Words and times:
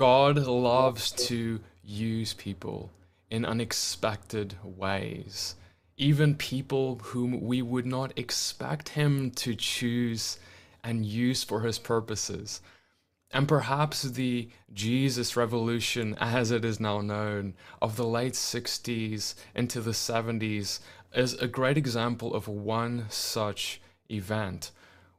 God 0.00 0.38
loves 0.38 1.10
to 1.28 1.60
use 1.84 2.32
people 2.32 2.90
in 3.28 3.44
unexpected 3.44 4.56
ways, 4.64 5.56
even 5.98 6.36
people 6.36 6.98
whom 7.02 7.42
we 7.42 7.60
would 7.60 7.84
not 7.84 8.18
expect 8.18 8.88
Him 8.88 9.30
to 9.32 9.54
choose 9.54 10.38
and 10.82 11.04
use 11.04 11.44
for 11.44 11.60
His 11.60 11.78
purposes. 11.78 12.62
And 13.30 13.46
perhaps 13.46 14.00
the 14.00 14.48
Jesus 14.72 15.36
Revolution, 15.36 16.16
as 16.18 16.50
it 16.50 16.64
is 16.64 16.80
now 16.80 17.02
known, 17.02 17.52
of 17.82 17.96
the 17.96 18.06
late 18.06 18.32
60s 18.32 19.34
into 19.54 19.82
the 19.82 19.90
70s, 19.90 20.80
is 21.14 21.34
a 21.34 21.46
great 21.46 21.76
example 21.76 22.34
of 22.34 22.48
one 22.48 23.04
such 23.10 23.82
event 24.10 24.70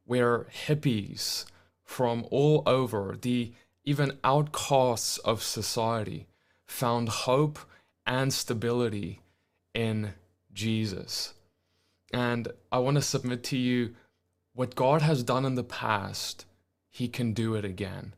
where 0.05 0.48
hippies 0.66 1.45
from 1.84 2.25
all 2.32 2.63
over, 2.66 3.16
the 3.21 3.54
even 3.84 4.18
outcasts 4.23 5.18
of 5.20 5.41
society, 5.43 6.27
found 6.66 7.09
hope 7.09 7.59
and 8.05 8.34
stability 8.34 9.22
in 9.73 10.13
Jesus. 10.53 11.34
And 12.13 12.49
I 12.72 12.80
want 12.80 12.95
to 12.95 13.02
submit 13.02 13.44
to 13.45 13.58
you 13.58 13.95
what 14.53 14.75
God 14.75 15.02
has 15.02 15.23
done 15.23 15.45
in 15.45 15.55
the 15.55 15.63
past 15.63 16.45
he 16.89 17.08
can 17.08 17.34
do 17.34 17.55
it 17.55 17.63
again. 17.63 18.13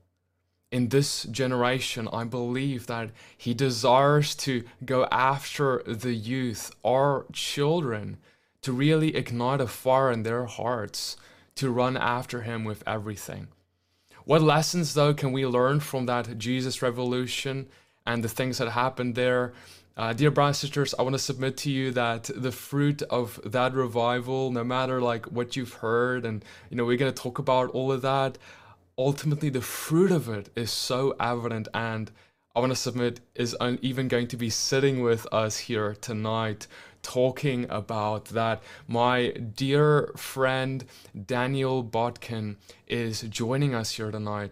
In 0.71 0.89
this 0.89 1.23
generation, 1.25 2.09
I 2.11 2.23
believe 2.23 2.87
that 2.87 3.11
he 3.37 3.53
desires 3.53 4.33
to 4.35 4.63
go 4.83 5.05
after 5.11 5.83
the 5.85 6.15
youth, 6.15 6.71
our 6.83 7.27
children, 7.31 8.17
to 8.63 8.73
really 8.73 9.15
ignite 9.15 9.61
a 9.61 9.67
fire 9.67 10.11
in 10.11 10.23
their 10.23 10.45
hearts 10.45 11.15
to 11.55 11.69
run 11.69 11.95
after 11.95 12.41
him 12.41 12.63
with 12.63 12.81
everything. 12.87 13.49
What 14.25 14.41
lessons, 14.41 14.93
though, 14.93 15.13
can 15.13 15.31
we 15.31 15.45
learn 15.45 15.79
from 15.79 16.05
that 16.05 16.37
Jesus 16.37 16.81
revolution 16.81 17.67
and 18.05 18.23
the 18.23 18.29
things 18.29 18.57
that 18.57 18.69
happened 18.69 19.15
there? 19.15 19.53
Uh, 19.95 20.13
dear 20.13 20.31
brothers 20.31 20.63
and 20.63 20.69
sisters, 20.69 20.95
I 20.97 21.03
want 21.03 21.13
to 21.13 21.19
submit 21.19 21.57
to 21.57 21.71
you 21.71 21.91
that 21.91 22.29
the 22.35 22.51
fruit 22.51 23.01
of 23.03 23.39
that 23.45 23.73
revival, 23.73 24.51
no 24.51 24.63
matter 24.63 25.01
like 25.01 25.25
what 25.27 25.55
you've 25.55 25.73
heard, 25.73 26.25
and 26.25 26.43
you 26.69 26.77
know, 26.77 26.85
we're 26.85 26.97
going 26.97 27.13
to 27.13 27.21
talk 27.21 27.37
about 27.37 27.69
all 27.71 27.91
of 27.91 28.01
that 28.01 28.37
ultimately 28.97 29.49
the 29.49 29.61
fruit 29.61 30.11
of 30.11 30.29
it 30.29 30.49
is 30.55 30.71
so 30.71 31.15
evident 31.19 31.67
and 31.73 32.11
I 32.55 32.59
want 32.59 32.71
to 32.71 32.75
submit 32.75 33.19
is 33.33 33.55
even 33.81 34.07
going 34.07 34.27
to 34.27 34.37
be 34.37 34.49
sitting 34.49 35.01
with 35.01 35.25
us 35.31 35.57
here 35.57 35.95
tonight 35.99 36.67
talking 37.03 37.67
about 37.69 38.25
that. 38.25 38.63
My 38.87 39.29
dear 39.31 40.11
friend 40.17 40.83
Daniel 41.25 41.83
Botkin 41.83 42.55
is 42.87 43.21
joining 43.21 43.75
us 43.75 43.91
here 43.91 44.09
tonight 44.09 44.51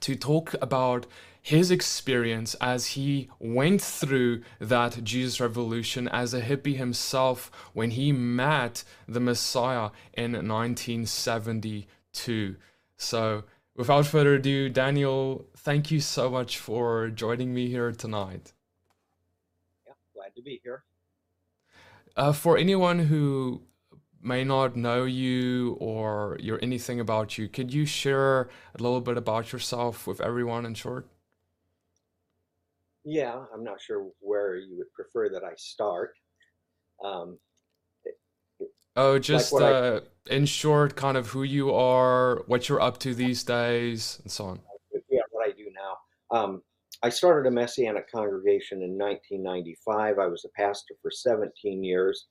to 0.00 0.16
talk 0.16 0.56
about 0.60 1.06
his 1.42 1.70
experience 1.72 2.54
as 2.60 2.86
he 2.86 3.28
went 3.40 3.82
through 3.82 4.42
that 4.60 5.02
Jesus 5.02 5.40
revolution 5.40 6.06
as 6.08 6.32
a 6.32 6.40
hippie 6.40 6.76
himself 6.76 7.50
when 7.72 7.90
he 7.90 8.12
met 8.12 8.84
the 9.08 9.20
Messiah 9.20 9.90
in 10.14 10.32
1972. 10.32 12.56
So, 12.96 13.42
without 13.76 14.06
further 14.06 14.34
ado, 14.34 14.68
Daniel, 14.68 15.46
thank 15.56 15.90
you 15.90 16.00
so 16.00 16.30
much 16.30 16.58
for 16.58 17.08
joining 17.08 17.52
me 17.52 17.68
here 17.68 17.90
tonight. 17.90 18.52
Yeah, 19.84 19.94
glad 20.14 20.36
to 20.36 20.42
be 20.42 20.60
here. 20.62 20.84
Uh, 22.16 22.32
for 22.32 22.56
anyone 22.58 22.98
who 22.98 23.62
may 24.20 24.44
not 24.44 24.76
know 24.76 25.04
you 25.04 25.76
or 25.80 26.36
you're 26.40 26.60
anything 26.62 27.00
about 27.00 27.38
you, 27.38 27.48
could 27.48 27.72
you 27.72 27.86
share 27.86 28.42
a 28.74 28.82
little 28.82 29.00
bit 29.00 29.16
about 29.16 29.52
yourself 29.52 30.06
with 30.06 30.20
everyone 30.20 30.66
in 30.66 30.74
short? 30.74 31.06
Yeah, 33.04 33.44
I'm 33.52 33.64
not 33.64 33.80
sure 33.80 34.10
where 34.20 34.56
you 34.56 34.76
would 34.78 34.92
prefer 34.92 35.28
that 35.30 35.42
I 35.42 35.54
start. 35.56 36.14
Um, 37.02 37.38
Oh, 38.94 39.18
just 39.18 39.52
like 39.52 39.62
uh, 39.62 40.00
I, 40.30 40.34
in 40.34 40.44
short, 40.44 40.96
kind 40.96 41.16
of 41.16 41.28
who 41.28 41.44
you 41.44 41.72
are, 41.72 42.42
what 42.46 42.68
you're 42.68 42.80
up 42.80 42.98
to 42.98 43.14
these 43.14 43.42
days, 43.42 44.18
and 44.22 44.30
so 44.30 44.44
on. 44.44 44.60
Yeah, 45.10 45.22
what 45.30 45.48
I 45.48 45.52
do 45.52 45.70
now. 45.74 46.38
Um, 46.38 46.62
I 47.02 47.08
started 47.08 47.48
a 47.48 47.50
Messianic 47.50 48.10
congregation 48.10 48.82
in 48.82 48.96
1995. 48.96 50.18
I 50.18 50.26
was 50.26 50.44
a 50.44 50.60
pastor 50.60 50.94
for 51.02 51.10
17 51.10 51.82
years. 51.82 52.26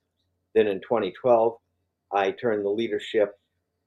Then 0.55 0.67
in 0.67 0.79
2012, 0.81 1.57
I 2.13 2.31
turned 2.31 2.63
the 2.63 2.69
leadership 2.69 3.37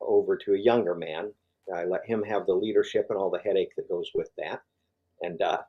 over 0.00 0.36
to 0.36 0.54
a 0.54 0.58
younger 0.58 0.94
man. 0.94 1.32
I 1.74 1.84
let 1.84 2.04
him 2.04 2.22
have 2.24 2.44
the 2.44 2.54
leadership 2.54 3.06
and 3.08 3.18
all 3.18 3.30
the 3.30 3.38
headache 3.38 3.74
that 3.76 3.88
goes 3.88 4.10
with 4.14 4.28
that. 4.36 4.60
And 5.22 5.40
uh, 5.40 5.62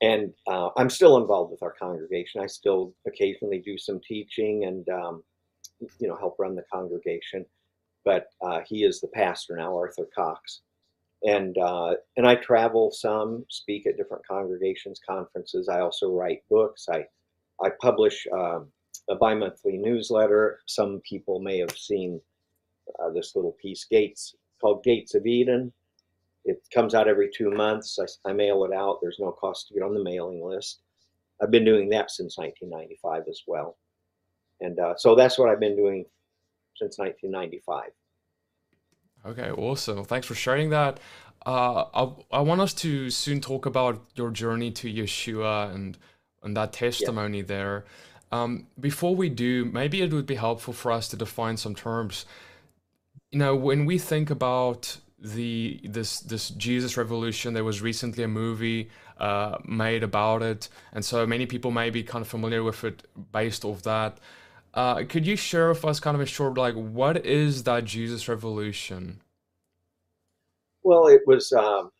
and 0.00 0.32
uh, 0.46 0.70
I'm 0.76 0.90
still 0.90 1.16
involved 1.16 1.50
with 1.50 1.62
our 1.62 1.74
congregation. 1.78 2.40
I 2.40 2.46
still 2.46 2.94
occasionally 3.06 3.58
do 3.58 3.76
some 3.76 4.00
teaching 4.06 4.64
and 4.64 4.88
um, 4.88 5.24
you 5.98 6.08
know, 6.08 6.16
help 6.16 6.36
run 6.38 6.54
the 6.54 6.64
congregation. 6.72 7.44
But 8.04 8.28
uh, 8.40 8.60
he 8.66 8.84
is 8.84 9.00
the 9.00 9.08
pastor 9.08 9.56
now, 9.56 9.76
Arthur 9.76 10.08
Cox, 10.14 10.60
and 11.24 11.56
uh, 11.58 11.94
and 12.16 12.26
I 12.26 12.36
travel 12.36 12.90
some, 12.90 13.44
speak 13.48 13.86
at 13.86 13.96
different 13.96 14.26
congregations, 14.26 15.00
conferences. 15.06 15.68
I 15.68 15.80
also 15.80 16.12
write 16.12 16.42
books. 16.48 16.86
I 16.90 17.04
I 17.62 17.70
publish 17.80 18.26
um, 18.32 18.68
a 19.08 19.16
bi-monthly 19.16 19.78
newsletter. 19.78 20.60
Some 20.66 21.00
people 21.00 21.40
may 21.40 21.58
have 21.58 21.76
seen 21.76 22.20
uh, 23.00 23.10
this 23.10 23.34
little 23.34 23.56
piece, 23.60 23.84
Gates, 23.84 24.36
called 24.60 24.84
Gates 24.84 25.14
of 25.14 25.26
Eden. 25.26 25.72
It 26.44 26.62
comes 26.72 26.94
out 26.94 27.08
every 27.08 27.30
two 27.34 27.50
months. 27.50 27.98
I, 27.98 28.30
I, 28.30 28.32
mail 28.32 28.64
it 28.64 28.72
out. 28.72 29.00
There's 29.02 29.18
no 29.18 29.32
cost 29.32 29.68
to 29.68 29.74
get 29.74 29.82
on 29.82 29.92
the 29.92 30.02
mailing 30.02 30.42
list. 30.42 30.80
I've 31.42 31.50
been 31.50 31.64
doing 31.64 31.88
that 31.90 32.10
since 32.10 32.38
1995 32.38 33.24
as 33.28 33.42
well. 33.46 33.76
And 34.60 34.78
uh, 34.78 34.94
so 34.96 35.14
that's 35.14 35.38
what 35.38 35.48
I've 35.48 35.60
been 35.60 35.76
doing 35.76 36.04
since 36.76 36.98
1995. 36.98 37.90
Okay, 39.28 39.50
awesome. 39.50 40.04
Thanks 40.04 40.26
for 40.26 40.34
sharing 40.34 40.70
that. 40.70 41.00
Uh, 41.44 41.84
I, 41.94 42.38
I 42.38 42.40
want 42.40 42.62
us 42.62 42.72
to 42.74 43.10
soon 43.10 43.42
talk 43.42 43.66
about 43.66 44.02
your 44.14 44.30
journey 44.30 44.70
to 44.72 44.92
Yeshua 44.92 45.74
and, 45.74 45.98
and 46.42 46.56
that 46.56 46.72
testimony 46.72 47.38
yeah. 47.38 47.44
there. 47.44 47.84
Um, 48.32 48.68
before 48.80 49.14
we 49.14 49.28
do, 49.28 49.66
maybe 49.66 50.00
it 50.00 50.12
would 50.14 50.24
be 50.24 50.36
helpful 50.36 50.72
for 50.72 50.90
us 50.92 51.08
to 51.08 51.16
define 51.16 51.58
some 51.58 51.74
terms. 51.74 52.24
You 53.30 53.38
know, 53.38 53.54
when 53.54 53.84
we 53.84 53.98
think 53.98 54.30
about 54.30 54.96
the 55.18 55.80
this 55.84 56.20
this 56.20 56.50
Jesus 56.50 56.96
revolution, 56.96 57.52
there 57.52 57.64
was 57.64 57.82
recently 57.82 58.24
a 58.24 58.28
movie 58.28 58.88
uh, 59.18 59.58
made 59.64 60.02
about 60.02 60.42
it, 60.42 60.68
and 60.92 61.04
so 61.04 61.26
many 61.26 61.44
people 61.44 61.70
may 61.70 61.90
be 61.90 62.02
kind 62.02 62.22
of 62.22 62.28
familiar 62.28 62.62
with 62.62 62.82
it 62.84 63.02
based 63.32 63.64
off 63.64 63.82
that. 63.82 64.18
Uh, 64.78 65.02
could 65.08 65.26
you 65.26 65.34
share 65.34 65.70
with 65.70 65.84
us 65.84 65.98
kind 65.98 66.14
of 66.14 66.20
a 66.20 66.26
short, 66.26 66.56
like, 66.56 66.76
what 66.76 67.26
is 67.26 67.64
that 67.64 67.84
Jesus 67.84 68.28
revolution? 68.28 69.20
Well, 70.84 71.08
it 71.08 71.22
was, 71.26 71.50
um, 71.50 71.90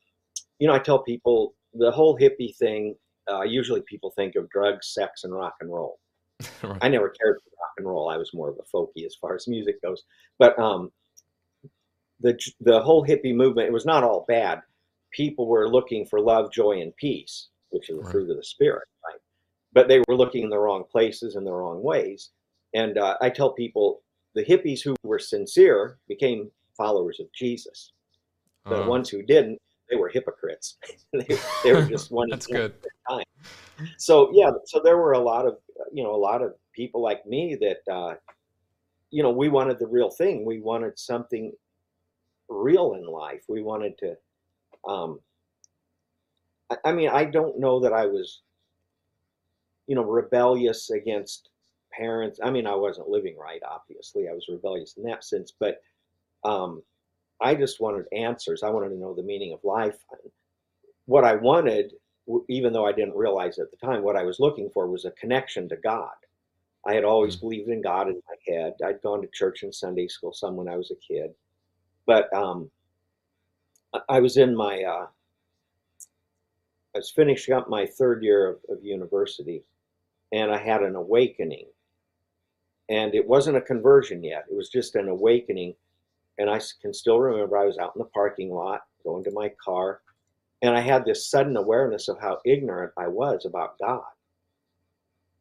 you 0.60 0.68
know, 0.68 0.74
I 0.74 0.78
tell 0.78 1.00
people 1.00 1.56
the 1.74 1.90
whole 1.90 2.16
hippie 2.16 2.54
thing. 2.54 2.94
Uh, 3.28 3.42
usually, 3.42 3.82
people 3.82 4.12
think 4.12 4.36
of 4.36 4.48
drugs, 4.50 4.94
sex, 4.94 5.24
and 5.24 5.34
rock 5.34 5.54
and 5.60 5.72
roll. 5.72 5.98
right. 6.62 6.78
I 6.80 6.88
never 6.88 7.08
cared 7.08 7.38
for 7.42 7.50
rock 7.50 7.72
and 7.78 7.88
roll. 7.88 8.10
I 8.10 8.16
was 8.16 8.32
more 8.32 8.48
of 8.48 8.60
a 8.60 8.76
folky 8.76 9.04
as 9.04 9.16
far 9.16 9.34
as 9.34 9.48
music 9.48 9.82
goes. 9.82 10.04
But 10.38 10.56
um, 10.56 10.92
the 12.20 12.38
the 12.60 12.80
whole 12.80 13.04
hippie 13.04 13.34
movement, 13.34 13.66
it 13.66 13.72
was 13.72 13.86
not 13.86 14.04
all 14.04 14.24
bad. 14.28 14.62
People 15.10 15.48
were 15.48 15.68
looking 15.68 16.06
for 16.06 16.20
love, 16.20 16.52
joy, 16.52 16.80
and 16.80 16.94
peace, 16.94 17.48
which 17.70 17.90
is 17.90 17.96
the 17.96 18.04
right. 18.04 18.12
fruit 18.12 18.30
of 18.30 18.36
the 18.36 18.44
spirit, 18.44 18.86
right? 19.04 19.20
But 19.72 19.88
they 19.88 19.98
were 20.06 20.14
looking 20.14 20.44
in 20.44 20.50
the 20.50 20.60
wrong 20.60 20.84
places 20.88 21.34
in 21.34 21.42
the 21.42 21.52
wrong 21.52 21.82
ways. 21.82 22.30
And 22.74 22.98
uh, 22.98 23.16
I 23.20 23.30
tell 23.30 23.52
people 23.52 24.02
the 24.34 24.44
hippies 24.44 24.82
who 24.82 24.94
were 25.02 25.18
sincere 25.18 25.98
became 26.08 26.50
followers 26.76 27.18
of 27.20 27.26
Jesus. 27.32 27.92
The 28.66 28.84
uh, 28.84 28.86
ones 28.86 29.08
who 29.08 29.22
didn't, 29.22 29.58
they 29.90 29.96
were 29.96 30.08
hypocrites. 30.08 30.76
they, 31.12 31.38
they, 31.64 31.72
were 31.72 31.86
just 31.86 32.10
one. 32.10 32.28
That's 32.30 32.46
good. 32.46 32.74
Time. 33.08 33.24
So 33.96 34.30
yeah, 34.32 34.50
so 34.66 34.80
there 34.82 34.98
were 34.98 35.12
a 35.12 35.18
lot 35.18 35.46
of 35.46 35.56
you 35.92 36.02
know 36.02 36.14
a 36.14 36.16
lot 36.16 36.42
of 36.42 36.54
people 36.74 37.02
like 37.02 37.24
me 37.26 37.56
that 37.60 37.92
uh, 37.92 38.14
you 39.10 39.22
know 39.22 39.30
we 39.30 39.48
wanted 39.48 39.78
the 39.78 39.86
real 39.86 40.10
thing. 40.10 40.44
We 40.44 40.60
wanted 40.60 40.98
something 40.98 41.52
real 42.48 42.94
in 42.94 43.06
life. 43.06 43.42
We 43.48 43.62
wanted 43.62 43.96
to. 43.98 44.16
Um, 44.86 45.20
I, 46.70 46.76
I 46.86 46.92
mean, 46.92 47.08
I 47.08 47.24
don't 47.24 47.58
know 47.58 47.80
that 47.80 47.92
I 47.92 48.06
was, 48.06 48.42
you 49.86 49.94
know, 49.94 50.04
rebellious 50.04 50.90
against 50.90 51.50
parents. 51.98 52.40
I 52.42 52.50
mean, 52.50 52.66
I 52.66 52.74
wasn't 52.74 53.08
living 53.08 53.36
right, 53.36 53.60
obviously. 53.68 54.28
I 54.28 54.32
was 54.32 54.46
rebellious 54.48 54.94
in 54.96 55.02
that 55.04 55.24
sense, 55.24 55.52
but 55.58 55.82
um, 56.44 56.82
I 57.40 57.54
just 57.54 57.80
wanted 57.80 58.06
answers. 58.12 58.62
I 58.62 58.70
wanted 58.70 58.90
to 58.90 58.98
know 58.98 59.14
the 59.14 59.22
meaning 59.22 59.52
of 59.52 59.64
life. 59.64 59.96
What 61.06 61.24
I 61.24 61.34
wanted, 61.34 61.92
even 62.48 62.72
though 62.72 62.86
I 62.86 62.92
didn't 62.92 63.16
realize 63.16 63.58
at 63.58 63.70
the 63.70 63.76
time, 63.76 64.02
what 64.02 64.16
I 64.16 64.22
was 64.22 64.40
looking 64.40 64.70
for 64.70 64.88
was 64.88 65.04
a 65.04 65.10
connection 65.12 65.68
to 65.68 65.76
God. 65.76 66.14
I 66.86 66.94
had 66.94 67.04
always 67.04 67.36
mm-hmm. 67.36 67.46
believed 67.46 67.68
in 67.68 67.82
God 67.82 68.08
in 68.08 68.22
my 68.28 68.54
head. 68.54 68.74
I'd 68.84 69.02
gone 69.02 69.22
to 69.22 69.28
church 69.32 69.62
and 69.62 69.74
Sunday 69.74 70.08
school 70.08 70.32
some 70.32 70.56
when 70.56 70.68
I 70.68 70.76
was 70.76 70.90
a 70.90 71.12
kid, 71.12 71.32
but 72.06 72.32
um, 72.32 72.70
I 74.08 74.20
was 74.20 74.36
in 74.36 74.54
my 74.54 74.82
uh, 74.82 75.06
I 76.94 76.98
was 76.98 77.10
finishing 77.10 77.54
up 77.54 77.68
my 77.68 77.86
third 77.86 78.22
year 78.22 78.48
of, 78.48 78.58
of 78.68 78.84
university, 78.84 79.64
and 80.32 80.50
I 80.50 80.58
had 80.58 80.82
an 80.82 80.96
awakening. 80.96 81.66
And 82.88 83.14
it 83.14 83.26
wasn't 83.26 83.56
a 83.56 83.62
conversion 83.62 84.22
yet; 84.24 84.46
it 84.50 84.56
was 84.56 84.68
just 84.70 84.94
an 84.94 85.08
awakening. 85.08 85.74
And 86.38 86.48
I 86.48 86.60
can 86.80 86.94
still 86.94 87.18
remember 87.18 87.58
I 87.58 87.66
was 87.66 87.78
out 87.78 87.92
in 87.96 87.98
the 87.98 88.04
parking 88.06 88.50
lot, 88.50 88.82
going 89.04 89.24
to 89.24 89.30
my 89.32 89.52
car, 89.62 90.00
and 90.62 90.76
I 90.76 90.80
had 90.80 91.04
this 91.04 91.28
sudden 91.28 91.56
awareness 91.56 92.08
of 92.08 92.20
how 92.20 92.38
ignorant 92.44 92.92
I 92.96 93.08
was 93.08 93.44
about 93.44 93.78
God. 93.78 94.04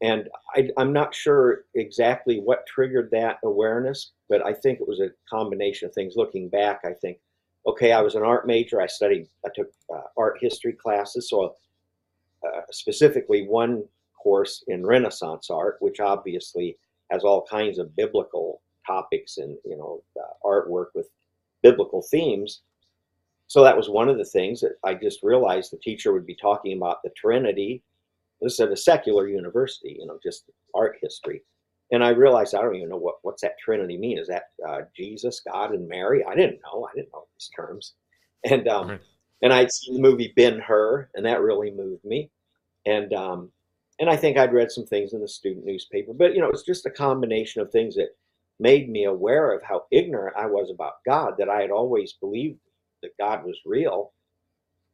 And 0.01 0.29
I, 0.55 0.69
am 0.77 0.93
not 0.93 1.15
sure 1.15 1.65
exactly 1.73 2.39
what 2.39 2.67
triggered 2.67 3.09
that 3.11 3.37
awareness, 3.43 4.11
but 4.29 4.45
I 4.45 4.53
think 4.53 4.79
it 4.79 4.87
was 4.87 4.99
a 4.99 5.09
combination 5.27 5.87
of 5.87 5.93
things. 5.93 6.15
Looking 6.15 6.49
back, 6.49 6.81
I 6.85 6.93
think, 6.93 7.17
okay, 7.65 7.91
I 7.91 8.01
was 8.01 8.13
an 8.13 8.21
art 8.21 8.45
major. 8.45 8.79
I 8.79 8.85
studied, 8.85 9.27
I 9.43 9.49
took 9.55 9.71
uh, 9.93 10.01
art 10.15 10.37
history 10.39 10.73
classes, 10.73 11.29
so 11.29 11.55
uh, 12.45 12.61
specifically 12.69 13.47
one 13.47 13.83
course 14.21 14.63
in 14.67 14.85
Renaissance 14.85 15.49
art, 15.49 15.77
which 15.79 15.99
obviously 15.99 16.77
has 17.11 17.23
all 17.23 17.45
kinds 17.49 17.79
of 17.79 17.95
biblical 17.95 18.61
topics 18.85 19.37
and 19.37 19.57
you 19.65 19.77
know 19.77 20.03
uh, 20.19 20.47
artwork 20.47 20.87
with 20.95 21.07
biblical 21.61 22.01
themes. 22.01 22.61
So 23.47 23.63
that 23.63 23.77
was 23.77 23.89
one 23.89 24.09
of 24.09 24.17
the 24.17 24.25
things 24.25 24.59
that 24.61 24.73
I 24.83 24.93
just 24.93 25.23
realized 25.23 25.71
the 25.71 25.77
teacher 25.77 26.11
would 26.11 26.25
be 26.25 26.35
talking 26.35 26.75
about 26.75 27.01
the 27.03 27.11
Trinity. 27.15 27.81
This 28.41 28.53
is 28.53 28.59
at 28.59 28.71
a 28.71 28.77
secular 28.77 29.27
university, 29.27 29.97
you 29.99 30.05
know, 30.05 30.19
just 30.21 30.49
art 30.75 30.97
history. 31.01 31.43
And 31.91 32.03
I 32.03 32.09
realized 32.09 32.53
I 32.53 32.61
don't 32.61 32.75
even 32.75 32.89
know 32.89 32.97
what 32.97 33.15
what's 33.21 33.41
that 33.41 33.57
Trinity 33.63 33.97
mean. 33.97 34.17
Is 34.17 34.27
that 34.27 34.49
uh, 34.67 34.81
Jesus, 34.95 35.41
God, 35.41 35.71
and 35.71 35.87
Mary? 35.87 36.23
I 36.25 36.35
didn't 36.35 36.59
know. 36.63 36.87
I 36.89 36.95
didn't 36.95 37.13
know 37.13 37.25
these 37.33 37.49
terms. 37.55 37.93
And 38.43 38.67
um, 38.67 38.89
right. 38.89 39.01
and 39.41 39.53
I'd 39.53 39.71
seen 39.71 39.95
the 39.95 40.01
movie 40.01 40.33
Ben 40.35 40.59
Hur, 40.59 41.09
and 41.15 41.25
that 41.25 41.41
really 41.41 41.71
moved 41.71 42.05
me. 42.05 42.29
And 42.85 43.11
um, 43.13 43.51
and 43.99 44.09
I 44.09 44.15
think 44.15 44.37
I'd 44.37 44.53
read 44.53 44.71
some 44.71 44.85
things 44.85 45.13
in 45.13 45.21
the 45.21 45.27
student 45.27 45.65
newspaper, 45.65 46.13
but 46.13 46.35
you 46.35 46.41
know, 46.41 46.49
it's 46.49 46.63
just 46.63 46.85
a 46.85 46.91
combination 46.91 47.61
of 47.61 47.71
things 47.71 47.95
that 47.95 48.09
made 48.59 48.89
me 48.89 49.05
aware 49.05 49.51
of 49.51 49.63
how 49.63 49.85
ignorant 49.91 50.35
I 50.37 50.45
was 50.45 50.69
about 50.71 51.03
God. 51.05 51.35
That 51.37 51.49
I 51.49 51.61
had 51.61 51.71
always 51.71 52.13
believed 52.13 52.59
that 53.01 53.17
God 53.19 53.43
was 53.43 53.57
real. 53.65 54.13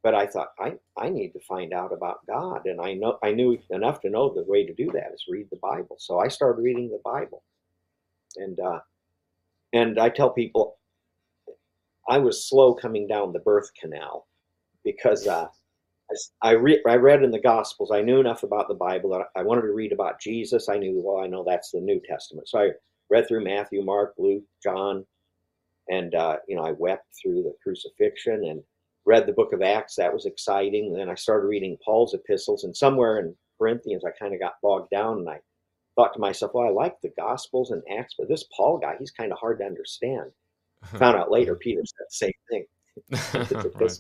But 0.04 0.16
I 0.16 0.28
thought 0.28 0.50
I, 0.60 0.74
I 0.98 1.10
need 1.10 1.32
to 1.32 1.40
find 1.40 1.74
out 1.74 1.94
about 1.94 2.26
God, 2.28 2.66
and 2.66 2.82
I 2.82 2.94
know 2.94 3.18
I 3.24 3.32
knew 3.32 3.58
enough 3.70 4.02
to 4.02 4.10
know 4.10 4.34
the 4.34 4.44
way 4.44 4.66
to 4.66 4.74
do 4.74 4.92
that 4.92 5.12
is 5.14 5.26
read 5.30 5.48
the 5.50 5.60
Bible. 5.62 5.96
So 5.98 6.20
I 6.20 6.28
started 6.28 6.62
reading 6.62 6.90
the 6.90 7.02
Bible, 7.06 7.44
and 8.36 8.60
uh, 8.60 8.80
and 9.72 10.00
I 10.00 10.10
tell 10.10 10.30
people 10.30 10.78
I 12.08 12.18
was 12.18 12.48
slow 12.48 12.74
coming 12.74 13.08
down 13.08 13.32
the 13.32 13.40
birth 13.40 13.70
canal 13.80 14.28
because 14.84 15.26
uh, 15.26 15.48
I, 16.42 16.52
re- 16.52 16.84
I 16.88 16.96
read 16.96 17.24
in 17.24 17.32
the 17.32 17.40
Gospels. 17.40 17.92
I 17.92 18.02
knew 18.02 18.20
enough 18.20 18.44
about 18.44 18.68
the 18.68 18.74
Bible 18.74 19.10
that 19.12 19.28
I 19.36 19.44
wanted 19.44 19.62
to 19.62 19.74
read 19.74 19.92
about 19.92 20.20
Jesus. 20.20 20.70
I 20.70 20.78
knew, 20.78 21.02
well, 21.04 21.24
I 21.24 21.28
know 21.28 21.44
that's 21.44 21.72
the 21.72 21.80
New 21.80 22.02
Testament. 22.08 22.48
So 22.48 22.60
I 22.60 22.70
read 23.10 23.28
through 23.28 23.44
Matthew, 23.44 23.84
Mark, 23.84 24.14
Luke, 24.18 24.44
John, 24.62 25.06
and 25.90 26.16
uh, 26.16 26.38
you 26.48 26.56
know 26.56 26.64
I 26.64 26.72
wept 26.72 27.08
through 27.22 27.44
the 27.44 27.56
crucifixion 27.62 28.46
and 28.46 28.64
read 29.06 29.28
the 29.28 29.34
book 29.34 29.54
of 29.54 29.62
Acts. 29.62 29.96
That 29.96 30.14
was 30.14 30.26
exciting. 30.26 30.88
And 30.88 31.00
then 31.00 31.10
I 31.10 31.16
started 31.16 31.48
reading 31.48 31.78
Paul's 31.84 32.14
epistles, 32.14 32.64
and 32.64 32.76
somewhere 32.76 33.20
in 33.20 33.36
Corinthians 33.58 34.04
I 34.06 34.12
kind 34.18 34.34
of 34.34 34.40
got 34.40 34.62
bogged 34.62 34.90
down, 34.90 35.20
and 35.20 35.30
I 35.30 35.40
thought 35.96 36.14
to 36.14 36.20
myself, 36.20 36.54
well, 36.54 36.68
I 36.68 36.72
like 36.72 36.96
the 37.02 37.14
Gospels 37.18 37.72
and 37.72 37.84
Acts, 37.98 38.16
but 38.18 38.28
this 38.28 38.46
Paul 38.56 38.80
guy, 38.80 38.96
he's 38.98 39.12
kind 39.12 39.32
of 39.32 39.38
hard 39.38 39.60
to 39.60 39.66
understand. 39.66 40.32
Found 40.98 41.18
out 41.18 41.32
later 41.32 41.56
Peter 41.56 41.82
said 41.86 41.96
the 42.00 42.06
same 42.10 42.34
thing. 42.50 42.66
right. 43.80 43.98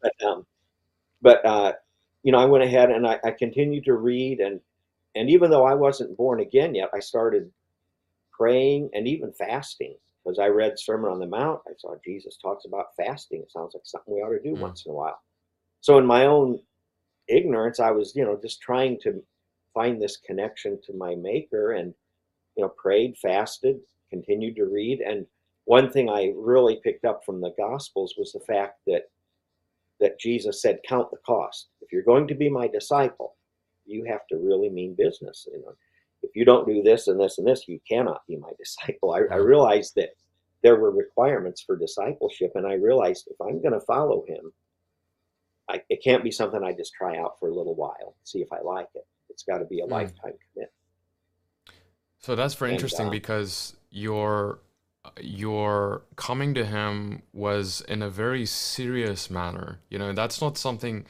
But 0.00 0.26
um, 0.26 0.46
but 1.24 1.44
uh, 1.44 1.72
you 2.22 2.30
know, 2.30 2.38
I 2.38 2.44
went 2.44 2.62
ahead 2.62 2.90
and 2.90 3.06
I, 3.06 3.18
I 3.24 3.32
continued 3.32 3.84
to 3.86 3.94
read, 3.94 4.38
and 4.38 4.60
and 5.16 5.28
even 5.30 5.50
though 5.50 5.64
I 5.64 5.74
wasn't 5.74 6.16
born 6.16 6.40
again 6.40 6.74
yet, 6.74 6.90
I 6.94 7.00
started 7.00 7.50
praying 8.30 8.90
and 8.92 9.08
even 9.08 9.32
fasting 9.32 9.96
because 10.22 10.38
I 10.38 10.46
read 10.46 10.78
Sermon 10.78 11.10
on 11.10 11.18
the 11.18 11.26
Mount. 11.26 11.60
I 11.66 11.72
saw 11.78 11.94
Jesus 12.04 12.36
talks 12.36 12.66
about 12.66 12.94
fasting. 12.96 13.40
It 13.40 13.50
sounds 13.50 13.74
like 13.74 13.82
something 13.84 14.14
we 14.14 14.20
ought 14.20 14.30
to 14.30 14.42
do 14.42 14.56
mm. 14.56 14.60
once 14.60 14.84
in 14.84 14.92
a 14.92 14.94
while. 14.94 15.18
So 15.80 15.98
in 15.98 16.06
my 16.06 16.26
own 16.26 16.60
ignorance, 17.28 17.80
I 17.80 17.90
was, 17.90 18.14
you 18.14 18.24
know, 18.24 18.38
just 18.40 18.60
trying 18.60 18.98
to 19.02 19.22
find 19.72 20.00
this 20.00 20.16
connection 20.16 20.80
to 20.86 20.94
my 20.94 21.14
maker 21.14 21.72
and, 21.72 21.94
you 22.56 22.62
know, 22.62 22.70
prayed, 22.70 23.16
fasted, 23.18 23.80
continued 24.10 24.56
to 24.56 24.64
read. 24.64 25.00
And 25.00 25.26
one 25.64 25.90
thing 25.90 26.08
I 26.08 26.32
really 26.36 26.80
picked 26.82 27.04
up 27.04 27.22
from 27.24 27.40
the 27.40 27.54
gospels 27.58 28.14
was 28.16 28.32
the 28.32 28.40
fact 28.40 28.80
that 28.86 29.10
that 30.04 30.20
Jesus 30.20 30.60
said, 30.60 30.80
count 30.86 31.10
the 31.10 31.16
cost. 31.24 31.68
If 31.80 31.90
you're 31.90 32.02
going 32.02 32.28
to 32.28 32.34
be 32.34 32.50
my 32.50 32.68
disciple, 32.68 33.36
you 33.86 34.04
have 34.04 34.26
to 34.28 34.36
really 34.36 34.68
mean 34.68 34.94
business. 34.94 35.48
You 35.50 35.62
know, 35.62 35.72
if 36.22 36.36
you 36.36 36.44
don't 36.44 36.68
do 36.68 36.82
this 36.82 37.08
and 37.08 37.18
this 37.18 37.38
and 37.38 37.46
this, 37.46 37.64
you 37.66 37.80
cannot 37.90 38.20
be 38.28 38.36
my 38.36 38.50
disciple. 38.58 39.14
I, 39.14 39.34
I 39.34 39.38
realized 39.38 39.94
that 39.96 40.10
there 40.62 40.76
were 40.76 40.90
requirements 40.90 41.62
for 41.62 41.74
discipleship, 41.74 42.52
and 42.54 42.66
I 42.66 42.74
realized 42.74 43.28
if 43.28 43.40
I'm 43.40 43.62
going 43.62 43.72
to 43.72 43.80
follow 43.80 44.26
him, 44.28 44.52
I, 45.70 45.80
it 45.88 46.04
can't 46.04 46.22
be 46.22 46.30
something 46.30 46.62
I 46.62 46.74
just 46.74 46.92
try 46.92 47.16
out 47.16 47.38
for 47.40 47.48
a 47.48 47.54
little 47.54 47.74
while, 47.74 48.16
see 48.24 48.40
if 48.40 48.52
I 48.52 48.60
like 48.60 48.88
it. 48.94 49.06
It's 49.30 49.42
got 49.42 49.58
to 49.58 49.64
be 49.64 49.80
a 49.80 49.86
mm. 49.86 49.90
lifetime 49.90 50.34
commitment. 50.52 50.70
So 52.18 52.36
that's 52.36 52.54
very 52.54 52.72
and, 52.72 52.76
interesting 52.76 53.06
uh, 53.06 53.10
because 53.10 53.74
your 53.88 54.58
your 55.20 56.02
coming 56.16 56.54
to 56.54 56.64
him 56.64 57.22
was 57.32 57.80
in 57.82 58.02
a 58.02 58.10
very 58.10 58.46
serious 58.46 59.30
manner. 59.30 59.80
You 59.90 59.98
know, 59.98 60.12
that's 60.12 60.40
not 60.40 60.56
something 60.58 61.06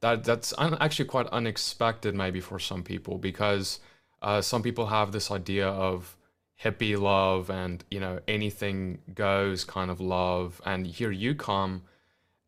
that 0.00 0.24
that's 0.24 0.52
un- 0.58 0.76
actually 0.80 1.06
quite 1.06 1.26
unexpected 1.28 2.14
maybe 2.14 2.40
for 2.40 2.58
some 2.58 2.82
people 2.82 3.18
because 3.18 3.80
uh, 4.22 4.40
some 4.40 4.62
people 4.62 4.86
have 4.86 5.12
this 5.12 5.30
idea 5.30 5.68
of 5.68 6.16
hippie 6.62 6.98
love 6.98 7.50
and 7.50 7.84
you 7.90 8.00
know 8.00 8.20
anything 8.28 9.00
goes 9.14 9.64
kind 9.64 9.90
of 9.90 10.00
love. 10.00 10.60
And 10.64 10.86
here 10.86 11.10
you 11.10 11.34
come 11.34 11.82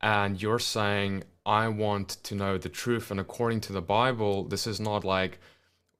and 0.00 0.40
you're 0.40 0.58
saying 0.58 1.24
i 1.44 1.68
want 1.68 2.08
to 2.24 2.34
know 2.34 2.58
the 2.58 2.68
truth. 2.68 3.10
And 3.10 3.20
according 3.20 3.60
to 3.62 3.72
the 3.72 3.82
bible 3.82 4.44
this 4.44 4.66
is 4.66 4.80
not 4.80 5.04
like 5.04 5.38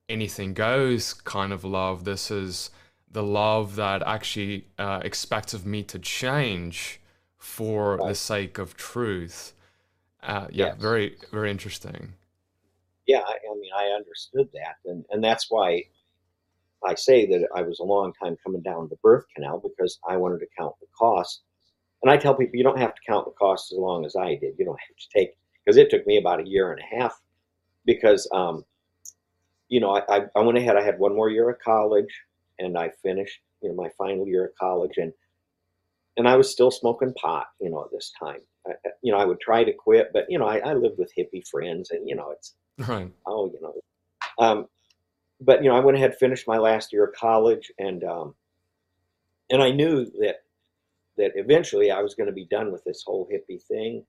anything 0.08 0.54
goes 0.54 1.12
kind 1.12 1.52
of 1.52 1.64
love. 1.64 2.04
This 2.04 2.30
is 2.30 2.70
the 3.16 3.22
love 3.22 3.76
that 3.76 4.02
actually 4.06 4.66
uh, 4.78 5.00
expects 5.02 5.52
of 5.54 5.64
me 5.64 5.82
to 5.82 5.98
change 5.98 7.00
for 7.38 7.96
right. 7.96 8.08
the 8.08 8.14
sake 8.14 8.58
of 8.58 8.76
truth 8.76 9.54
uh, 10.22 10.46
yeah 10.50 10.66
yes. 10.66 10.76
very 10.78 11.16
very 11.32 11.50
interesting 11.50 12.12
yeah, 13.06 13.20
I, 13.20 13.34
I 13.50 13.54
mean, 13.54 13.70
I 13.76 13.94
understood 13.96 14.48
that, 14.52 14.76
and 14.84 15.04
and 15.10 15.22
that's 15.22 15.46
why 15.48 15.84
I 16.84 16.94
say 16.94 17.24
that 17.26 17.48
I 17.54 17.62
was 17.62 17.78
a 17.78 17.84
long 17.84 18.12
time 18.20 18.36
coming 18.42 18.62
down 18.62 18.88
the 18.88 18.96
birth 18.96 19.24
canal 19.34 19.60
because 19.60 19.98
I 20.08 20.16
wanted 20.16 20.40
to 20.40 20.46
count 20.58 20.74
the 20.80 20.86
cost. 20.98 21.42
And 22.02 22.10
I 22.10 22.16
tell 22.16 22.34
people 22.34 22.56
you 22.56 22.64
don't 22.64 22.78
have 22.78 22.94
to 22.94 23.00
count 23.06 23.24
the 23.24 23.32
cost 23.32 23.72
as 23.72 23.78
long 23.78 24.04
as 24.04 24.16
I 24.16 24.34
did. 24.34 24.54
You 24.58 24.64
don't 24.64 24.78
have 24.78 24.96
to 24.96 25.08
take 25.16 25.36
because 25.64 25.76
it 25.76 25.88
took 25.88 26.06
me 26.06 26.18
about 26.18 26.40
a 26.40 26.48
year 26.48 26.72
and 26.72 26.80
a 26.80 27.00
half 27.00 27.20
because 27.84 28.28
um, 28.32 28.64
you 29.68 29.80
know 29.80 29.96
I, 30.08 30.26
I 30.34 30.40
went 30.40 30.58
ahead. 30.58 30.76
I 30.76 30.82
had 30.82 30.98
one 30.98 31.14
more 31.14 31.30
year 31.30 31.48
of 31.48 31.60
college, 31.60 32.12
and 32.58 32.76
I 32.78 32.90
finished 33.02 33.40
you 33.62 33.70
know 33.70 33.74
my 33.74 33.90
final 33.98 34.26
year 34.26 34.46
of 34.46 34.54
college, 34.58 34.96
and 34.96 35.12
and 36.16 36.28
I 36.28 36.36
was 36.36 36.50
still 36.50 36.70
smoking 36.70 37.14
pot. 37.14 37.46
You 37.60 37.70
know 37.70 37.84
at 37.84 37.90
this 37.92 38.12
time, 38.18 38.40
I, 38.66 38.72
you 39.02 39.12
know 39.12 39.18
I 39.18 39.24
would 39.24 39.40
try 39.40 39.64
to 39.64 39.72
quit, 39.72 40.10
but 40.12 40.26
you 40.28 40.38
know 40.38 40.46
I, 40.46 40.58
I 40.58 40.74
lived 40.74 40.98
with 40.98 41.12
hippie 41.16 41.46
friends, 41.46 41.90
and 41.90 42.08
you 42.08 42.16
know 42.16 42.30
it's 42.30 42.54
Right. 42.78 43.10
Oh, 43.26 43.50
you 43.52 43.60
know. 43.60 43.74
Um, 44.38 44.66
but 45.40 45.62
you 45.62 45.70
know, 45.70 45.76
I 45.76 45.80
went 45.80 45.96
ahead, 45.96 46.16
finished 46.16 46.46
my 46.46 46.58
last 46.58 46.92
year 46.92 47.04
of 47.04 47.14
college, 47.14 47.72
and 47.78 48.04
um, 48.04 48.34
and 49.50 49.62
I 49.62 49.70
knew 49.70 50.04
that 50.20 50.36
that 51.16 51.32
eventually 51.34 51.90
I 51.90 52.02
was 52.02 52.14
going 52.14 52.26
to 52.26 52.32
be 52.32 52.44
done 52.44 52.72
with 52.72 52.84
this 52.84 53.02
whole 53.06 53.28
hippie 53.32 53.62
thing, 53.62 54.04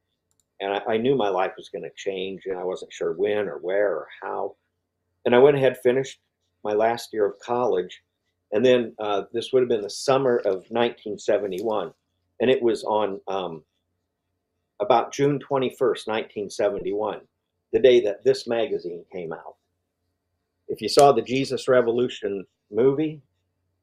and 0.59 0.73
I, 0.73 0.93
I 0.93 0.97
knew 0.97 1.15
my 1.15 1.29
life 1.29 1.53
was 1.57 1.69
going 1.69 1.83
to 1.83 1.91
change, 1.95 2.43
and 2.45 2.57
I 2.57 2.63
wasn't 2.63 2.93
sure 2.93 3.13
when 3.13 3.47
or 3.47 3.57
where 3.57 3.91
or 3.91 4.07
how. 4.21 4.55
And 5.25 5.35
I 5.35 5.39
went 5.39 5.57
ahead, 5.57 5.77
finished 5.77 6.19
my 6.63 6.73
last 6.73 7.09
year 7.13 7.25
of 7.25 7.39
college, 7.39 8.01
and 8.51 8.65
then 8.65 8.93
uh, 8.99 9.23
this 9.33 9.51
would 9.51 9.61
have 9.61 9.69
been 9.69 9.81
the 9.81 9.89
summer 9.89 10.37
of 10.37 10.65
1971, 10.69 11.91
and 12.39 12.49
it 12.49 12.61
was 12.61 12.83
on 12.83 13.19
um, 13.27 13.63
about 14.79 15.13
June 15.13 15.39
21st, 15.39 16.07
1971 16.07 17.21
the 17.73 17.79
day 17.79 17.99
that 18.01 18.23
this 18.23 18.47
magazine 18.47 19.03
came 19.11 19.33
out. 19.33 19.55
If 20.67 20.81
you 20.81 20.89
saw 20.89 21.11
the 21.11 21.21
Jesus 21.21 21.67
Revolution 21.67 22.45
movie, 22.71 23.21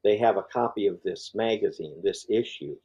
they 0.03 0.17
have 0.17 0.37
a 0.37 0.43
copy 0.43 0.87
of 0.87 1.01
this 1.03 1.31
magazine, 1.33 1.99
this 2.03 2.25
issue. 2.29 2.75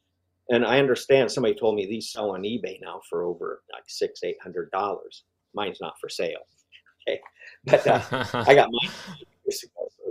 And 0.49 0.65
I 0.65 0.79
understand 0.79 1.31
somebody 1.31 1.53
told 1.55 1.75
me 1.75 1.85
these 1.85 2.11
sell 2.11 2.31
on 2.31 2.41
eBay 2.41 2.79
now 2.81 3.01
for 3.09 3.23
over 3.23 3.61
like 3.71 3.83
six, 3.87 4.23
eight 4.23 4.37
hundred 4.41 4.71
dollars. 4.71 5.23
Mine's 5.53 5.79
not 5.81 5.99
for 5.99 6.09
sale. 6.09 6.41
Okay. 7.09 7.19
But 7.65 7.87
uh, 7.87 8.43
I 8.47 8.53
got 8.53 8.69
mine 8.71 8.91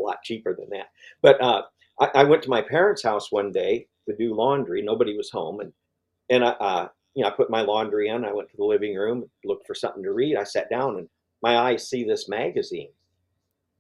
a 0.01 0.07
lot 0.07 0.23
cheaper 0.23 0.55
than 0.55 0.71
that. 0.71 0.87
But 1.23 1.41
uh, 1.43 1.63
I, 2.01 2.11
I, 2.15 2.25
went 2.25 2.43
to 2.45 2.51
my 2.51 2.63
parents' 2.63 3.03
house 3.03 3.31
one 3.31 3.53
day 3.53 3.87
to 4.09 4.17
do 4.17 4.35
laundry. 4.35 4.83
Nobody 4.83 5.17
was 5.17 5.31
home. 5.31 5.61
And, 5.61 5.73
and 6.29 6.45
I, 6.45 6.51
uh, 6.51 6.89
you 7.15 7.23
know, 7.23 7.29
I 7.29 7.33
put 7.33 7.51
my 7.51 7.63
laundry 7.63 8.09
in. 8.09 8.25
I 8.25 8.33
went 8.33 8.51
to 8.51 8.57
the 8.57 8.65
living 8.65 8.95
room, 8.97 9.29
looked 9.45 9.67
for 9.67 9.75
something 9.75 10.03
to 10.03 10.13
read. 10.13 10.37
I 10.37 10.45
sat 10.45 10.71
down, 10.71 10.97
and 10.97 11.09
my 11.43 11.59
eyes 11.59 11.89
see 11.89 12.05
this 12.05 12.29
magazine, 12.29 12.91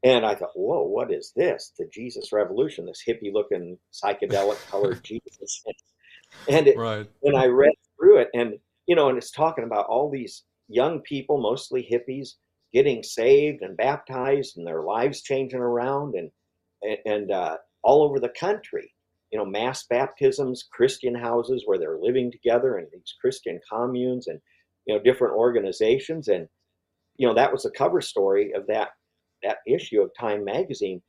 and 0.03 0.27
I 0.27 0.35
thought, 0.35 0.57
"Whoa, 0.57 0.83
what 0.83 1.13
is 1.13 1.33
this? 1.37 1.73
The 1.79 1.87
Jesus 1.93 2.33
Revolution? 2.33 2.87
This 2.87 3.05
hippie-looking 3.07 3.79
psychedelic 3.93 4.59
colored 4.69 5.03
Jesus?" 5.05 5.65
And 6.49 6.67
it, 6.67 6.77
right. 6.77 7.09
and 7.23 7.37
I 7.37 7.47
read 7.47 7.75
through 7.97 8.19
it, 8.19 8.29
and 8.35 8.59
you 8.87 8.97
know, 8.97 9.09
and 9.09 9.17
it's 9.17 9.31
talking 9.31 9.65
about 9.65 9.87
all 9.87 10.11
these 10.11 10.43
young 10.69 11.01
people, 11.01 11.41
mostly 11.41 11.87
hippies, 11.91 12.35
getting 12.73 13.03
saved 13.03 13.63
and 13.63 13.77
baptized, 13.77 14.57
and 14.57 14.67
their 14.67 14.83
lives 14.83 15.23
changing 15.23 15.61
around, 15.61 16.15
and 16.15 16.31
and 17.05 17.31
uh, 17.31 17.57
all 17.83 18.03
over 18.03 18.19
the 18.19 18.31
country 18.31 18.93
you 19.31 19.39
know, 19.39 19.45
mass 19.45 19.87
baptisms, 19.89 20.65
Christian 20.73 21.15
houses 21.15 21.63
where 21.65 21.79
they're 21.79 21.99
living 22.01 22.33
together 22.33 22.77
and 22.77 22.89
these 22.93 23.15
Christian 23.21 23.61
communes 23.71 24.27
and, 24.27 24.41
you 24.87 24.95
know, 24.95 25.03
different 25.03 25.35
organizations. 25.35 26.29
And, 26.29 26.49
you 27.17 27.27
know, 27.27 27.35
that 27.35 27.53
was 27.53 27.63
the 27.63 27.71
cover 27.71 28.01
story 28.01 28.53
of 28.55 28.67
that, 28.67 28.89
that 29.43 29.59
issue 29.67 30.01
of 30.01 30.11
Time 30.19 30.45
magazine. 30.45 31.01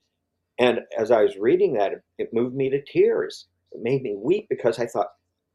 And 0.60 0.82
as 0.98 1.10
I 1.10 1.24
was 1.24 1.38
reading 1.38 1.74
that, 1.74 1.94
it, 1.94 2.02
it 2.20 2.34
moved 2.34 2.56
me 2.56 2.70
to 2.70 2.82
tears. 2.84 3.48
It 3.72 3.82
made 3.82 4.04
me 4.04 4.16
weep 4.16 4.48
because 4.50 4.78
I 4.78 4.86
thought, 4.86 5.08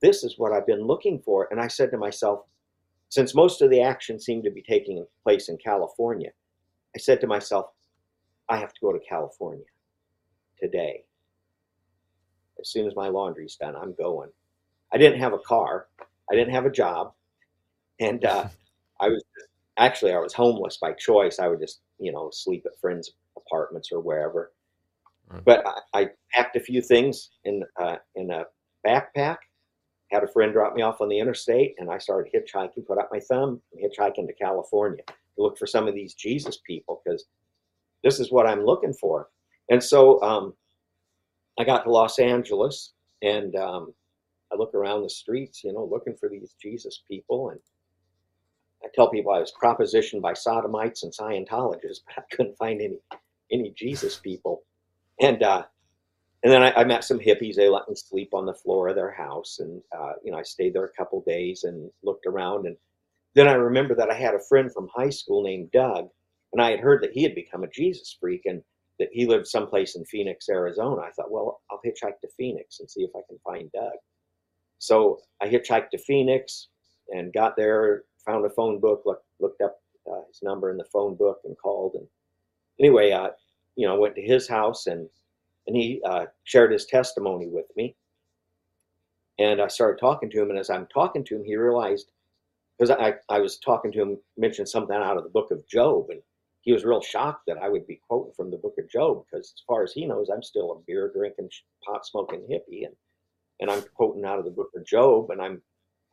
this 0.02 0.25
is 0.25 0.34
what 0.36 0.52
I've 0.52 0.66
been 0.66 0.86
looking 0.86 1.22
for. 1.25 1.48
And 1.50 1.60
I 1.60 1.68
said 1.68 1.90
to 1.92 1.98
myself, 1.98 2.40
since 3.16 3.35
most 3.35 3.62
of 3.62 3.70
the 3.70 3.80
action 3.80 4.20
seemed 4.20 4.44
to 4.44 4.50
be 4.50 4.62
taking 4.62 5.04
place 5.25 5.49
in 5.49 5.56
California, 5.56 6.30
I 6.94 6.99
said 6.99 7.20
to 7.23 7.26
myself, 7.26 7.66
I 8.49 8.58
have 8.58 8.73
to 8.73 8.80
go 8.80 8.92
to 8.92 9.00
California 9.00 9.64
today 10.61 11.02
as 12.61 12.68
soon 12.68 12.87
as 12.87 12.96
my 12.96 13.08
laundry's 13.08 13.56
done, 13.56 13.76
I'm 13.76 13.94
going. 13.94 14.30
I 14.92 14.99
didn't 14.99 15.20
have 15.20 15.32
a 15.32 15.38
car. 15.38 15.87
I 16.30 16.35
didn't 16.35 16.54
have 16.54 16.66
a 16.66 16.70
job. 16.70 17.12
And 18.00 18.25
uh, 18.25 18.49
I 19.00 19.08
was 19.08 19.23
actually, 19.76 20.12
I 20.12 20.18
was 20.18 20.32
homeless 20.32 20.78
by 20.78 20.92
choice. 20.92 21.38
I 21.38 21.49
would 21.49 21.61
just, 21.61 21.80
you 21.99 22.12
know, 22.12 22.30
sleep 22.32 22.64
at 22.66 22.78
friends' 22.80 23.12
apartments 23.37 23.90
or 23.92 24.00
wherever. 24.00 24.52
Right. 25.28 25.44
But 25.44 25.66
I, 25.66 26.00
I, 26.00 26.08
packed 26.32 26.56
a 26.56 26.61
few 26.61 26.80
things 26.80 27.30
in, 27.44 27.64
uh, 27.80 27.96
in 28.14 28.30
a 28.30 28.44
backpack, 28.87 29.38
had 30.10 30.22
a 30.22 30.28
friend 30.28 30.52
drop 30.52 30.75
me 30.75 30.82
off 30.82 31.00
on 31.00 31.08
the 31.08 31.18
interstate, 31.18 31.75
and 31.78 31.90
I 31.90 31.98
started 31.98 32.32
hitchhiking, 32.32 32.86
put 32.86 32.98
out 32.98 33.08
my 33.12 33.20
thumb, 33.20 33.60
and 33.72 33.82
hitchhiking 33.82 34.26
to 34.26 34.32
California 34.34 35.02
to 35.06 35.42
look 35.42 35.58
for 35.58 35.66
some 35.66 35.88
of 35.88 35.94
these 35.94 36.14
Jesus 36.14 36.58
people 36.66 37.02
because 37.04 37.26
this 38.04 38.20
is 38.20 38.30
what 38.30 38.46
I'm 38.46 38.64
looking 38.64 38.92
for. 38.92 39.28
And 39.68 39.82
so 39.82 40.22
um, 40.22 40.54
I 41.58 41.64
got 41.64 41.84
to 41.84 41.90
Los 41.90 42.18
Angeles 42.18 42.92
and 43.22 43.54
um, 43.56 43.92
I 44.52 44.56
look 44.56 44.75
around 44.75 45.02
the 45.02 45.10
streets, 45.10 45.64
you 45.64 45.72
know, 45.72 45.88
looking 45.90 46.16
for 46.16 46.28
these 46.28 46.54
Jesus 46.60 47.02
people. 47.10 47.50
And 47.50 47.60
I 48.84 48.88
tell 48.94 49.10
people 49.10 49.32
I 49.32 49.40
was 49.40 49.52
propositioned 49.60 50.22
by 50.22 50.34
sodomites 50.34 51.02
and 51.02 51.12
Scientologists, 51.12 52.00
but 52.06 52.18
I 52.18 52.34
couldn't 52.34 52.58
find 52.58 52.80
any 52.80 52.98
any 53.52 53.72
Jesus 53.76 54.16
people. 54.16 54.62
And 55.20 55.42
uh, 55.42 55.64
and 56.47 56.53
then 56.53 56.62
I, 56.62 56.83
I, 56.83 56.85
met 56.85 57.03
some 57.03 57.19
hippies. 57.19 57.57
They 57.57 57.69
let 57.69 57.88
me 57.88 57.97
sleep 57.97 58.29
on 58.33 58.47
the 58.47 58.55
floor 58.55 58.87
of 58.87 58.95
their 58.95 59.11
house, 59.11 59.59
and 59.59 59.83
uh, 59.93 60.12
you 60.23 60.31
know, 60.31 60.38
I 60.38 60.45
stayed 60.45 60.75
there 60.75 60.85
a 60.85 60.97
couple 60.97 61.25
days 61.26 61.65
and 61.65 61.91
looked 62.05 62.25
around. 62.25 62.67
And 62.67 62.76
then 63.35 63.49
I 63.49 63.55
remember 63.55 63.97
that 63.97 64.11
I 64.11 64.15
had 64.15 64.33
a 64.33 64.45
friend 64.49 64.73
from 64.73 64.88
high 64.95 65.11
school 65.11 65.43
named 65.43 65.73
Doug, 65.73 66.07
and 66.53 66.62
I 66.62 66.71
had 66.71 66.79
heard 66.79 67.03
that 67.03 67.11
he 67.11 67.25
had 67.25 67.35
become 67.35 67.65
a 67.65 67.71
Jesus 67.71 68.17
freak, 68.21 68.43
and 68.45 68.62
that 69.00 69.09
he 69.11 69.26
lived 69.26 69.49
someplace 69.49 69.97
in 69.97 70.05
Phoenix, 70.05 70.49
Arizona. 70.49 71.03
I 71.03 71.11
thought, 71.17 71.33
well, 71.33 71.62
I'll 71.69 71.81
hitchhike 71.85 72.21
to 72.21 72.29
Phoenix 72.37 72.79
and 72.79 72.88
see 72.88 73.00
if 73.00 73.11
I 73.17 73.23
can 73.29 73.41
find 73.45 73.69
Doug. 73.73 73.99
So 74.79 75.19
I 75.43 75.49
hitchhiked 75.49 75.91
to 75.91 75.99
Phoenix 75.99 76.69
and 77.09 77.33
got 77.33 77.57
there, 77.57 78.05
found 78.25 78.47
a 78.47 78.50
phone 78.50 78.79
book, 78.79 79.03
looked, 79.05 79.26
looked 79.41 79.62
up 79.62 79.81
uh, 80.09 80.21
his 80.29 80.45
number 80.45 80.71
in 80.71 80.76
the 80.76 80.87
phone 80.93 81.17
book 81.17 81.41
and 81.45 81.57
called. 81.61 81.97
And 81.97 82.07
anyway, 82.79 83.11
uh, 83.11 83.31
you 83.75 83.88
know, 83.88 83.97
I 83.97 83.99
went 83.99 84.15
to 84.15 84.23
his 84.23 84.47
house 84.47 84.87
and 84.87 85.09
and 85.66 85.76
he 85.76 86.00
uh, 86.04 86.26
shared 86.44 86.73
his 86.73 86.87
testimony 86.87 87.49
with 87.49 87.66
me. 87.76 87.96
And 89.38 89.61
I 89.61 89.68
started 89.68 90.00
talking 90.00 90.30
to 90.30 90.40
him, 90.40 90.50
and 90.50 90.58
as 90.58 90.70
I'm 90.70 90.87
talking 90.87 91.25
to 91.25 91.37
him, 91.37 91.44
he 91.44 91.56
realized 91.56 92.11
because 92.78 92.90
I, 92.90 93.14
I 93.28 93.40
was 93.40 93.58
talking 93.58 93.90
to 93.92 94.02
him, 94.02 94.18
mentioned 94.37 94.68
something 94.68 94.96
out 94.96 95.16
of 95.16 95.25
the 95.25 95.30
book 95.30 95.50
of 95.50 95.66
Job, 95.66 96.11
and 96.11 96.20
he 96.62 96.73
was 96.73 96.85
real 96.85 97.00
shocked 97.00 97.44
that 97.46 97.58
I 97.58 97.68
would 97.68 97.87
be 97.87 98.00
quoting 98.08 98.32
from 98.37 98.50
the 98.50 98.58
book 98.58 98.75
of 98.78 98.90
Job 98.90 99.25
because, 99.25 99.52
as 99.56 99.62
far 99.66 99.82
as 99.82 99.92
he 99.92 100.04
knows, 100.06 100.28
I'm 100.28 100.42
still 100.42 100.73
a 100.73 100.82
beer 100.87 101.11
drinking, 101.14 101.50
pot 101.85 102.06
smoking 102.06 102.40
hippie, 102.50 102.85
and 102.85 102.94
and 103.61 103.70
I'm 103.70 103.82
quoting 103.94 104.25
out 104.25 104.38
of 104.38 104.44
the 104.44 104.50
book 104.50 104.70
of 104.75 104.87
Job, 104.87 105.30
and 105.30 105.40
I'm 105.40 105.62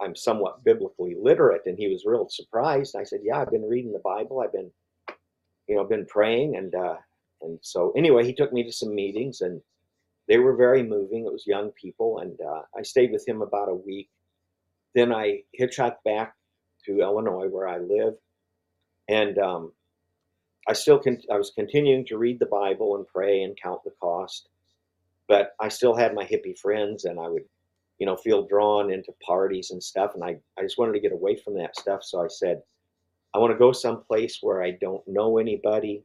I'm 0.02 0.16
somewhat 0.16 0.64
biblically 0.64 1.16
literate. 1.20 1.64
And 1.66 1.78
he 1.78 1.90
was 1.90 2.06
real 2.06 2.28
surprised. 2.30 2.96
I 2.96 3.04
said, 3.04 3.22
"Yeah, 3.24 3.42
I've 3.42 3.52
been 3.52 3.68
reading 3.68 3.92
the 3.92 4.00
Bible. 4.00 4.42
I've 4.42 4.54
been, 4.54 4.72
you 5.68 5.76
know, 5.76 5.84
been 5.84 6.06
praying, 6.06 6.56
and 6.56 6.74
uh, 6.76 6.98
and 7.44 7.60
so 7.62 7.92
anyway, 7.96 8.26
he 8.26 8.34
took 8.34 8.54
me 8.54 8.64
to 8.64 8.72
some 8.72 8.94
meetings, 8.96 9.42
and 9.42 9.62
they 10.28 10.38
were 10.38 10.56
very 10.56 10.84
moving. 10.84 11.26
It 11.26 11.32
was 11.32 11.48
young 11.48 11.72
people, 11.72 12.20
and 12.20 12.40
uh, 12.42 12.62
I 12.78 12.82
stayed 12.82 13.12
with 13.12 13.28
him 13.28 13.42
about 13.42 13.70
a 13.70 13.76
week. 13.76 14.10
Then 14.96 15.14
I 15.14 15.42
hitchhiked 15.60 16.04
back 16.06 16.36
to 16.86 17.02
Illinois, 17.02 17.48
where 17.48 17.68
I 17.68 17.78
live, 17.78 18.16
and 19.10 19.38
um, 19.38 19.72
I 20.68 20.74
still 20.74 21.00
con- 21.00 21.22
I 21.32 21.38
was 21.38 21.52
continuing 21.52 22.06
to 22.08 22.18
read 22.18 22.40
the 22.40 22.46
Bible 22.46 22.96
and 22.96 23.08
pray 23.08 23.44
and 23.44 23.58
count 23.62 23.84
the 23.84 23.92
cost, 24.02 24.50
but 25.28 25.56
I 25.60 25.70
still 25.70 25.96
had 25.96 26.16
my 26.16 26.26
hippie 26.26 26.58
friends, 26.58 27.06
and 27.06 27.20
I 27.20 27.28
would, 27.28 27.44
you 28.00 28.06
know, 28.06 28.16
feel 28.16 28.48
drawn 28.48 28.92
into 28.92 29.14
parties 29.26 29.72
and 29.72 29.84
stuff, 29.84 30.12
and 30.16 30.24
I 30.24 30.38
I 30.58 30.62
just 30.62 30.78
wanted 30.78 30.94
to 30.94 31.00
get 31.02 31.12
away 31.12 31.36
from 31.36 31.56
that 31.56 31.78
stuff. 31.78 32.04
So 32.04 32.24
I 32.24 32.28
said, 32.28 32.62
I 33.34 33.40
want 33.40 33.52
to 33.52 33.58
go 33.58 33.72
someplace 33.72 34.40
where 34.42 34.62
I 34.62 34.72
don't 34.72 35.06
know 35.08 35.38
anybody, 35.38 36.04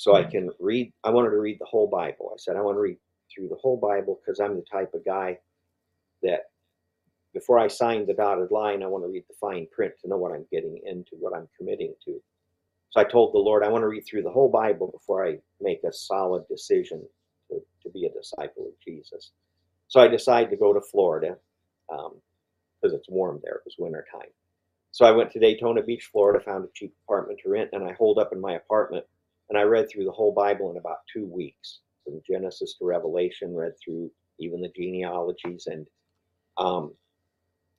so 0.00 0.16
I 0.16 0.22
mm. 0.22 0.30
can 0.30 0.50
read. 0.58 0.94
I 1.04 1.10
wanted 1.10 1.28
to 1.28 1.36
read 1.36 1.58
the 1.60 1.66
whole 1.66 1.86
Bible. 1.86 2.30
I 2.32 2.38
said 2.38 2.56
I 2.56 2.62
want 2.62 2.76
to 2.76 2.80
read 2.80 2.96
through 3.30 3.48
the 3.48 3.60
whole 3.60 3.76
Bible 3.76 4.18
because 4.18 4.40
I'm 4.40 4.56
the 4.56 4.64
type 4.72 4.94
of 4.94 5.04
guy 5.04 5.36
that 6.22 6.44
before 7.34 7.58
I 7.58 7.68
sign 7.68 8.06
the 8.06 8.14
dotted 8.14 8.50
line, 8.50 8.82
I 8.82 8.86
want 8.86 9.04
to 9.04 9.08
read 9.08 9.24
the 9.28 9.34
fine 9.38 9.66
print 9.70 9.92
to 10.00 10.08
know 10.08 10.16
what 10.16 10.32
I'm 10.32 10.46
getting 10.50 10.80
into, 10.86 11.16
what 11.18 11.36
I'm 11.36 11.48
committing 11.54 11.92
to. 12.06 12.18
So 12.88 13.00
I 13.02 13.04
told 13.04 13.34
the 13.34 13.38
Lord, 13.38 13.62
I 13.62 13.68
want 13.68 13.82
to 13.82 13.88
read 13.88 14.06
through 14.08 14.22
the 14.22 14.30
whole 14.30 14.48
Bible 14.48 14.90
before 14.90 15.26
I 15.26 15.36
make 15.60 15.84
a 15.84 15.92
solid 15.92 16.48
decision 16.48 17.06
to, 17.50 17.60
to 17.82 17.90
be 17.90 18.06
a 18.06 18.18
disciple 18.18 18.68
of 18.68 18.80
Jesus. 18.82 19.32
So 19.88 20.00
I 20.00 20.08
decided 20.08 20.48
to 20.48 20.56
go 20.56 20.72
to 20.72 20.80
Florida 20.80 21.36
because 21.90 22.92
um, 22.92 22.98
it's 22.98 23.10
warm 23.10 23.38
there. 23.44 23.56
It 23.56 23.66
was 23.66 23.76
wintertime. 23.78 24.32
So 24.92 25.04
I 25.04 25.10
went 25.10 25.30
to 25.32 25.38
Daytona 25.38 25.82
Beach, 25.82 26.08
Florida, 26.10 26.42
found 26.42 26.64
a 26.64 26.68
cheap 26.74 26.94
apartment 27.04 27.40
to 27.42 27.50
rent, 27.50 27.68
and 27.74 27.84
I 27.84 27.92
holed 27.92 28.18
up 28.18 28.32
in 28.32 28.40
my 28.40 28.54
apartment 28.54 29.04
and 29.50 29.58
I 29.58 29.62
read 29.62 29.90
through 29.90 30.04
the 30.04 30.12
whole 30.12 30.32
Bible 30.32 30.70
in 30.70 30.78
about 30.78 30.98
two 31.12 31.26
weeks, 31.26 31.80
from 32.04 32.22
Genesis 32.28 32.76
to 32.78 32.86
Revelation, 32.86 33.54
read 33.54 33.74
through 33.84 34.10
even 34.38 34.62
the 34.62 34.72
genealogies, 34.76 35.66
and 35.66 35.86
um, 36.58 36.94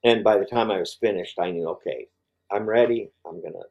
and 0.04 0.24
by 0.24 0.38
the 0.38 0.46
time 0.46 0.72
I 0.72 0.80
was 0.80 0.96
finished, 0.96 1.40
I 1.40 1.52
knew, 1.52 1.68
okay, 1.70 2.08
I'm 2.52 2.66
ready. 2.68 3.10
I'm 3.28 3.42
gonna 3.42 3.66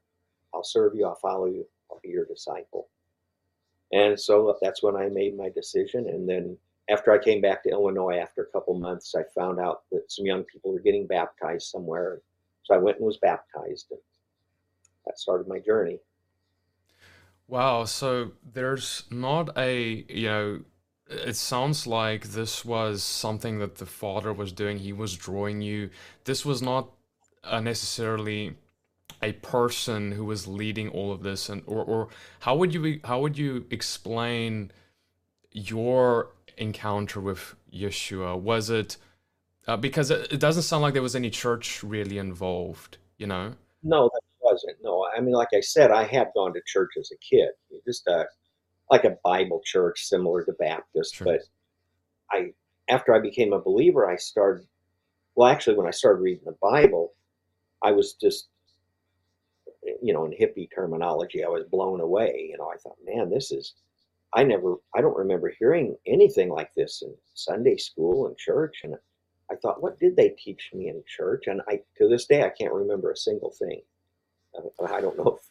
I'll 0.54 0.64
serve 0.64 0.94
you, 0.96 1.06
I'll 1.06 1.16
follow 1.16 1.46
you, 1.46 1.66
I'll 1.90 2.00
be 2.02 2.10
your 2.10 2.26
disciple. 2.26 2.88
And 3.92 4.18
so 4.18 4.56
that's 4.60 4.82
when 4.82 4.96
I 4.96 5.08
made 5.08 5.36
my 5.36 5.48
decision. 5.50 6.08
And 6.08 6.28
then 6.28 6.56
after 6.90 7.12
I 7.12 7.18
came 7.22 7.40
back 7.40 7.62
to 7.64 7.70
Illinois 7.70 8.18
after 8.18 8.42
a 8.42 8.52
couple 8.52 8.74
months, 8.74 9.14
I 9.16 9.22
found 9.34 9.60
out 9.60 9.82
that 9.92 10.10
some 10.10 10.26
young 10.26 10.44
people 10.44 10.72
were 10.72 10.80
getting 10.80 11.06
baptized 11.06 11.68
somewhere. 11.68 12.20
So 12.64 12.74
I 12.74 12.78
went 12.78 12.98
and 12.98 13.06
was 13.06 13.18
baptized. 13.18 13.86
And 13.90 14.00
that 15.06 15.18
started 15.18 15.48
my 15.48 15.58
journey. 15.58 15.98
Wow. 17.50 17.84
So 17.84 18.30
there's 18.54 19.02
not 19.10 19.58
a, 19.58 20.04
you 20.08 20.28
know, 20.28 20.60
it 21.08 21.34
sounds 21.34 21.84
like 21.84 22.28
this 22.28 22.64
was 22.64 23.02
something 23.02 23.58
that 23.58 23.74
the 23.78 23.86
father 23.86 24.32
was 24.32 24.52
doing. 24.52 24.78
He 24.78 24.92
was 24.92 25.16
drawing 25.16 25.60
you. 25.60 25.90
This 26.24 26.44
was 26.44 26.62
not 26.62 26.90
necessarily 27.60 28.54
a 29.20 29.32
person 29.32 30.12
who 30.12 30.24
was 30.24 30.46
leading 30.46 30.90
all 30.90 31.10
of 31.10 31.24
this 31.24 31.48
and 31.48 31.62
or, 31.66 31.84
or 31.84 32.08
how 32.38 32.54
would 32.56 32.72
you 32.72 33.00
how 33.04 33.20
would 33.20 33.36
you 33.36 33.66
explain 33.70 34.70
your 35.50 36.30
encounter 36.56 37.20
with 37.20 37.54
Yeshua 37.72 38.38
was 38.40 38.70
it 38.70 38.96
uh, 39.66 39.76
because 39.76 40.10
it, 40.10 40.32
it, 40.32 40.40
doesn't 40.40 40.62
sound 40.62 40.82
like 40.82 40.94
there 40.94 41.02
was 41.02 41.16
any 41.16 41.28
church 41.28 41.82
really 41.82 42.16
involved 42.16 42.96
you 43.18 43.26
know 43.26 43.52
no 43.82 44.08
I 45.20 45.24
mean 45.24 45.34
like 45.34 45.48
I 45.54 45.60
said 45.60 45.90
I 45.90 46.04
had 46.04 46.28
gone 46.34 46.52
to 46.54 46.60
church 46.66 46.90
as 46.98 47.10
a 47.12 47.18
kid 47.18 47.50
just 47.86 48.06
a 48.06 48.26
like 48.90 49.04
a 49.04 49.16
Bible 49.24 49.60
church 49.64 50.06
similar 50.06 50.44
to 50.44 50.52
Baptist 50.52 51.16
sure. 51.16 51.26
but 51.26 51.40
I 52.30 52.52
after 52.88 53.14
I 53.14 53.20
became 53.20 53.52
a 53.52 53.60
believer 53.60 54.08
I 54.08 54.16
started 54.16 54.66
well 55.34 55.48
actually 55.48 55.76
when 55.76 55.86
I 55.86 55.92
started 55.92 56.22
reading 56.22 56.44
the 56.44 56.56
Bible 56.60 57.12
I 57.82 57.92
was 57.92 58.14
just 58.14 58.48
you 60.02 60.12
know, 60.12 60.24
in 60.24 60.32
hippie 60.32 60.68
terminology, 60.74 61.44
I 61.44 61.48
was 61.48 61.64
blown 61.70 62.00
away. 62.00 62.48
You 62.50 62.58
know, 62.58 62.70
I 62.72 62.76
thought, 62.76 62.96
man, 63.04 63.30
this 63.30 63.50
is, 63.50 63.74
I 64.34 64.44
never, 64.44 64.76
I 64.94 65.00
don't 65.00 65.16
remember 65.16 65.52
hearing 65.58 65.96
anything 66.06 66.50
like 66.50 66.72
this 66.74 67.02
in 67.02 67.14
Sunday 67.34 67.76
school 67.76 68.26
and 68.26 68.36
church. 68.36 68.80
And 68.84 68.94
I 69.50 69.56
thought, 69.56 69.82
what 69.82 69.98
did 69.98 70.16
they 70.16 70.30
teach 70.30 70.70
me 70.74 70.88
in 70.88 71.02
church? 71.06 71.44
And 71.46 71.60
I, 71.68 71.80
to 71.98 72.08
this 72.08 72.26
day, 72.26 72.44
I 72.44 72.50
can't 72.50 72.72
remember 72.72 73.10
a 73.10 73.16
single 73.16 73.50
thing. 73.58 73.80
I 74.86 75.00
don't 75.00 75.16
know 75.16 75.38
if, 75.38 75.48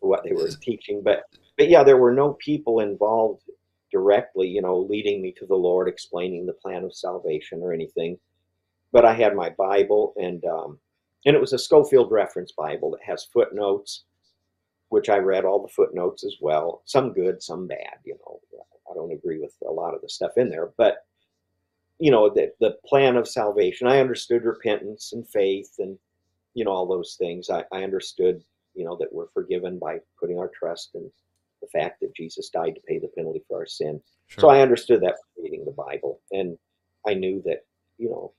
what 0.00 0.22
they 0.24 0.32
were 0.32 0.50
teaching, 0.60 1.02
but 1.02 1.24
but 1.56 1.68
yeah, 1.68 1.82
there 1.82 1.96
were 1.96 2.12
no 2.12 2.34
people 2.34 2.80
involved 2.80 3.42
directly, 3.90 4.48
you 4.48 4.60
know, 4.60 4.76
leading 4.78 5.22
me 5.22 5.32
to 5.38 5.46
the 5.46 5.54
Lord, 5.54 5.88
explaining 5.88 6.46
the 6.46 6.52
plan 6.52 6.84
of 6.84 6.94
salvation 6.94 7.62
or 7.62 7.72
anything. 7.72 8.18
But 8.92 9.04
I 9.04 9.14
had 9.14 9.36
my 9.36 9.50
Bible, 9.50 10.14
and 10.16 10.44
um, 10.44 10.78
and 11.24 11.34
it 11.34 11.40
was 11.40 11.52
a 11.52 11.58
Scofield 11.58 12.10
Reference 12.10 12.52
Bible 12.52 12.90
that 12.90 13.02
has 13.04 13.28
footnotes, 13.32 14.04
which 14.88 15.08
I 15.08 15.18
read 15.18 15.44
all 15.44 15.62
the 15.62 15.72
footnotes 15.72 16.24
as 16.24 16.36
well. 16.40 16.82
Some 16.84 17.12
good, 17.12 17.42
some 17.42 17.66
bad. 17.66 17.98
You 18.04 18.16
know, 18.24 18.40
I 18.90 18.94
don't 18.94 19.12
agree 19.12 19.40
with 19.40 19.54
a 19.66 19.72
lot 19.72 19.94
of 19.94 20.02
the 20.02 20.08
stuff 20.08 20.32
in 20.36 20.50
there, 20.50 20.70
but 20.76 20.98
you 21.98 22.10
know, 22.10 22.28
the 22.28 22.52
the 22.60 22.76
plan 22.84 23.16
of 23.16 23.28
salvation. 23.28 23.86
I 23.86 24.00
understood 24.00 24.44
repentance 24.44 25.12
and 25.12 25.26
faith, 25.28 25.76
and 25.78 25.98
you 26.54 26.64
know 26.64 26.70
all 26.70 26.86
those 26.86 27.16
things. 27.18 27.50
I, 27.50 27.64
I 27.72 27.82
understood, 27.82 28.42
you 28.74 28.84
know, 28.84 28.96
that 28.98 29.12
we're 29.12 29.28
forgiven 29.34 29.78
by 29.78 29.98
putting 30.18 30.38
our 30.38 30.50
trust 30.58 30.90
in 30.94 31.10
the 31.60 31.68
fact 31.68 32.00
that 32.00 32.14
Jesus 32.14 32.48
died 32.48 32.74
to 32.74 32.80
pay 32.86 32.98
the 32.98 33.08
penalty 33.08 33.42
for 33.48 33.58
our 33.58 33.66
sin. 33.66 34.00
Sure. 34.26 34.42
So 34.42 34.48
I 34.48 34.60
understood 34.60 35.02
that 35.02 35.16
from 35.34 35.44
reading 35.44 35.64
the 35.64 35.72
Bible, 35.72 36.20
and 36.30 36.56
I 37.06 37.14
knew 37.14 37.42
that 37.44 37.64
you 37.98 38.08
know 38.08 38.32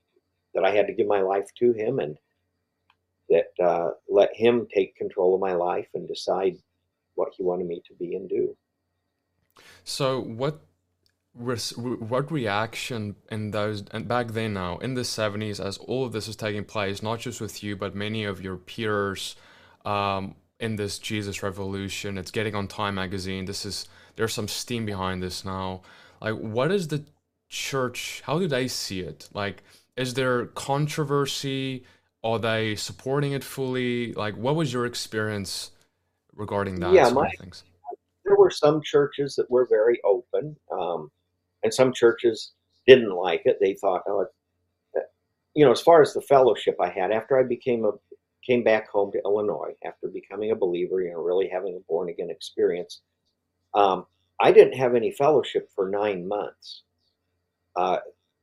that 0.54 0.64
I 0.64 0.70
had 0.70 0.86
to 0.86 0.94
give 0.94 1.06
my 1.06 1.20
life 1.20 1.48
to 1.58 1.72
Him 1.72 1.98
and 1.98 2.18
that 3.28 3.52
uh, 3.62 3.90
let 4.08 4.34
Him 4.34 4.66
take 4.74 4.96
control 4.96 5.34
of 5.34 5.40
my 5.40 5.52
life 5.52 5.88
and 5.94 6.08
decide 6.08 6.56
what 7.14 7.32
He 7.36 7.42
wanted 7.42 7.66
me 7.66 7.82
to 7.86 7.94
be 7.94 8.14
and 8.14 8.28
do. 8.28 8.56
So 9.84 10.20
what 10.20 10.60
what 11.38 12.30
reaction 12.30 13.14
in 13.30 13.50
those 13.50 13.84
and 13.90 14.08
back 14.08 14.28
then 14.28 14.54
now 14.54 14.78
in 14.78 14.94
the 14.94 15.02
70s 15.02 15.62
as 15.62 15.76
all 15.76 16.06
of 16.06 16.12
this 16.12 16.28
is 16.28 16.36
taking 16.36 16.64
place 16.64 17.02
not 17.02 17.20
just 17.20 17.42
with 17.42 17.62
you 17.62 17.76
but 17.76 17.94
many 17.94 18.24
of 18.24 18.40
your 18.40 18.56
peers 18.56 19.36
um, 19.84 20.34
in 20.60 20.76
this 20.76 20.98
jesus 20.98 21.42
revolution 21.42 22.16
it's 22.16 22.30
getting 22.30 22.54
on 22.54 22.66
time 22.66 22.94
magazine 22.94 23.44
this 23.44 23.66
is 23.66 23.86
there's 24.16 24.32
some 24.32 24.48
steam 24.48 24.84
behind 24.84 25.22
this 25.22 25.44
now. 25.44 25.82
Like 26.20 26.34
what 26.34 26.72
is 26.72 26.88
the 26.88 27.04
church 27.48 28.22
how 28.24 28.38
do 28.38 28.48
they 28.48 28.66
see 28.66 29.00
it? 29.00 29.28
Like 29.32 29.62
is 29.96 30.14
there 30.14 30.46
controversy? 30.46 31.84
Are 32.24 32.38
they 32.38 32.74
supporting 32.74 33.32
it 33.32 33.44
fully? 33.44 34.12
Like 34.14 34.36
what 34.36 34.56
was 34.56 34.72
your 34.72 34.86
experience 34.86 35.70
regarding 36.34 36.80
that 36.80 36.92
yeah 36.92 37.08
my, 37.08 37.30
there 38.26 38.36
were 38.36 38.50
some 38.50 38.82
churches 38.82 39.36
that 39.36 39.50
were 39.50 39.66
very 39.70 39.98
open 40.04 40.54
um, 40.70 41.10
and 41.62 41.72
some 41.72 41.92
churches 41.92 42.52
didn't 42.86 43.14
like 43.14 43.42
it. 43.44 43.58
They 43.60 43.74
thought, 43.74 44.02
oh, 44.08 44.26
you 45.54 45.64
know, 45.64 45.72
as 45.72 45.80
far 45.80 46.02
as 46.02 46.12
the 46.12 46.20
fellowship 46.20 46.76
I 46.80 46.90
had 46.90 47.10
after 47.10 47.38
I 47.38 47.42
became 47.42 47.84
a 47.84 47.92
came 48.46 48.62
back 48.62 48.88
home 48.88 49.10
to 49.10 49.20
Illinois 49.24 49.74
after 49.84 50.06
becoming 50.06 50.52
a 50.52 50.56
believer, 50.56 51.00
you 51.00 51.10
know, 51.10 51.20
really 51.20 51.48
having 51.48 51.74
a 51.74 51.80
born 51.88 52.08
again 52.08 52.30
experience. 52.30 53.00
Um, 53.74 54.06
I 54.40 54.52
didn't 54.52 54.78
have 54.78 54.94
any 54.94 55.10
fellowship 55.10 55.68
for 55.74 55.88
nine 55.88 56.28
months, 56.28 56.82
uh, 57.74 57.98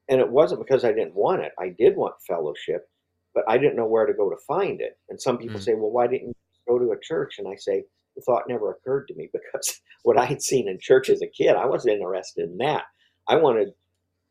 and 0.09 0.19
it 0.19 0.29
wasn't 0.29 0.65
because 0.65 0.83
I 0.83 0.91
didn't 0.91 1.15
want 1.15 1.43
it. 1.43 1.53
I 1.57 1.69
did 1.69 1.95
want 1.95 2.15
fellowship, 2.27 2.89
but 3.33 3.45
I 3.47 3.57
didn't 3.57 3.77
know 3.77 3.85
where 3.85 4.05
to 4.05 4.13
go 4.13 4.29
to 4.29 4.35
find 4.47 4.81
it. 4.81 4.97
And 5.09 5.21
some 5.21 5.37
people 5.37 5.57
mm-hmm. 5.57 5.63
say, 5.63 5.73
"Well, 5.75 5.91
why 5.91 6.07
didn't 6.07 6.29
you 6.29 6.33
go 6.67 6.79
to 6.79 6.91
a 6.91 6.99
church?" 6.99 7.35
And 7.37 7.47
I 7.47 7.55
say, 7.55 7.85
the 8.15 8.21
thought 8.21 8.43
never 8.47 8.71
occurred 8.71 9.07
to 9.07 9.15
me 9.15 9.29
because 9.33 9.81
what 10.03 10.17
I 10.17 10.25
had 10.25 10.41
seen 10.41 10.67
in 10.67 10.79
church 10.79 11.09
as 11.09 11.21
a 11.21 11.27
kid, 11.27 11.55
I 11.55 11.65
wasn't 11.65 11.95
interested 11.95 12.49
in 12.49 12.57
that. 12.57 12.83
I 13.27 13.35
wanted 13.37 13.73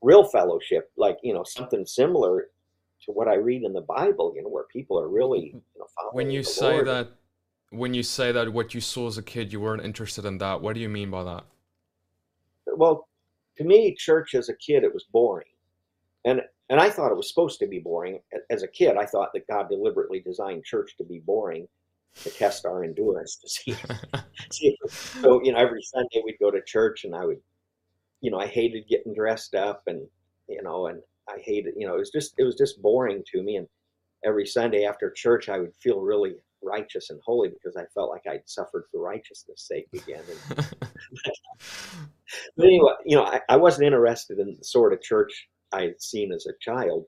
real 0.02 0.24
fellowship, 0.24 0.90
like 0.96 1.18
you 1.22 1.32
know 1.32 1.44
something 1.44 1.86
similar 1.86 2.48
to 3.04 3.12
what 3.12 3.28
I 3.28 3.34
read 3.34 3.62
in 3.62 3.72
the 3.72 3.80
Bible. 3.80 4.32
You 4.36 4.42
know, 4.42 4.48
where 4.48 4.64
people 4.64 4.98
are 4.98 5.08
really 5.08 5.40
you 5.54 5.62
know 5.78 5.86
When 6.12 6.30
you 6.30 6.42
say 6.42 6.74
Lord. 6.74 6.86
that, 6.88 7.08
when 7.70 7.94
you 7.94 8.02
say 8.02 8.32
that 8.32 8.52
what 8.52 8.74
you 8.74 8.80
saw 8.80 9.06
as 9.06 9.18
a 9.18 9.22
kid, 9.22 9.52
you 9.52 9.60
weren't 9.60 9.84
interested 9.84 10.24
in 10.24 10.38
that. 10.38 10.60
What 10.60 10.74
do 10.74 10.80
you 10.80 10.88
mean 10.88 11.10
by 11.10 11.24
that? 11.24 11.44
Well, 12.66 13.08
to 13.56 13.64
me, 13.64 13.94
church 13.94 14.34
as 14.34 14.48
a 14.48 14.56
kid, 14.56 14.84
it 14.84 14.92
was 14.92 15.04
boring, 15.12 15.48
and 16.24 16.42
and 16.68 16.80
I 16.80 16.90
thought 16.90 17.10
it 17.10 17.16
was 17.16 17.28
supposed 17.28 17.58
to 17.60 17.66
be 17.66 17.78
boring. 17.78 18.20
As 18.50 18.62
a 18.62 18.68
kid, 18.68 18.96
I 18.96 19.06
thought 19.06 19.30
that 19.34 19.46
God 19.46 19.68
deliberately 19.68 20.20
designed 20.20 20.64
church 20.64 20.96
to 20.98 21.04
be 21.04 21.20
boring 21.20 21.68
to 22.22 22.30
test 22.30 22.66
our 22.66 22.84
endurance 22.84 23.36
to 23.36 23.48
see. 23.48 23.74
see 24.50 24.76
so 25.20 25.42
you 25.42 25.52
know, 25.52 25.58
every 25.58 25.82
Sunday 25.82 26.22
we'd 26.24 26.38
go 26.38 26.50
to 26.50 26.62
church, 26.62 27.04
and 27.04 27.14
I 27.14 27.24
would 27.24 27.40
you 28.22 28.30
know, 28.30 28.38
I 28.38 28.46
hated 28.46 28.88
getting 28.88 29.14
dressed 29.14 29.54
up 29.54 29.82
and, 29.86 30.06
you 30.48 30.62
know, 30.62 30.86
and 30.86 31.00
I 31.28 31.38
hated, 31.44 31.74
you 31.76 31.86
know, 31.86 31.96
it 31.96 31.98
was 31.98 32.10
just, 32.10 32.34
it 32.38 32.44
was 32.44 32.54
just 32.54 32.80
boring 32.80 33.22
to 33.32 33.42
me. 33.42 33.56
And 33.56 33.66
every 34.24 34.46
Sunday 34.46 34.84
after 34.84 35.10
church, 35.10 35.48
I 35.48 35.58
would 35.58 35.74
feel 35.74 36.00
really 36.00 36.36
righteous 36.62 37.10
and 37.10 37.20
holy 37.24 37.48
because 37.48 37.76
I 37.76 37.84
felt 37.92 38.10
like 38.10 38.22
I'd 38.26 38.48
suffered 38.48 38.84
for 38.90 39.00
righteousness' 39.00 39.66
sake 39.66 39.88
again. 39.92 40.22
And, 40.30 40.66
but 42.56 42.64
anyway, 42.64 42.92
you 43.04 43.16
know, 43.16 43.24
I, 43.24 43.40
I 43.48 43.56
wasn't 43.56 43.86
interested 43.86 44.38
in 44.38 44.56
the 44.56 44.64
sort 44.64 44.92
of 44.92 45.02
church 45.02 45.48
I 45.72 45.82
had 45.82 46.00
seen 46.00 46.32
as 46.32 46.46
a 46.46 46.52
child, 46.60 47.06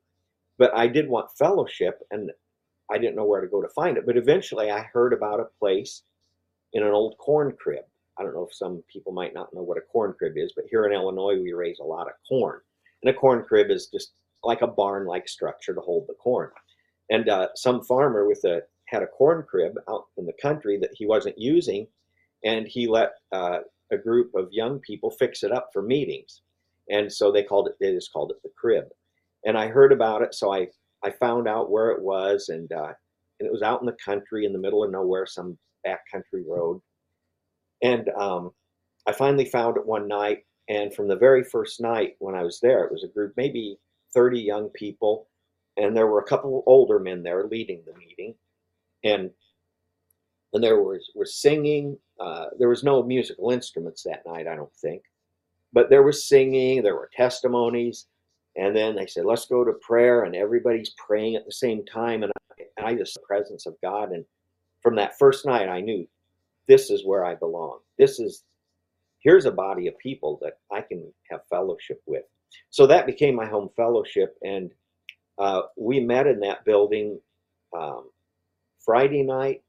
but 0.58 0.76
I 0.76 0.88
did 0.88 1.08
want 1.08 1.36
fellowship 1.38 2.00
and 2.10 2.30
I 2.90 2.98
didn't 2.98 3.14
know 3.14 3.24
where 3.24 3.40
to 3.40 3.46
go 3.46 3.62
to 3.62 3.68
find 3.68 3.96
it. 3.96 4.04
But 4.04 4.16
eventually 4.16 4.70
I 4.70 4.82
heard 4.92 5.12
about 5.12 5.40
a 5.40 5.46
place 5.60 6.02
in 6.72 6.82
an 6.82 6.92
old 6.92 7.16
corn 7.18 7.54
crib 7.56 7.84
I 8.18 8.22
don't 8.22 8.34
know 8.34 8.46
if 8.48 8.54
some 8.54 8.82
people 8.92 9.12
might 9.12 9.34
not 9.34 9.52
know 9.52 9.62
what 9.62 9.78
a 9.78 9.82
corn 9.82 10.14
crib 10.16 10.34
is, 10.36 10.52
but 10.54 10.66
here 10.70 10.86
in 10.86 10.92
Illinois, 10.92 11.40
we 11.40 11.52
raise 11.52 11.78
a 11.80 11.84
lot 11.84 12.06
of 12.06 12.14
corn. 12.28 12.60
And 13.02 13.14
a 13.14 13.18
corn 13.18 13.44
crib 13.44 13.70
is 13.70 13.88
just 13.92 14.12
like 14.42 14.62
a 14.62 14.66
barn 14.66 15.06
like 15.06 15.28
structure 15.28 15.74
to 15.74 15.80
hold 15.80 16.06
the 16.06 16.14
corn. 16.14 16.50
And 17.10 17.28
uh, 17.28 17.48
some 17.54 17.82
farmer 17.82 18.26
with 18.26 18.44
a 18.44 18.62
had 18.86 19.02
a 19.02 19.06
corn 19.06 19.44
crib 19.48 19.74
out 19.88 20.04
in 20.16 20.26
the 20.26 20.34
country 20.40 20.78
that 20.78 20.90
he 20.94 21.06
wasn't 21.06 21.38
using, 21.38 21.86
and 22.44 22.66
he 22.66 22.86
let 22.86 23.12
uh, 23.32 23.58
a 23.90 23.96
group 23.96 24.34
of 24.34 24.48
young 24.52 24.78
people 24.80 25.10
fix 25.10 25.42
it 25.42 25.52
up 25.52 25.70
for 25.72 25.82
meetings. 25.82 26.42
And 26.90 27.10
so 27.10 27.32
they 27.32 27.42
called 27.42 27.68
it, 27.68 27.74
they 27.80 27.92
just 27.92 28.12
called 28.12 28.30
it 28.30 28.42
the 28.42 28.50
crib. 28.56 28.84
And 29.44 29.56
I 29.56 29.68
heard 29.68 29.92
about 29.92 30.22
it, 30.22 30.34
so 30.34 30.52
I, 30.52 30.68
I 31.02 31.10
found 31.10 31.48
out 31.48 31.70
where 31.70 31.90
it 31.90 32.02
was, 32.02 32.48
and, 32.48 32.70
uh, 32.72 32.92
and 33.40 33.46
it 33.46 33.52
was 33.52 33.62
out 33.62 33.80
in 33.80 33.86
the 33.86 33.96
country 34.04 34.44
in 34.44 34.52
the 34.52 34.58
middle 34.58 34.84
of 34.84 34.90
nowhere, 34.90 35.26
some 35.26 35.58
backcountry 35.86 36.44
road. 36.46 36.80
And 37.82 38.08
um, 38.10 38.52
I 39.06 39.12
finally 39.12 39.44
found 39.44 39.76
it 39.76 39.86
one 39.86 40.08
night. 40.08 40.44
And 40.68 40.94
from 40.94 41.08
the 41.08 41.16
very 41.16 41.44
first 41.44 41.80
night 41.80 42.16
when 42.18 42.34
I 42.34 42.42
was 42.42 42.60
there, 42.60 42.84
it 42.84 42.92
was 42.92 43.04
a 43.04 43.08
group, 43.08 43.34
maybe 43.36 43.78
30 44.14 44.40
young 44.40 44.68
people. 44.70 45.28
And 45.76 45.96
there 45.96 46.06
were 46.06 46.20
a 46.20 46.24
couple 46.24 46.62
older 46.66 46.98
men 46.98 47.22
there 47.22 47.46
leading 47.46 47.82
the 47.84 47.98
meeting. 47.98 48.34
And 49.02 49.30
and 50.54 50.62
there 50.62 50.80
was, 50.80 51.10
was 51.16 51.34
singing. 51.34 51.98
Uh, 52.18 52.46
there 52.58 52.68
was 52.68 52.84
no 52.84 53.02
musical 53.02 53.50
instruments 53.50 54.04
that 54.04 54.24
night, 54.24 54.46
I 54.46 54.54
don't 54.54 54.74
think. 54.76 55.02
But 55.72 55.90
there 55.90 56.04
was 56.04 56.28
singing, 56.28 56.82
there 56.82 56.94
were 56.94 57.10
testimonies. 57.14 58.06
And 58.56 58.74
then 58.74 58.94
they 58.94 59.06
said, 59.06 59.24
let's 59.24 59.46
go 59.46 59.64
to 59.64 59.72
prayer. 59.72 60.22
And 60.22 60.36
everybody's 60.36 60.94
praying 60.96 61.34
at 61.34 61.44
the 61.44 61.52
same 61.52 61.84
time. 61.84 62.22
And 62.22 62.30
I, 62.36 62.62
and 62.76 62.86
I 62.86 62.94
just, 62.94 63.14
the 63.14 63.20
presence 63.26 63.66
of 63.66 63.74
God. 63.82 64.12
And 64.12 64.24
from 64.80 64.94
that 64.94 65.18
first 65.18 65.44
night, 65.44 65.68
I 65.68 65.80
knew 65.80 66.06
this 66.68 66.90
is 66.90 67.04
where 67.04 67.24
I 67.24 67.34
belong. 67.34 67.78
This 67.98 68.18
is, 68.18 68.44
here's 69.20 69.46
a 69.46 69.50
body 69.50 69.86
of 69.86 69.98
people 69.98 70.38
that 70.42 70.58
I 70.72 70.80
can 70.80 71.12
have 71.30 71.40
fellowship 71.48 72.02
with. 72.06 72.24
So 72.70 72.86
that 72.86 73.06
became 73.06 73.34
my 73.34 73.46
home 73.46 73.70
fellowship. 73.76 74.36
And 74.42 74.70
uh, 75.38 75.62
we 75.76 76.00
met 76.00 76.26
in 76.26 76.40
that 76.40 76.64
building 76.64 77.20
um, 77.76 78.10
Friday 78.84 79.22
night, 79.22 79.62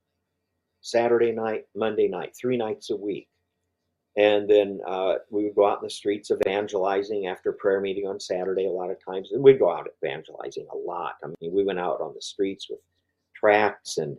Saturday 0.82 1.32
night, 1.32 1.66
Monday 1.76 2.08
night, 2.08 2.36
three 2.40 2.58
nights 2.58 2.90
a 2.92 2.96
week. 2.96 3.28
And 4.18 4.50
then 4.50 4.80
uh, 4.88 5.16
we 5.30 5.44
would 5.44 5.56
go 5.56 5.68
out 5.68 5.80
in 5.80 5.84
the 5.84 5.90
streets 5.90 6.32
evangelizing 6.32 7.28
after 7.28 7.52
prayer 7.52 7.82
meeting 7.82 8.08
on 8.08 8.20
Saturday 8.20 8.66
a 8.66 8.72
lot 8.72 8.90
of 8.90 9.04
times. 9.04 9.32
And 9.32 9.44
we'd 9.44 9.60
go 9.60 9.72
out 9.72 9.90
evangelizing 10.02 10.68
a 10.72 10.78
lot. 10.78 11.16
I 11.24 11.28
mean, 11.42 11.54
we 11.54 11.66
went 11.66 11.80
out 11.80 12.00
on 12.00 12.14
the 12.14 12.22
streets 12.22 12.70
with 12.70 12.80
tracts 13.36 13.98
and 13.98 14.18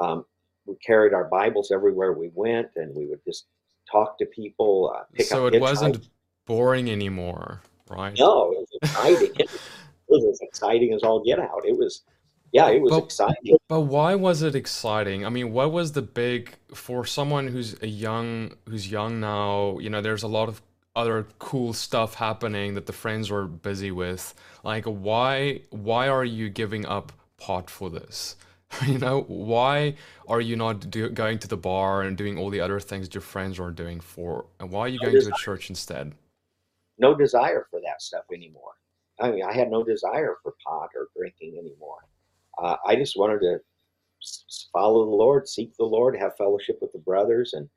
um, 0.00 0.24
we 0.66 0.76
carried 0.76 1.14
our 1.14 1.24
Bibles 1.24 1.70
everywhere 1.70 2.12
we 2.12 2.30
went, 2.34 2.68
and 2.76 2.94
we 2.94 3.06
would 3.06 3.20
just 3.24 3.46
talk 3.90 4.18
to 4.18 4.26
people. 4.26 4.94
Uh, 4.94 5.22
so 5.22 5.46
it 5.46 5.60
wasn't 5.60 6.08
boring 6.46 6.90
anymore, 6.90 7.60
right? 7.90 8.16
No, 8.18 8.52
it 8.52 8.58
was 8.58 8.68
exciting. 8.82 9.32
it 9.38 9.50
was 10.08 10.24
as 10.24 10.40
exciting 10.40 10.92
as 10.92 11.02
all 11.02 11.22
get 11.24 11.38
out. 11.38 11.62
It 11.64 11.76
was, 11.76 12.02
yeah, 12.52 12.68
it 12.68 12.80
was 12.80 12.90
but, 12.90 13.04
exciting. 13.04 13.56
But 13.68 13.82
why 13.82 14.14
was 14.14 14.42
it 14.42 14.54
exciting? 14.54 15.26
I 15.26 15.30
mean, 15.30 15.52
what 15.52 15.72
was 15.72 15.92
the 15.92 16.02
big 16.02 16.54
for 16.74 17.04
someone 17.04 17.48
who's 17.48 17.80
a 17.82 17.88
young, 17.88 18.52
who's 18.68 18.90
young 18.90 19.20
now? 19.20 19.78
You 19.78 19.90
know, 19.90 20.00
there's 20.00 20.22
a 20.22 20.28
lot 20.28 20.48
of 20.48 20.62
other 20.94 21.26
cool 21.38 21.72
stuff 21.72 22.14
happening 22.14 22.74
that 22.74 22.86
the 22.86 22.92
friends 22.92 23.30
were 23.30 23.46
busy 23.46 23.90
with. 23.90 24.34
Like, 24.62 24.84
why, 24.84 25.62
why 25.70 26.08
are 26.08 26.24
you 26.24 26.50
giving 26.50 26.86
up 26.86 27.12
pot 27.38 27.70
for 27.70 27.90
this? 27.90 28.36
You 28.86 28.98
know, 28.98 29.22
why 29.28 29.96
are 30.28 30.40
you 30.40 30.56
not 30.56 30.90
do, 30.90 31.08
going 31.10 31.38
to 31.40 31.48
the 31.48 31.56
bar 31.56 32.02
and 32.02 32.16
doing 32.16 32.38
all 32.38 32.50
the 32.50 32.60
other 32.60 32.80
things 32.80 33.06
that 33.06 33.14
your 33.14 33.22
friends 33.22 33.60
are 33.60 33.70
doing 33.70 34.00
for? 34.00 34.46
And 34.60 34.70
why 34.70 34.80
are 34.80 34.88
you 34.88 34.98
no 34.98 35.06
going 35.06 35.14
desire. 35.14 35.30
to 35.30 35.36
a 35.36 35.38
church 35.38 35.70
instead? 35.70 36.14
No 36.98 37.14
desire 37.14 37.66
for 37.70 37.80
that 37.84 38.02
stuff 38.02 38.24
anymore. 38.32 38.72
I 39.20 39.30
mean, 39.30 39.44
I 39.44 39.52
had 39.52 39.70
no 39.70 39.84
desire 39.84 40.36
for 40.42 40.54
pot 40.66 40.90
or 40.96 41.08
drinking 41.16 41.56
anymore. 41.58 41.98
Uh, 42.58 42.76
I 42.86 42.96
just 42.96 43.16
wanted 43.16 43.40
to 43.40 43.58
follow 44.72 45.04
the 45.04 45.16
Lord, 45.16 45.48
seek 45.48 45.76
the 45.76 45.84
Lord, 45.84 46.16
have 46.16 46.36
fellowship 46.36 46.78
with 46.80 46.92
the 46.92 46.98
brothers, 46.98 47.52
and 47.54 47.68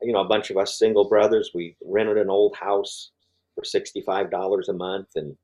you 0.00 0.12
know, 0.12 0.20
a 0.20 0.28
bunch 0.28 0.50
of 0.50 0.56
us 0.56 0.78
single 0.78 1.08
brothers. 1.08 1.50
We 1.54 1.76
rented 1.84 2.18
an 2.18 2.30
old 2.30 2.56
house 2.56 3.10
for 3.54 3.64
sixty-five 3.64 4.30
dollars 4.30 4.68
a 4.68 4.72
month, 4.72 5.08
and 5.16 5.36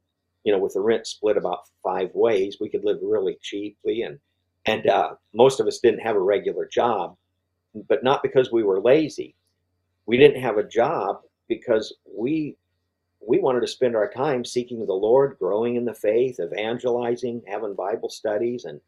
you 0.44 0.53
know, 0.53 0.59
with 0.59 0.75
the 0.75 0.81
rent 0.81 1.07
split 1.07 1.37
about 1.37 1.61
five 1.83 2.11
ways, 2.14 2.59
we 2.61 2.68
could 2.68 2.85
live 2.85 2.99
really 3.03 3.38
cheaply, 3.40 4.03
and 4.03 4.18
and 4.68 4.87
uh, 4.87 5.14
most 5.33 5.61
of 5.61 5.66
us 5.66 5.78
didn't 5.78 6.00
have 6.00 6.16
a 6.16 6.20
regular 6.20 6.66
job, 6.66 7.16
but 7.88 8.04
not 8.04 8.22
because 8.22 8.52
we 8.52 8.62
were 8.62 8.81
lazy. 8.81 9.35
We 10.04 10.18
didn't 10.18 10.42
have 10.42 10.59
a 10.59 10.68
job 10.68 11.20
because 11.48 11.94
we 12.07 12.57
we 13.26 13.38
wanted 13.38 13.61
to 13.61 13.66
spend 13.66 13.96
our 13.96 14.11
time 14.11 14.44
seeking 14.44 14.87
the 14.87 14.92
Lord, 14.92 15.37
growing 15.38 15.76
in 15.76 15.85
the 15.85 15.94
faith, 15.94 16.38
evangelizing, 16.38 17.42
having 17.46 17.74
Bible 17.74 18.09
studies, 18.11 18.64
and 18.64 18.81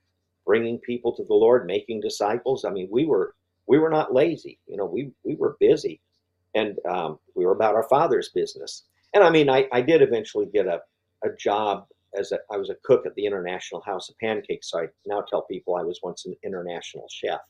bringing 0.46 0.78
people 0.78 1.12
to 1.16 1.24
the 1.24 1.34
Lord, 1.34 1.66
making 1.66 2.00
disciples. 2.00 2.64
I 2.64 2.70
mean, 2.70 2.88
we 2.90 3.06
were 3.06 3.34
we 3.66 3.78
were 3.78 3.90
not 3.90 4.12
lazy. 4.12 4.58
You 4.66 4.76
know, 4.76 4.84
we 4.84 5.10
we 5.24 5.34
were 5.34 5.56
busy, 5.60 6.00
and 6.54 6.78
um, 6.86 7.18
we 7.34 7.46
were 7.46 7.52
about 7.52 7.74
our 7.74 7.88
Father's 7.88 8.28
business. 8.28 8.84
And 9.14 9.24
I 9.24 9.30
mean, 9.30 9.48
I, 9.48 9.66
I 9.72 9.80
did 9.80 10.02
eventually 10.02 10.46
get 10.46 10.66
a, 10.66 10.82
a 11.24 11.30
job 11.38 11.86
as 12.18 12.32
a 12.32 12.38
I 12.50 12.56
was 12.56 12.70
a 12.70 12.76
cook 12.84 13.06
at 13.06 13.14
the 13.14 13.26
International 13.26 13.80
House 13.82 14.08
of 14.08 14.18
Pancakes. 14.18 14.70
So 14.70 14.80
I 14.80 14.86
now 15.06 15.22
tell 15.22 15.42
people 15.42 15.76
I 15.76 15.82
was 15.82 16.00
once 16.02 16.26
an 16.26 16.34
international 16.44 17.06
chef. 17.10 17.40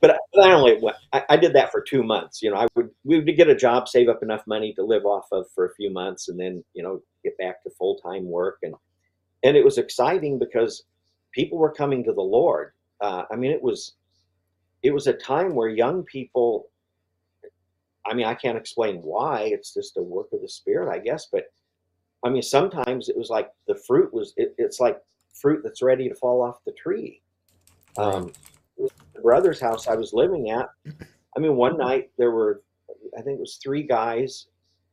but 0.00 0.10
I, 0.10 0.52
only 0.52 0.80
I, 1.12 1.24
I, 1.30 1.36
did 1.36 1.52
that 1.54 1.70
for 1.70 1.80
two 1.80 2.02
months. 2.02 2.42
You 2.42 2.50
know, 2.50 2.56
I 2.56 2.66
would 2.74 2.90
we 3.04 3.16
would 3.18 3.36
get 3.36 3.48
a 3.48 3.54
job, 3.54 3.88
save 3.88 4.08
up 4.08 4.22
enough 4.22 4.42
money 4.46 4.72
to 4.74 4.84
live 4.84 5.04
off 5.04 5.26
of 5.32 5.46
for 5.54 5.66
a 5.66 5.74
few 5.74 5.90
months, 5.90 6.28
and 6.28 6.38
then 6.38 6.64
you 6.74 6.82
know 6.82 7.00
get 7.24 7.36
back 7.38 7.62
to 7.62 7.70
full 7.70 7.96
time 7.98 8.24
work. 8.28 8.58
And 8.62 8.74
and 9.42 9.56
it 9.56 9.64
was 9.64 9.78
exciting 9.78 10.38
because 10.38 10.84
people 11.32 11.58
were 11.58 11.72
coming 11.72 12.02
to 12.04 12.12
the 12.12 12.22
Lord. 12.22 12.72
Uh, 13.00 13.24
I 13.30 13.36
mean, 13.36 13.50
it 13.50 13.62
was 13.62 13.94
it 14.82 14.92
was 14.92 15.06
a 15.06 15.12
time 15.12 15.54
where 15.54 15.68
young 15.68 16.02
people. 16.04 16.68
I 18.08 18.14
mean, 18.14 18.26
I 18.26 18.34
can't 18.34 18.58
explain 18.58 18.96
why. 18.96 19.42
It's 19.52 19.74
just 19.74 19.96
a 19.96 20.02
work 20.02 20.28
of 20.32 20.40
the 20.40 20.48
Spirit, 20.48 20.92
I 20.92 20.98
guess. 20.98 21.28
But 21.30 21.44
I 22.24 22.30
mean, 22.30 22.42
sometimes 22.42 23.08
it 23.08 23.16
was 23.16 23.30
like 23.30 23.50
the 23.66 23.74
fruit 23.86 24.12
was. 24.12 24.32
It, 24.36 24.54
it's 24.58 24.80
like 24.80 25.00
fruit 25.34 25.60
that's 25.62 25.82
ready 25.82 26.08
to 26.08 26.14
fall 26.14 26.42
off 26.42 26.64
the 26.64 26.72
tree. 26.72 27.20
Um, 27.98 28.32
the 28.78 29.20
brother's 29.22 29.60
house 29.60 29.86
I 29.86 29.94
was 29.94 30.12
living 30.12 30.50
at, 30.50 30.68
I 31.36 31.40
mean, 31.40 31.56
one 31.56 31.76
night 31.76 32.10
there 32.18 32.30
were, 32.30 32.62
I 33.16 33.22
think 33.22 33.38
it 33.38 33.40
was 33.40 33.58
three 33.62 33.82
guys 33.82 34.46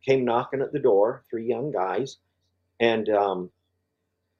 came 0.05 0.25
knocking 0.25 0.61
at 0.61 0.73
the 0.73 0.79
door, 0.79 1.23
three 1.29 1.47
young 1.47 1.71
guys, 1.71 2.17
and 2.79 3.09
um, 3.09 3.49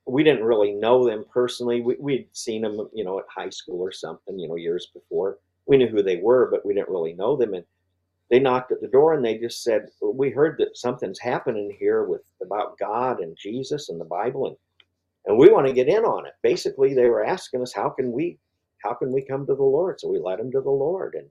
we 0.05 0.23
didn't 0.23 0.43
really 0.43 0.73
know 0.73 1.05
them 1.05 1.25
personally. 1.33 1.81
We, 1.81 1.95
we'd 1.99 2.27
seen 2.33 2.62
them, 2.62 2.89
you 2.93 3.05
know, 3.05 3.19
at 3.19 3.25
high 3.33 3.49
school 3.49 3.81
or 3.81 3.91
something, 3.91 4.38
you 4.38 4.47
know, 4.47 4.55
years 4.55 4.88
before. 4.93 5.38
We 5.65 5.77
knew 5.77 5.88
who 5.88 6.03
they 6.03 6.17
were, 6.17 6.49
but 6.51 6.65
we 6.65 6.73
didn't 6.73 6.89
really 6.89 7.13
know 7.13 7.38
them. 7.38 7.53
And 7.53 7.63
they 8.34 8.39
knocked 8.39 8.72
at 8.72 8.82
the 8.82 8.88
door 8.88 9.13
and 9.13 9.24
they 9.24 9.38
just 9.38 9.63
said, 9.63 9.89
"We 10.02 10.32
heard 10.32 10.58
that 10.58 10.76
something's 10.76 11.19
happening 11.19 11.76
here 11.80 12.04
with 12.04 12.22
about 12.41 12.78
God 12.80 13.19
and 13.19 13.38
Jesus 13.38 13.89
and 13.89 14.02
the 14.02 14.06
Bible, 14.06 14.48
and 14.48 14.58
and 15.26 15.38
we 15.38 15.50
want 15.50 15.67
to 15.67 15.74
get 15.74 15.88
in 15.88 16.04
on 16.04 16.26
it." 16.26 16.34
Basically, 16.41 16.93
they 16.93 17.10
were 17.10 17.24
asking 17.24 17.62
us, 17.62 17.74
"How 17.74 17.89
can 17.89 18.12
we 18.12 18.39
how 18.84 18.93
can 18.93 19.12
we 19.12 19.22
come 19.22 19.46
to 19.48 19.56
the 19.56 19.63
Lord? 19.63 20.00
So 20.00 20.10
we 20.10 20.19
led 20.19 20.39
them 20.39 20.52
to 20.52 20.62
the 20.62 20.69
Lord. 20.69 21.15
And, 21.15 21.28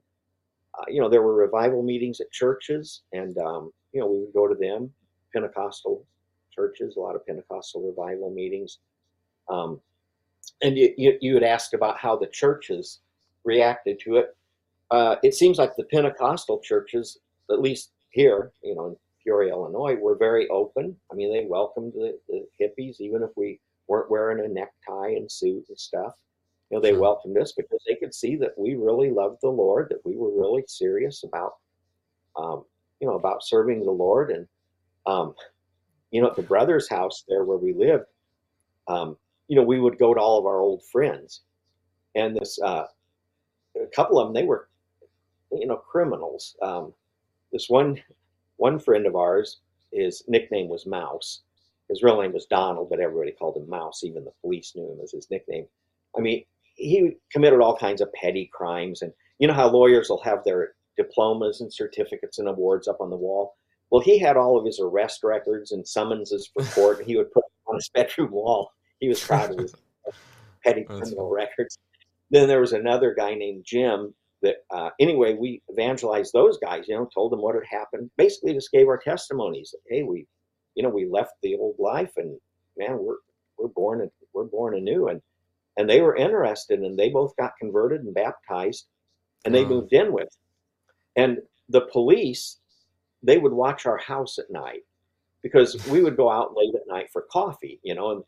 uh, 0.77 0.85
you 0.87 0.99
know, 0.99 1.07
there 1.07 1.21
were 1.21 1.35
revival 1.35 1.83
meetings 1.83 2.19
at 2.19 2.31
churches, 2.31 3.03
and, 3.13 3.37
um, 3.37 3.71
you 3.93 4.01
know, 4.01 4.07
we 4.07 4.19
would 4.19 4.33
go 4.33 4.47
to 4.47 4.55
them, 4.55 4.91
Pentecostal 5.33 6.05
churches, 6.51 6.97
a 6.97 6.99
lot 6.99 7.15
of 7.15 7.25
Pentecostal 7.25 7.81
revival 7.81 8.31
meetings. 8.31 8.79
Um, 9.49 9.79
and 10.61 10.77
you, 10.77 10.93
you, 10.97 11.17
you, 11.21 11.33
had 11.35 11.43
asked 11.43 11.73
about 11.73 11.97
how 11.97 12.15
the 12.15 12.27
churches 12.27 12.99
reacted 13.43 13.99
to 14.01 14.17
it. 14.17 14.35
Uh, 14.93 15.15
it 15.23 15.33
seems 15.33 15.57
like 15.57 15.75
the 15.75 15.85
Pentecostal 15.85 16.59
churches, 16.59 17.17
at 17.49 17.59
least 17.59 17.93
here, 18.11 18.51
you 18.61 18.75
know, 18.75 18.89
in 18.89 18.95
Peoria, 19.23 19.51
Illinois, 19.51 19.95
were 19.95 20.15
very 20.15 20.47
open. 20.49 20.95
I 21.11 21.15
mean, 21.15 21.33
they 21.33 21.47
welcomed 21.47 21.93
the, 21.93 22.19
the 22.29 22.45
hippies, 22.61 23.01
even 23.01 23.23
if 23.23 23.31
we 23.35 23.59
weren't 23.87 24.11
wearing 24.11 24.45
a 24.45 24.47
necktie 24.47 25.15
and 25.15 25.31
suit 25.31 25.65
and 25.67 25.79
stuff. 25.79 26.13
You 26.69 26.77
know, 26.77 26.81
they 26.81 26.93
welcomed 26.93 27.39
us 27.39 27.53
because 27.53 27.83
they 27.87 27.95
could 27.95 28.13
see 28.13 28.35
that 28.35 28.53
we 28.55 28.75
really 28.75 29.09
loved 29.09 29.39
the 29.41 29.49
Lord, 29.49 29.87
that 29.89 30.05
we 30.05 30.15
were 30.15 30.39
really 30.39 30.63
serious 30.67 31.23
about, 31.23 31.53
um, 32.35 32.63
you 32.99 33.07
know, 33.07 33.15
about 33.15 33.43
serving 33.43 33.83
the 33.83 33.89
Lord. 33.91 34.29
And, 34.29 34.47
um, 35.07 35.33
you 36.11 36.21
know, 36.21 36.27
at 36.27 36.35
the 36.35 36.43
brother's 36.43 36.87
house 36.87 37.23
there 37.27 37.45
where 37.45 37.57
we 37.57 37.73
lived, 37.73 38.05
um, 38.87 39.17
you 39.47 39.55
know, 39.55 39.63
we 39.63 39.79
would 39.79 39.97
go 39.97 40.13
to 40.13 40.19
all 40.19 40.37
of 40.37 40.45
our 40.45 40.59
old 40.59 40.83
friends. 40.91 41.41
And 42.13 42.37
this, 42.37 42.59
uh, 42.61 42.85
a 43.75 43.87
couple 43.87 44.19
of 44.19 44.27
them, 44.27 44.35
they 44.35 44.47
were, 44.47 44.69
you 45.59 45.67
know, 45.67 45.77
criminals. 45.77 46.55
Um, 46.61 46.93
this 47.51 47.69
one, 47.69 48.01
one 48.57 48.79
friend 48.79 49.05
of 49.05 49.15
ours, 49.15 49.59
his 49.91 50.23
nickname 50.27 50.69
was 50.69 50.85
Mouse. 50.85 51.41
His 51.89 52.01
real 52.01 52.21
name 52.21 52.33
was 52.33 52.45
Donald, 52.45 52.89
but 52.89 52.99
everybody 52.99 53.31
called 53.31 53.57
him 53.57 53.69
Mouse. 53.69 54.03
Even 54.03 54.25
the 54.25 54.31
police 54.41 54.73
knew 54.75 54.91
him 54.91 54.99
as 55.03 55.11
his 55.11 55.29
nickname. 55.29 55.65
I 56.17 56.21
mean, 56.21 56.43
he 56.75 57.17
committed 57.31 57.59
all 57.59 57.77
kinds 57.77 58.01
of 58.01 58.11
petty 58.13 58.49
crimes. 58.53 59.01
And 59.01 59.13
you 59.39 59.47
know 59.47 59.53
how 59.53 59.69
lawyers 59.69 60.09
will 60.09 60.21
have 60.23 60.43
their 60.43 60.73
diplomas 60.97 61.61
and 61.61 61.73
certificates 61.73 62.39
and 62.39 62.47
awards 62.47 62.87
up 62.87 63.01
on 63.01 63.09
the 63.09 63.15
wall? 63.15 63.55
Well, 63.91 64.01
he 64.01 64.17
had 64.17 64.37
all 64.37 64.57
of 64.57 64.65
his 64.65 64.79
arrest 64.79 65.23
records 65.23 65.71
and 65.71 65.87
summonses 65.87 66.49
for 66.51 66.63
court, 66.65 66.99
and 66.99 67.07
he 67.07 67.15
would 67.15 67.31
put 67.31 67.43
on 67.67 67.75
his 67.75 67.89
bedroom 67.93 68.31
wall. 68.31 68.71
He 68.99 69.07
was 69.07 69.23
proud 69.23 69.51
of 69.51 69.59
his 69.59 69.75
petty 70.63 70.83
criminal 70.87 71.29
records. 71.29 71.77
Then 72.31 72.47
there 72.47 72.61
was 72.61 72.73
another 72.73 73.13
guy 73.13 73.35
named 73.35 73.65
Jim 73.65 74.13
that, 74.43 74.57
uh, 74.69 74.91
anyway, 74.99 75.33
we 75.33 75.61
evangelized 75.71 76.33
those 76.33 76.57
guys, 76.59 76.87
you 76.87 76.95
know, 76.95 77.09
told 77.13 77.31
them 77.31 77.41
what 77.41 77.55
had 77.55 77.63
happened, 77.65 78.11
basically 78.17 78.53
just 78.53 78.71
gave 78.71 78.87
our 78.87 78.97
testimonies. 78.97 79.71
That, 79.71 79.79
hey, 79.89 80.03
we, 80.03 80.27
you 80.75 80.83
know, 80.83 80.89
we 80.89 81.07
left 81.09 81.33
the 81.41 81.55
old 81.55 81.75
life 81.79 82.11
and 82.17 82.37
man, 82.77 82.99
we're, 82.99 83.17
we're 83.57 83.69
born, 83.69 84.01
at 84.01 84.09
we're 84.33 84.45
born 84.45 84.75
anew. 84.77 85.07
And 85.07 85.21
and 85.77 85.89
they 85.89 86.01
were 86.01 86.15
interested 86.15 86.79
and 86.79 86.97
they 86.97 87.09
both 87.09 87.35
got 87.35 87.57
converted 87.59 88.01
and 88.01 88.13
baptized 88.13 88.85
and 89.45 89.53
they 89.53 89.65
moved 89.65 89.91
in 89.93 90.13
with. 90.13 90.29
And 91.15 91.39
the 91.69 91.81
police 91.91 92.59
they 93.25 93.37
would 93.37 93.53
watch 93.53 93.85
our 93.85 93.97
house 93.97 94.37
at 94.37 94.51
night 94.51 94.81
because 95.41 95.87
we 95.87 96.03
would 96.03 96.17
go 96.17 96.29
out 96.29 96.55
late 96.55 96.75
at 96.75 96.87
night 96.87 97.07
for 97.11 97.25
coffee 97.31 97.79
you 97.81 97.95
know 97.95 98.11
and 98.11 98.23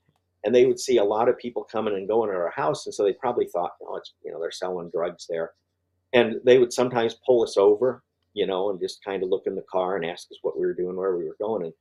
and 0.46 0.56
they 0.56 0.66
would 0.66 0.80
see 0.80 0.98
a 0.98 1.04
lot 1.04 1.28
of 1.28 1.38
people 1.38 1.64
coming 1.64 1.96
and 1.96 2.08
going 2.08 2.30
at 2.30 2.36
our 2.36 2.52
house. 2.52 2.86
And 2.86 2.94
so 2.94 3.04
they 3.04 3.14
probably 3.14 3.48
thought 3.48 3.72
oh 3.82 3.98
it's 3.98 4.14
you 4.24 4.32
know 4.32 4.40
they're 4.40 4.52
selling 4.52 4.90
drugs 4.90 5.26
there 5.30 5.52
and 6.16 6.40
they 6.46 6.58
would 6.58 6.74
sometimes 6.74 7.20
pull 7.26 7.44
us 7.44 7.58
over 7.58 8.02
you 8.36 8.46
know 8.46 8.70
and 8.70 8.80
just 8.80 9.04
kind 9.04 9.24
of 9.24 9.30
look 9.30 9.48
in 9.48 9.56
the 9.56 9.66
car 9.72 9.96
and 9.96 10.06
ask 10.06 10.28
us 10.32 10.38
what 10.42 10.60
we 10.60 10.66
were 10.66 10.74
doing 10.74 10.96
where 10.96 11.16
we 11.16 11.26
were 11.26 11.38
going. 11.40 11.64
And 11.64 11.74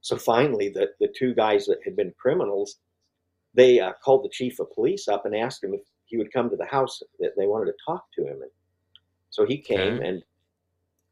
so 0.00 0.16
finally 0.16 0.68
the 0.68 0.88
the 1.00 1.12
two 1.16 1.34
guys 1.34 1.66
that 1.66 1.78
had 1.84 1.94
been 1.96 2.12
criminals 2.18 2.78
they 3.54 3.80
uh, 3.80 3.92
called 4.04 4.24
the 4.24 4.28
chief 4.28 4.60
of 4.60 4.72
police 4.72 5.08
up 5.08 5.24
and 5.24 5.34
asked 5.34 5.64
him 5.64 5.74
if 5.74 5.80
he 6.04 6.16
would 6.16 6.32
come 6.32 6.50
to 6.50 6.56
the 6.56 6.66
house 6.66 7.02
that 7.18 7.32
they 7.36 7.46
wanted 7.46 7.66
to 7.66 7.78
talk 7.84 8.04
to 8.14 8.22
him. 8.22 8.42
And 8.42 8.50
so 9.30 9.46
he 9.46 9.58
came 9.58 9.94
okay. 9.94 10.06
and 10.06 10.22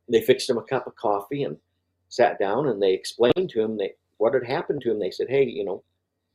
they 0.08 0.20
fixed 0.20 0.48
him 0.48 0.58
a 0.58 0.62
cup 0.62 0.86
of 0.86 0.94
coffee 0.96 1.44
and 1.44 1.56
sat 2.08 2.38
down 2.38 2.68
and 2.68 2.80
they 2.80 2.92
explained 2.92 3.50
to 3.50 3.60
him 3.60 3.76
that 3.78 3.96
what 4.18 4.34
had 4.34 4.44
happened 4.44 4.80
to 4.82 4.90
him. 4.90 4.98
They 4.98 5.10
said 5.10 5.28
hey 5.28 5.44
you 5.44 5.64
know 5.64 5.82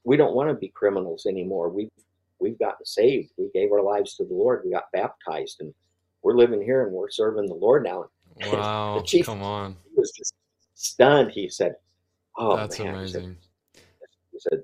we 0.04 0.18
don't 0.18 0.36
want 0.36 0.50
to 0.50 0.56
be 0.56 0.70
criminals 0.70 1.26
anymore. 1.26 1.70
We've 1.70 1.92
we've 2.40 2.60
gotten 2.60 2.86
saved. 2.86 3.32
We 3.38 3.50
gave 3.54 3.72
our 3.72 3.84
lives 3.84 4.16
to 4.16 4.26
the 4.26 4.34
lord. 4.34 4.64
We 4.66 4.72
got 4.72 4.92
baptized 4.92 5.62
and 5.62 5.74
we're 6.24 6.36
living 6.36 6.62
here 6.62 6.86
and 6.86 6.94
we're 6.94 7.10
serving 7.10 7.48
the 7.48 7.54
lord 7.54 7.84
now 7.84 8.06
wow 8.52 9.00
the 9.00 9.04
chief 9.08 9.26
come 9.26 9.44
on 9.44 9.76
he 9.84 10.00
was 10.00 10.12
just 10.12 10.34
stunned 10.76 11.32
he 11.32 11.50
said 11.50 11.76
oh 12.38 12.56
that's 12.56 12.80
man. 12.80 12.96
amazing 12.96 13.38
he 13.74 13.80
said, 13.80 14.10
he 14.32 14.40
said 14.40 14.64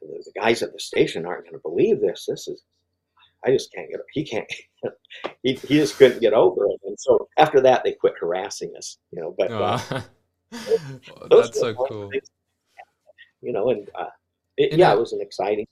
the 0.00 0.40
guys 0.40 0.62
at 0.62 0.72
the 0.72 0.80
station 0.80 1.26
aren't 1.26 1.44
going 1.44 1.54
to 1.54 1.60
believe 1.60 2.00
this. 2.00 2.26
This 2.28 2.48
is, 2.48 2.62
I 3.44 3.50
just 3.50 3.72
can't 3.72 3.90
get, 3.90 4.00
he 4.12 4.24
can't, 4.24 4.46
he, 5.42 5.54
he 5.54 5.76
just 5.76 5.96
couldn't 5.96 6.20
get 6.20 6.32
over 6.32 6.66
it. 6.66 6.80
And 6.84 6.98
so 6.98 7.28
after 7.36 7.60
that, 7.62 7.84
they 7.84 7.92
quit 7.92 8.14
harassing 8.20 8.74
us, 8.76 8.98
you 9.10 9.20
know, 9.20 9.34
but 9.36 9.50
uh, 9.50 9.78
that's 11.30 11.58
so 11.58 11.74
cool. 11.74 12.10
Things, 12.10 12.30
you 13.42 13.52
know, 13.52 13.70
and 13.70 13.88
uh, 13.94 14.06
it, 14.56 14.78
yeah, 14.78 14.92
a, 14.92 14.96
it 14.96 15.00
was 15.00 15.12
an 15.12 15.20
exciting. 15.20 15.66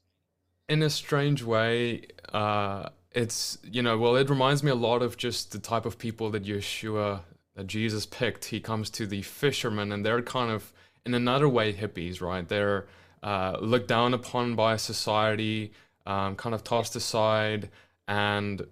In 0.68 0.83
a 0.83 0.90
strange 0.90 1.42
way, 1.42 2.07
uh, 2.33 2.88
it's, 3.16 3.59
you 3.64 3.83
know, 3.83 3.98
well, 3.98 4.14
it 4.14 4.31
reminds 4.31 4.62
me 4.62 4.70
a 4.70 4.76
lot 4.76 5.02
of 5.02 5.16
just 5.16 5.50
the 5.50 5.59
type 5.59 5.87
of 5.87 5.98
people 5.98 6.31
that 6.31 6.44
Yeshua, 6.44 7.20
that 7.57 7.66
Jesus 7.66 8.07
picked. 8.07 8.44
He 8.44 8.61
comes 8.61 8.90
to 8.90 9.07
the 9.07 9.22
fishermen 9.22 9.90
and 9.90 10.07
they're 10.07 10.22
kind 10.22 10.52
of, 10.52 10.72
in 11.05 11.14
another 11.14 11.48
way, 11.48 11.72
hippies, 11.72 12.20
right? 12.20 12.46
They're, 12.46 12.87
uh, 13.22 13.57
looked 13.61 13.88
down 13.88 14.14
upon 14.14 14.55
by 14.55 14.76
society, 14.76 15.72
um, 16.05 16.37
kind 16.37 16.55
of 16.55 16.62
tossed 16.62 16.94
aside, 16.94 17.70
and 18.07 18.66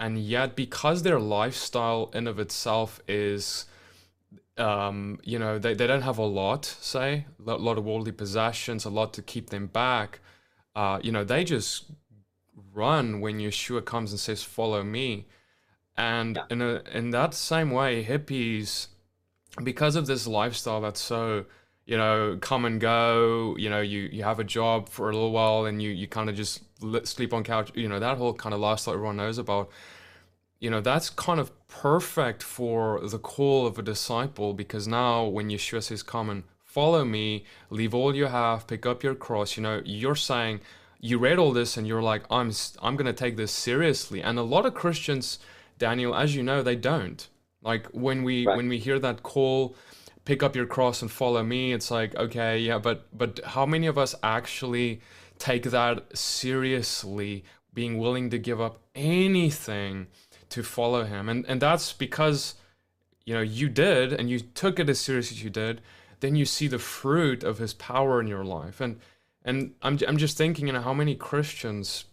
and 0.00 0.18
yet 0.18 0.56
because 0.56 1.04
their 1.04 1.20
lifestyle 1.20 2.10
in 2.12 2.26
of 2.26 2.40
itself 2.40 3.00
is 3.06 3.66
um, 4.58 5.18
you 5.22 5.38
know, 5.38 5.58
they, 5.58 5.74
they 5.74 5.86
don't 5.86 6.02
have 6.02 6.18
a 6.18 6.24
lot, 6.24 6.64
say, 6.64 7.26
a 7.46 7.54
lot 7.56 7.78
of 7.78 7.84
worldly 7.84 8.12
possessions, 8.12 8.84
a 8.84 8.90
lot 8.90 9.14
to 9.14 9.22
keep 9.22 9.50
them 9.50 9.66
back. 9.66 10.20
Uh, 10.74 10.98
you 11.02 11.12
know, 11.12 11.24
they 11.24 11.44
just 11.44 11.84
run 12.74 13.20
when 13.20 13.38
Yeshua 13.38 13.84
comes 13.84 14.10
and 14.12 14.20
says, 14.20 14.42
"Follow 14.42 14.82
me." 14.82 15.26
And 15.96 16.36
yeah. 16.36 16.44
in 16.50 16.62
a, 16.62 16.82
in 16.92 17.10
that 17.10 17.34
same 17.34 17.70
way, 17.70 18.04
hippies, 18.04 18.88
because 19.62 19.96
of 19.96 20.06
this 20.06 20.26
lifestyle 20.26 20.80
that's 20.80 21.00
so 21.00 21.44
you 21.84 21.96
know 21.96 22.38
come 22.40 22.64
and 22.64 22.80
go, 22.80 23.56
you 23.58 23.68
know, 23.68 23.80
you 23.80 24.08
you 24.12 24.22
have 24.24 24.38
a 24.38 24.44
job 24.44 24.88
for 24.88 25.10
a 25.10 25.12
little 25.12 25.32
while 25.32 25.64
and 25.66 25.82
you 25.82 25.90
you 25.90 26.06
kind 26.06 26.30
of 26.30 26.36
just 26.36 26.62
sleep 27.04 27.32
on 27.34 27.44
couch, 27.44 27.70
you 27.74 27.88
know, 27.88 27.98
that 27.98 28.18
whole 28.18 28.34
kind 28.34 28.54
of 28.54 28.60
lifestyle 28.60 28.94
everyone 28.94 29.16
knows 29.16 29.38
about. 29.38 29.70
You 30.60 30.70
know, 30.70 30.80
that's 30.80 31.10
kind 31.10 31.40
of 31.40 31.50
perfect 31.66 32.40
for 32.40 33.00
the 33.00 33.18
call 33.18 33.66
of 33.66 33.78
a 33.80 33.82
disciple 33.82 34.54
because 34.54 34.86
now 34.86 35.24
when 35.26 35.48
Yeshua 35.48 35.82
says, 35.82 36.04
"Come 36.04 36.30
and 36.30 36.44
follow 36.64 37.04
me, 37.04 37.44
leave 37.68 37.94
all 37.94 38.14
you 38.14 38.26
have, 38.26 38.68
pick 38.68 38.86
up 38.86 39.02
your 39.02 39.16
cross," 39.16 39.56
you 39.56 39.62
know, 39.62 39.82
you're 39.84 40.14
saying 40.14 40.60
you 41.02 41.18
read 41.18 41.38
all 41.38 41.52
this 41.52 41.76
and 41.76 41.86
you're 41.86 42.02
like, 42.02 42.22
I'm 42.30 42.52
I'm 42.80 42.96
gonna 42.96 43.12
take 43.12 43.36
this 43.36 43.52
seriously. 43.52 44.22
And 44.22 44.38
a 44.38 44.42
lot 44.42 44.64
of 44.64 44.72
Christians, 44.72 45.40
Daniel, 45.76 46.14
as 46.14 46.34
you 46.34 46.42
know, 46.42 46.62
they 46.62 46.76
don't. 46.76 47.28
Like 47.60 47.88
when 47.88 48.22
we 48.22 48.46
right. 48.46 48.56
when 48.56 48.68
we 48.68 48.78
hear 48.78 48.98
that 49.00 49.22
call, 49.22 49.76
pick 50.24 50.42
up 50.42 50.56
your 50.56 50.66
cross 50.66 51.02
and 51.02 51.10
follow 51.10 51.42
me, 51.42 51.72
it's 51.72 51.90
like, 51.90 52.14
okay, 52.16 52.58
yeah, 52.58 52.78
but 52.78 53.06
but 53.12 53.40
how 53.44 53.66
many 53.66 53.88
of 53.88 53.98
us 53.98 54.14
actually 54.22 55.00
take 55.38 55.64
that 55.64 56.16
seriously, 56.16 57.44
being 57.74 57.98
willing 57.98 58.30
to 58.30 58.38
give 58.38 58.60
up 58.60 58.78
anything 58.94 60.06
to 60.50 60.62
follow 60.62 61.04
him? 61.04 61.28
And 61.28 61.44
and 61.46 61.60
that's 61.60 61.92
because 61.92 62.54
you 63.26 63.34
know 63.34 63.40
you 63.40 63.68
did 63.68 64.12
and 64.12 64.30
you 64.30 64.38
took 64.38 64.78
it 64.78 64.88
as 64.88 65.00
serious 65.00 65.32
as 65.32 65.42
you 65.42 65.50
did 65.50 65.80
then 66.20 66.36
you 66.36 66.44
see 66.44 66.68
the 66.68 66.78
fruit 66.78 67.42
of 67.42 67.58
his 67.58 67.74
power 67.74 68.20
in 68.20 68.28
your 68.28 68.44
life 68.44 68.80
and 68.80 69.00
and 69.44 69.74
I'm, 69.82 69.98
I'm 70.06 70.16
just 70.16 70.36
thinking, 70.36 70.66
you 70.66 70.72
know, 70.72 70.82
how 70.82 70.94
many 70.94 71.14
Christians 71.14 72.04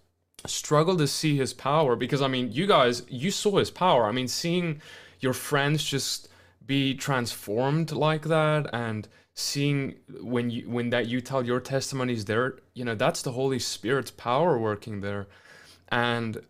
struggle 0.46 0.98
to 0.98 1.08
see 1.08 1.38
his 1.38 1.54
power 1.54 1.96
because, 1.96 2.22
I 2.22 2.28
mean, 2.28 2.52
you 2.52 2.66
guys, 2.66 3.04
you 3.10 3.30
saw 3.32 3.58
his 3.58 3.70
power. 3.70 4.06
I 4.06 4.12
mean, 4.12 4.28
seeing 4.28 4.82
your 5.20 5.34
friends 5.34 5.84
just 5.84 6.30
be 6.66 6.94
transformed 6.94 7.92
like 7.92 8.24
that 8.24 8.70
and 8.74 9.08
seeing 9.34 9.96
when 10.22 10.50
you 10.50 10.70
when 10.70 10.90
that 10.90 11.08
you 11.08 11.22
tell 11.22 11.44
your 11.44 11.60
testimonies 11.60 12.26
there 12.26 12.60
you 12.74 12.84
know 12.84 12.94
that's 12.94 13.22
the 13.22 13.32
holy 13.32 13.58
spirit's 13.58 14.12
power 14.12 14.60
working 14.60 15.00
there 15.00 15.28
and 15.88 16.42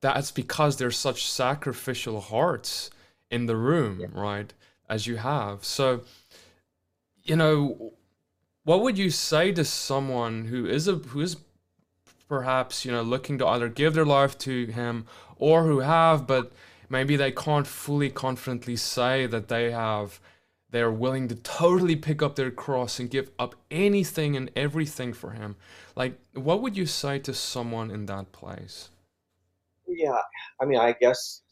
that's 0.00 0.30
because 0.32 0.76
there's 0.76 0.98
such 0.98 1.24
sacrificial 1.24 2.20
hearts 2.20 2.90
in 3.30 3.46
the 3.46 3.56
room 3.56 4.00
yeah. 4.00 4.08
right 4.12 4.52
as 4.90 5.06
you 5.06 5.16
have 5.16 5.64
so 5.64 6.02
you 7.22 7.36
know 7.36 7.92
what 8.64 8.82
would 8.82 8.98
you 8.98 9.10
say 9.10 9.52
to 9.52 9.64
someone 9.64 10.46
who 10.46 10.66
is 10.66 10.86
a 10.88 10.94
who 10.94 11.20
is 11.20 11.36
perhaps 12.28 12.84
you 12.84 12.92
know 12.92 13.02
looking 13.02 13.38
to 13.38 13.46
either 13.46 13.68
give 13.68 13.94
their 13.94 14.06
life 14.06 14.38
to 14.38 14.66
him 14.66 15.06
or 15.36 15.64
who 15.64 15.80
have 15.80 16.26
but 16.26 16.52
maybe 16.88 17.16
they 17.16 17.32
can't 17.32 17.66
fully 17.66 18.10
confidently 18.10 18.76
say 18.76 19.26
that 19.26 19.48
they 19.48 19.70
have 19.70 20.20
they're 20.70 20.90
willing 20.90 21.28
to 21.28 21.34
totally 21.34 21.96
pick 21.96 22.22
up 22.22 22.34
their 22.34 22.50
cross 22.50 22.98
and 22.98 23.10
give 23.10 23.30
up 23.38 23.54
anything 23.70 24.34
and 24.36 24.50
everything 24.56 25.12
for 25.12 25.32
him? 25.32 25.54
Like 25.94 26.18
what 26.32 26.62
would 26.62 26.76
you 26.76 26.86
say 26.86 27.18
to 27.20 27.34
someone 27.34 27.90
in 27.90 28.06
that 28.06 28.32
place? 28.32 28.88
Yeah 29.86 30.20
i 30.60 30.64
mean 30.64 30.78
i 30.78 30.94
guess 31.00 31.42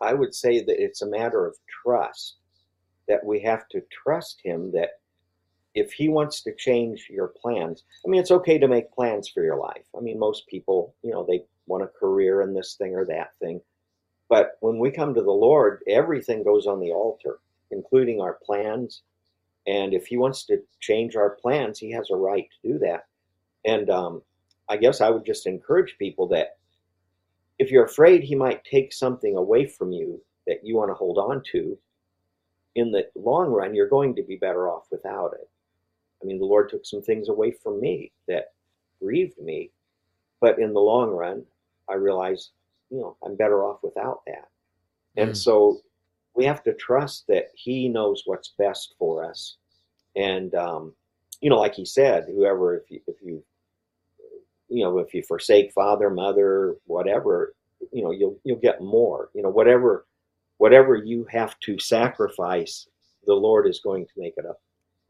i 0.00 0.12
would 0.12 0.34
say 0.34 0.62
that 0.62 0.80
it's 0.80 1.02
a 1.02 1.08
matter 1.08 1.46
of 1.46 1.56
trust 1.82 2.36
that 3.08 3.24
we 3.24 3.40
have 3.40 3.66
to 3.70 3.80
trust 4.04 4.40
him 4.44 4.70
that 4.72 4.90
if 5.74 5.92
he 5.92 6.08
wants 6.08 6.42
to 6.42 6.54
change 6.54 7.06
your 7.10 7.28
plans, 7.28 7.84
I 8.04 8.08
mean, 8.08 8.20
it's 8.20 8.30
okay 8.30 8.58
to 8.58 8.68
make 8.68 8.92
plans 8.92 9.28
for 9.28 9.42
your 9.42 9.56
life. 9.56 9.84
I 9.96 10.00
mean, 10.00 10.18
most 10.18 10.46
people, 10.46 10.94
you 11.02 11.10
know, 11.10 11.24
they 11.26 11.44
want 11.66 11.84
a 11.84 11.86
career 11.86 12.42
in 12.42 12.54
this 12.54 12.74
thing 12.74 12.94
or 12.94 13.04
that 13.06 13.34
thing. 13.38 13.60
But 14.28 14.56
when 14.60 14.78
we 14.78 14.90
come 14.90 15.14
to 15.14 15.22
the 15.22 15.30
Lord, 15.30 15.82
everything 15.88 16.42
goes 16.42 16.66
on 16.66 16.80
the 16.80 16.92
altar, 16.92 17.38
including 17.70 18.20
our 18.20 18.38
plans. 18.44 19.02
And 19.66 19.94
if 19.94 20.06
he 20.06 20.16
wants 20.16 20.44
to 20.46 20.62
change 20.80 21.16
our 21.16 21.30
plans, 21.30 21.78
he 21.78 21.90
has 21.92 22.10
a 22.10 22.16
right 22.16 22.48
to 22.50 22.72
do 22.72 22.78
that. 22.80 23.06
And 23.64 23.88
um, 23.90 24.22
I 24.68 24.76
guess 24.76 25.00
I 25.00 25.10
would 25.10 25.24
just 25.24 25.46
encourage 25.46 25.96
people 25.98 26.28
that 26.28 26.56
if 27.58 27.70
you're 27.70 27.84
afraid 27.84 28.22
he 28.22 28.34
might 28.34 28.64
take 28.64 28.92
something 28.92 29.36
away 29.36 29.66
from 29.66 29.92
you 29.92 30.20
that 30.46 30.64
you 30.64 30.76
want 30.76 30.90
to 30.90 30.94
hold 30.94 31.18
on 31.18 31.42
to, 31.52 31.78
in 32.74 32.90
the 32.90 33.06
long 33.14 33.50
run, 33.50 33.74
you're 33.74 33.88
going 33.88 34.16
to 34.16 34.22
be 34.22 34.36
better 34.36 34.68
off 34.68 34.86
without 34.90 35.34
it. 35.34 35.48
I 36.22 36.26
mean, 36.26 36.38
the 36.38 36.44
Lord 36.44 36.68
took 36.68 36.86
some 36.86 37.02
things 37.02 37.28
away 37.28 37.50
from 37.50 37.80
me 37.80 38.12
that 38.28 38.52
grieved 39.00 39.38
me, 39.38 39.70
but 40.40 40.58
in 40.58 40.72
the 40.72 40.80
long 40.80 41.10
run, 41.10 41.44
I 41.88 41.94
realized, 41.94 42.50
you 42.90 42.98
know, 42.98 43.16
I'm 43.24 43.36
better 43.36 43.64
off 43.64 43.80
without 43.82 44.20
that. 44.26 44.48
And 45.16 45.30
mm. 45.30 45.36
so 45.36 45.80
we 46.34 46.44
have 46.44 46.62
to 46.64 46.74
trust 46.74 47.26
that 47.28 47.50
He 47.54 47.88
knows 47.88 48.22
what's 48.24 48.54
best 48.58 48.94
for 48.98 49.24
us. 49.24 49.56
And, 50.16 50.54
um, 50.54 50.94
you 51.40 51.50
know, 51.50 51.58
like 51.58 51.74
He 51.74 51.84
said, 51.84 52.26
whoever, 52.28 52.76
if 52.76 52.90
you, 52.90 53.00
if 53.06 53.16
you, 53.22 53.42
you 54.68 54.84
know, 54.84 54.98
if 54.98 55.12
you 55.12 55.22
forsake 55.22 55.72
father, 55.72 56.08
mother, 56.08 56.76
whatever, 56.86 57.54
you 57.92 58.02
know, 58.02 58.12
you'll 58.12 58.38
you'll 58.44 58.58
get 58.58 58.80
more. 58.80 59.28
You 59.34 59.42
know, 59.42 59.50
whatever 59.50 60.06
whatever 60.58 60.94
you 60.94 61.26
have 61.30 61.58
to 61.60 61.78
sacrifice, 61.78 62.86
the 63.26 63.34
Lord 63.34 63.66
is 63.66 63.80
going 63.80 64.06
to 64.06 64.12
make 64.16 64.34
it 64.36 64.46
up 64.46 64.60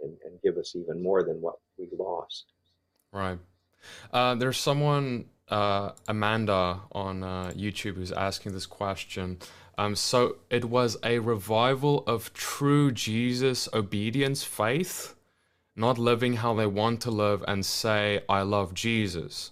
and, 0.02 0.16
and 0.24 0.40
give 0.42 0.56
us 0.56 0.74
even 0.74 1.02
more 1.02 1.22
than 1.22 1.40
what 1.40 1.56
we 1.78 1.88
lost. 1.98 2.46
Right. 3.12 3.38
Uh, 4.12 4.34
there's 4.34 4.58
someone, 4.58 5.26
uh, 5.48 5.92
Amanda, 6.08 6.80
on 6.92 7.22
uh, 7.22 7.52
YouTube 7.56 7.96
who's 7.96 8.12
asking 8.12 8.52
this 8.52 8.66
question. 8.66 9.38
Um, 9.78 9.96
so 9.96 10.36
it 10.50 10.66
was 10.66 10.98
a 11.02 11.18
revival 11.18 12.04
of 12.06 12.32
true 12.32 12.92
Jesus 12.92 13.68
obedience 13.72 14.44
faith, 14.44 15.14
not 15.74 15.98
living 15.98 16.34
how 16.34 16.54
they 16.54 16.66
want 16.66 17.00
to 17.02 17.10
live 17.10 17.42
and 17.48 17.64
say, 17.64 18.22
I 18.28 18.42
love 18.42 18.74
Jesus. 18.74 19.50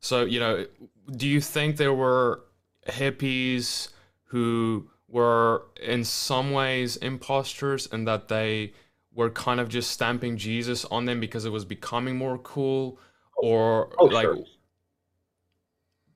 So, 0.00 0.24
you 0.24 0.40
know, 0.40 0.66
do 1.10 1.28
you 1.28 1.40
think 1.40 1.76
there 1.76 1.94
were 1.94 2.42
hippies 2.88 3.88
who 4.24 4.88
were 5.08 5.64
in 5.82 6.04
some 6.04 6.52
ways 6.52 6.96
imposters 6.96 7.88
and 7.92 8.06
that 8.06 8.28
they 8.28 8.72
were 9.20 9.30
kind 9.30 9.60
of 9.60 9.68
just 9.68 9.90
stamping 9.90 10.38
Jesus 10.38 10.86
on 10.86 11.04
them 11.04 11.20
because 11.20 11.44
it 11.44 11.52
was 11.52 11.66
becoming 11.66 12.16
more 12.16 12.38
cool, 12.38 12.98
or 13.36 13.92
oh, 13.98 14.06
like, 14.06 14.24
sure. 14.24 14.38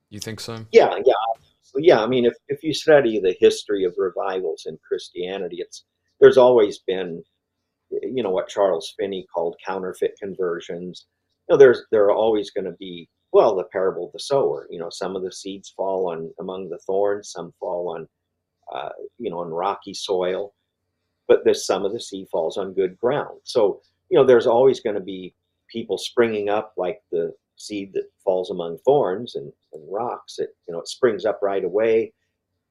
you 0.09 0.19
think 0.19 0.39
so? 0.39 0.65
Yeah, 0.71 0.95
yeah, 1.05 1.13
so, 1.61 1.77
yeah. 1.77 2.01
I 2.01 2.07
mean, 2.07 2.25
if 2.25 2.33
if 2.47 2.63
you 2.63 2.73
study 2.73 3.19
the 3.19 3.35
history 3.39 3.83
of 3.83 3.93
revivals 3.95 4.63
in 4.65 4.79
Christianity, 4.87 5.57
it's 5.59 5.85
there's 6.19 6.37
always 6.37 6.79
been, 6.79 7.23
you 7.91 8.23
know, 8.23 8.31
what 8.31 8.47
Charles 8.47 8.91
Finney 8.97 9.27
called 9.31 9.55
counterfeit 9.65 10.15
conversions. 10.19 11.05
You 11.47 11.53
know, 11.53 11.59
there's 11.59 11.83
there 11.91 12.05
are 12.05 12.15
always 12.15 12.49
going 12.49 12.65
to 12.65 12.75
be 12.79 13.07
well 13.33 13.55
the 13.55 13.65
parable 13.65 14.07
of 14.07 14.13
the 14.13 14.19
sower. 14.19 14.65
You 14.71 14.79
know, 14.79 14.89
some 14.89 15.15
of 15.15 15.21
the 15.21 15.31
seeds 15.31 15.71
fall 15.77 16.09
on 16.11 16.31
among 16.39 16.69
the 16.69 16.79
thorns, 16.87 17.31
some 17.31 17.53
fall 17.59 17.95
on, 17.95 18.07
uh, 18.73 18.89
you 19.19 19.29
know, 19.29 19.41
on 19.41 19.49
rocky 19.49 19.93
soil 19.93 20.55
but 21.27 21.43
this 21.45 21.65
some 21.65 21.85
of 21.85 21.93
the 21.93 21.99
seed 21.99 22.27
falls 22.29 22.57
on 22.57 22.73
good 22.73 22.97
ground. 22.97 23.39
So, 23.43 23.81
you 24.09 24.17
know, 24.17 24.25
there's 24.25 24.47
always 24.47 24.79
going 24.79 24.95
to 24.95 25.01
be 25.01 25.33
people 25.67 25.97
springing 25.97 26.49
up 26.49 26.73
like 26.77 27.01
the 27.11 27.33
seed 27.55 27.93
that 27.93 28.11
falls 28.23 28.51
among 28.51 28.77
thorns 28.79 29.35
and, 29.35 29.51
and 29.73 29.83
rocks. 29.91 30.39
It, 30.39 30.55
you 30.67 30.73
know, 30.73 30.79
it 30.79 30.87
springs 30.87 31.25
up 31.25 31.39
right 31.41 31.63
away, 31.63 32.13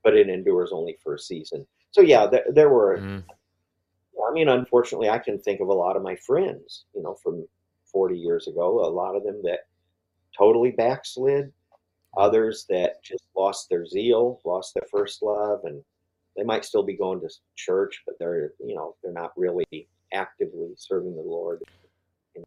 but 0.02 0.14
it 0.14 0.28
endures 0.28 0.70
only 0.72 0.96
for 1.02 1.14
a 1.14 1.18
season. 1.18 1.66
So 1.90 2.00
yeah, 2.00 2.26
there, 2.26 2.44
there 2.50 2.70
were, 2.70 2.98
mm. 2.98 3.22
I 4.28 4.32
mean, 4.32 4.48
unfortunately, 4.48 5.08
I 5.08 5.18
can 5.18 5.38
think 5.38 5.60
of 5.60 5.68
a 5.68 5.72
lot 5.72 5.96
of 5.96 6.02
my 6.02 6.16
friends, 6.16 6.84
you 6.94 7.02
know, 7.02 7.14
from 7.14 7.46
40 7.86 8.16
years 8.16 8.48
ago, 8.48 8.84
a 8.84 8.90
lot 8.90 9.16
of 9.16 9.24
them 9.24 9.40
that 9.44 9.60
totally 10.36 10.72
backslid, 10.72 11.52
others 12.16 12.66
that 12.68 13.02
just 13.02 13.24
lost 13.36 13.68
their 13.68 13.86
zeal, 13.86 14.40
lost 14.44 14.74
their 14.74 14.86
first 14.90 15.22
love, 15.22 15.60
and 15.64 15.82
they 16.36 16.42
might 16.42 16.64
still 16.64 16.82
be 16.82 16.96
going 16.96 17.20
to 17.20 17.28
church, 17.56 18.02
but 18.06 18.16
they're 18.18 18.52
you 18.60 18.74
know 18.74 18.96
they're 19.02 19.12
not 19.12 19.32
really 19.36 19.88
actively 20.12 20.70
serving 20.76 21.14
the 21.14 21.22
Lord. 21.22 21.62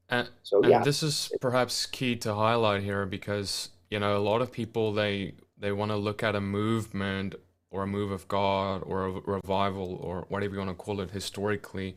And, 0.09 0.29
so 0.43 0.65
yeah, 0.65 0.83
this 0.83 1.01
is 1.03 1.31
perhaps 1.39 1.85
key 1.85 2.15
to 2.17 2.33
highlight 2.33 2.83
here 2.83 3.05
because 3.05 3.69
you 3.89 3.99
know 3.99 4.17
a 4.17 4.19
lot 4.19 4.41
of 4.41 4.51
people 4.51 4.93
they 4.93 5.33
they 5.57 5.71
want 5.71 5.91
to 5.91 5.97
look 5.97 6.23
at 6.23 6.35
a 6.35 6.41
movement 6.41 7.35
or 7.69 7.83
a 7.83 7.87
move 7.87 8.11
of 8.11 8.27
God 8.27 8.83
or 8.85 9.05
a 9.05 9.11
revival 9.11 9.95
or 10.01 10.25
whatever 10.29 10.53
you 10.53 10.59
want 10.59 10.71
to 10.71 10.75
call 10.75 11.01
it 11.01 11.11
historically, 11.11 11.95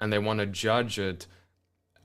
and 0.00 0.12
they 0.12 0.18
want 0.18 0.40
to 0.40 0.46
judge 0.46 0.98
it. 0.98 1.26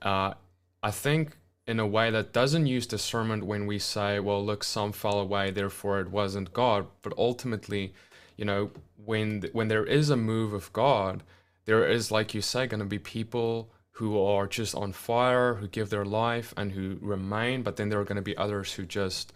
Uh, 0.02 0.34
I 0.82 0.90
think 0.90 1.36
in 1.66 1.78
a 1.78 1.86
way 1.86 2.10
that 2.10 2.32
doesn't 2.32 2.66
use 2.66 2.86
discernment 2.86 3.44
when 3.44 3.66
we 3.66 3.78
say, 3.78 4.18
well, 4.18 4.44
look, 4.44 4.64
some 4.64 4.90
fell 4.90 5.20
away, 5.20 5.50
therefore 5.50 6.00
it 6.00 6.10
wasn't 6.10 6.52
God. 6.52 6.86
But 7.02 7.12
ultimately, 7.16 7.94
you 8.40 8.46
know, 8.46 8.70
when 8.96 9.42
when 9.52 9.68
there 9.68 9.84
is 9.84 10.08
a 10.08 10.16
move 10.16 10.54
of 10.54 10.72
God, 10.72 11.22
there 11.66 11.86
is, 11.86 12.10
like 12.10 12.32
you 12.32 12.40
say, 12.40 12.66
going 12.66 12.80
to 12.80 12.86
be 12.86 12.98
people 12.98 13.70
who 13.90 14.18
are 14.18 14.46
just 14.46 14.74
on 14.74 14.92
fire, 14.94 15.56
who 15.56 15.68
give 15.68 15.90
their 15.90 16.06
life 16.06 16.54
and 16.56 16.72
who 16.72 16.96
remain, 17.02 17.62
but 17.62 17.76
then 17.76 17.90
there 17.90 18.00
are 18.00 18.04
going 18.04 18.16
to 18.16 18.22
be 18.22 18.36
others 18.38 18.72
who 18.72 18.86
just 18.86 19.34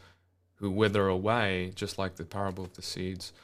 who 0.55 0.71
wither 0.71 1.07
away, 1.07 1.71
just 1.75 1.99
like 1.99 2.17
the 2.17 2.25
parable 2.25 2.65
of 2.65 2.73
the 2.73 2.81
seeds. 2.81 3.35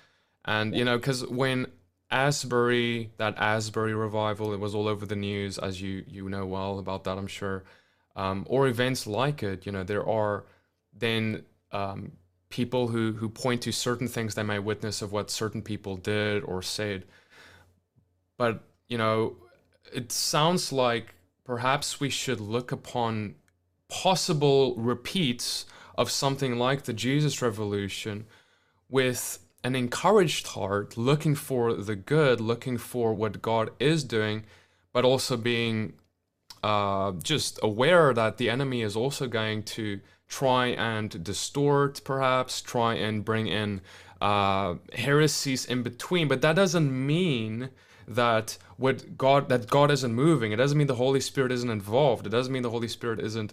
And 0.46 0.74
you 0.74 0.82
know, 0.82 0.96
because 0.96 1.26
when 1.26 1.66
Asbury, 2.10 3.10
that 3.18 3.34
Asbury 3.36 3.92
revival, 3.92 4.54
it 4.54 4.60
was 4.60 4.74
all 4.74 4.88
over 4.88 5.04
the 5.04 5.14
news, 5.14 5.58
as 5.58 5.82
you 5.82 6.04
you 6.08 6.30
know 6.30 6.46
well 6.46 6.78
about 6.78 7.04
that, 7.04 7.18
I'm 7.18 7.26
sure. 7.26 7.64
Um, 8.16 8.46
or 8.48 8.66
events 8.66 9.06
like 9.06 9.42
it, 9.42 9.66
you 9.66 9.72
know, 9.72 9.84
there 9.84 10.08
are 10.08 10.46
then 10.98 11.44
um, 11.70 12.12
people 12.50 12.88
who 12.88 13.12
who 13.12 13.28
point 13.28 13.62
to 13.62 13.72
certain 13.72 14.08
things 14.08 14.34
they 14.34 14.42
may 14.42 14.58
witness 14.58 15.02
of 15.02 15.12
what 15.12 15.30
certain 15.30 15.62
people 15.62 15.96
did 15.96 16.42
or 16.42 16.62
said. 16.62 17.04
But 18.36 18.64
you 18.88 18.98
know, 18.98 19.36
it 19.92 20.12
sounds 20.12 20.72
like 20.72 21.14
perhaps 21.44 22.00
we 22.00 22.10
should 22.10 22.40
look 22.40 22.72
upon 22.72 23.36
possible 23.88 24.76
repeats 24.76 25.66
of 25.96 26.10
something 26.10 26.58
like 26.58 26.84
the 26.84 26.92
Jesus 26.92 27.42
Revolution 27.42 28.26
with 28.88 29.38
an 29.62 29.76
encouraged 29.76 30.48
heart, 30.48 30.96
looking 30.96 31.34
for 31.34 31.74
the 31.74 31.96
good, 31.96 32.40
looking 32.40 32.78
for 32.78 33.12
what 33.12 33.42
God 33.42 33.70
is 33.78 34.04
doing, 34.04 34.44
but 34.92 35.04
also 35.04 35.36
being 35.36 35.92
uh, 36.62 37.12
just 37.22 37.58
aware 37.62 38.14
that 38.14 38.38
the 38.38 38.50
enemy 38.50 38.82
is 38.82 38.96
also 38.96 39.26
going 39.26 39.62
to 39.62 40.00
try 40.30 40.68
and 40.68 41.22
distort, 41.22 42.00
perhaps, 42.04 42.62
try 42.62 42.94
and 42.94 43.24
bring 43.24 43.48
in 43.48 43.82
uh, 44.22 44.76
heresies 44.94 45.66
in 45.66 45.82
between. 45.82 46.28
But 46.28 46.40
that 46.40 46.56
doesn't 46.56 46.90
mean 47.06 47.68
that 48.08 48.56
what 48.76 49.18
God 49.18 49.48
that 49.50 49.68
God 49.68 49.90
isn't 49.90 50.14
moving. 50.14 50.52
It 50.52 50.56
doesn't 50.56 50.78
mean 50.78 50.86
the 50.86 50.94
Holy 50.94 51.20
Spirit 51.20 51.52
isn't 51.52 51.68
involved. 51.68 52.26
It 52.26 52.30
doesn't 52.30 52.52
mean 52.52 52.62
the 52.62 52.70
Holy 52.70 52.88
Spirit 52.88 53.20
isn't 53.20 53.52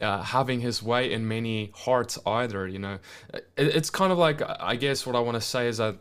uh, 0.00 0.22
having 0.22 0.60
his 0.60 0.82
way 0.82 1.10
in 1.10 1.26
many 1.26 1.72
hearts 1.74 2.18
either. 2.24 2.68
You 2.68 2.78
know, 2.78 2.98
it, 3.32 3.42
it's 3.56 3.90
kind 3.90 4.12
of 4.12 4.18
like 4.18 4.42
I 4.60 4.76
guess 4.76 5.06
what 5.06 5.16
I 5.16 5.20
want 5.20 5.34
to 5.36 5.40
say 5.40 5.66
is 5.66 5.78
that 5.78 5.96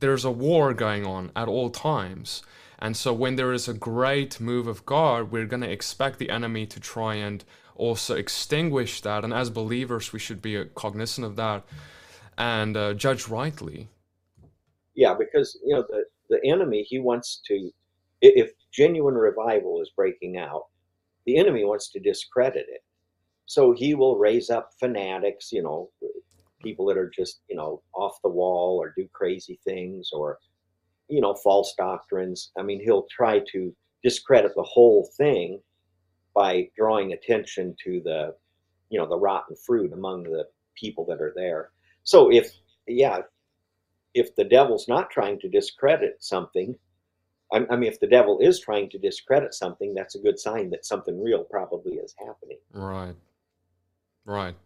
there's 0.00 0.24
a 0.24 0.30
war 0.30 0.74
going 0.74 1.06
on 1.06 1.30
at 1.34 1.48
all 1.48 1.70
times. 1.70 2.42
And 2.80 2.96
so 2.96 3.12
when 3.12 3.36
there 3.36 3.52
is 3.52 3.68
a 3.68 3.72
great 3.72 4.40
move 4.40 4.66
of 4.66 4.84
God, 4.84 5.30
we're 5.30 5.46
going 5.46 5.62
to 5.62 5.70
expect 5.70 6.18
the 6.18 6.28
enemy 6.28 6.66
to 6.66 6.80
try 6.80 7.14
and 7.14 7.42
also 7.76 8.14
extinguish 8.14 9.00
that. 9.02 9.24
And 9.24 9.32
as 9.32 9.50
believers, 9.50 10.12
we 10.12 10.18
should 10.18 10.42
be 10.42 10.64
cognizant 10.74 11.26
of 11.26 11.36
that 11.36 11.64
and 12.36 12.76
uh, 12.76 12.94
judge 12.94 13.28
rightly. 13.28 13.88
Yeah, 14.94 15.14
because 15.18 15.58
you 15.64 15.74
know 15.74 15.84
the 15.88 16.04
the 16.30 16.40
enemy 16.44 16.82
he 16.88 16.98
wants 16.98 17.42
to, 17.46 17.70
if 18.20 18.52
genuine 18.72 19.14
revival 19.14 19.80
is 19.82 19.90
breaking 19.94 20.38
out, 20.38 20.64
the 21.26 21.36
enemy 21.36 21.64
wants 21.64 21.90
to 21.90 22.00
discredit 22.00 22.66
it. 22.68 22.82
So 23.46 23.72
he 23.72 23.94
will 23.94 24.18
raise 24.18 24.50
up 24.50 24.70
fanatics, 24.80 25.52
you 25.52 25.62
know, 25.62 25.90
people 26.62 26.86
that 26.86 26.96
are 26.96 27.10
just, 27.14 27.42
you 27.48 27.56
know, 27.56 27.82
off 27.94 28.16
the 28.22 28.30
wall 28.30 28.78
or 28.80 28.94
do 28.96 29.06
crazy 29.12 29.60
things 29.64 30.10
or, 30.12 30.38
you 31.08 31.20
know, 31.20 31.34
false 31.34 31.74
doctrines. 31.76 32.52
I 32.58 32.62
mean, 32.62 32.80
he'll 32.82 33.06
try 33.10 33.42
to 33.52 33.74
discredit 34.02 34.52
the 34.56 34.62
whole 34.62 35.10
thing 35.18 35.60
by 36.34 36.68
drawing 36.76 37.12
attention 37.12 37.76
to 37.84 38.00
the, 38.04 38.34
you 38.90 38.98
know, 38.98 39.08
the 39.08 39.18
rotten 39.18 39.56
fruit 39.56 39.92
among 39.92 40.24
the 40.24 40.44
people 40.74 41.04
that 41.06 41.20
are 41.20 41.32
there. 41.36 41.70
So 42.02 42.30
if, 42.30 42.52
yeah, 42.86 43.20
if 44.14 44.34
the 44.36 44.44
devil's 44.44 44.88
not 44.88 45.10
trying 45.10 45.38
to 45.40 45.48
discredit 45.48 46.16
something, 46.20 46.76
I, 47.52 47.76
mean, 47.76 47.84
if 47.84 48.00
the 48.00 48.08
devil 48.08 48.40
is 48.40 48.58
trying 48.58 48.90
to 48.90 48.98
discredit 48.98 49.54
something, 49.54 49.94
that's 49.94 50.16
a 50.16 50.18
good 50.18 50.40
sign 50.40 50.70
that 50.70 50.84
something 50.84 51.22
real 51.22 51.44
probably 51.44 51.94
is 51.94 52.14
happening. 52.18 52.58
Right. 52.72 53.14
Right. 54.24 54.56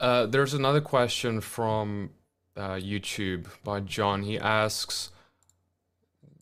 Uh, 0.00 0.26
there's 0.26 0.54
another 0.54 0.80
question 0.80 1.40
from 1.40 2.10
uh, 2.56 2.74
YouTube 2.74 3.46
by 3.62 3.80
John. 3.80 4.22
He 4.22 4.38
asks, 4.38 5.10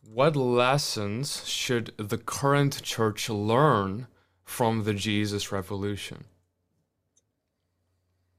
"What 0.06 0.36
lessons 0.36 1.46
should 1.48 1.92
the 1.96 2.18
current 2.18 2.82
church 2.82 3.28
learn 3.30 4.06
from 4.52 4.84
the 4.84 4.94
Jesus 4.94 5.50
Revolution?" 5.50 6.24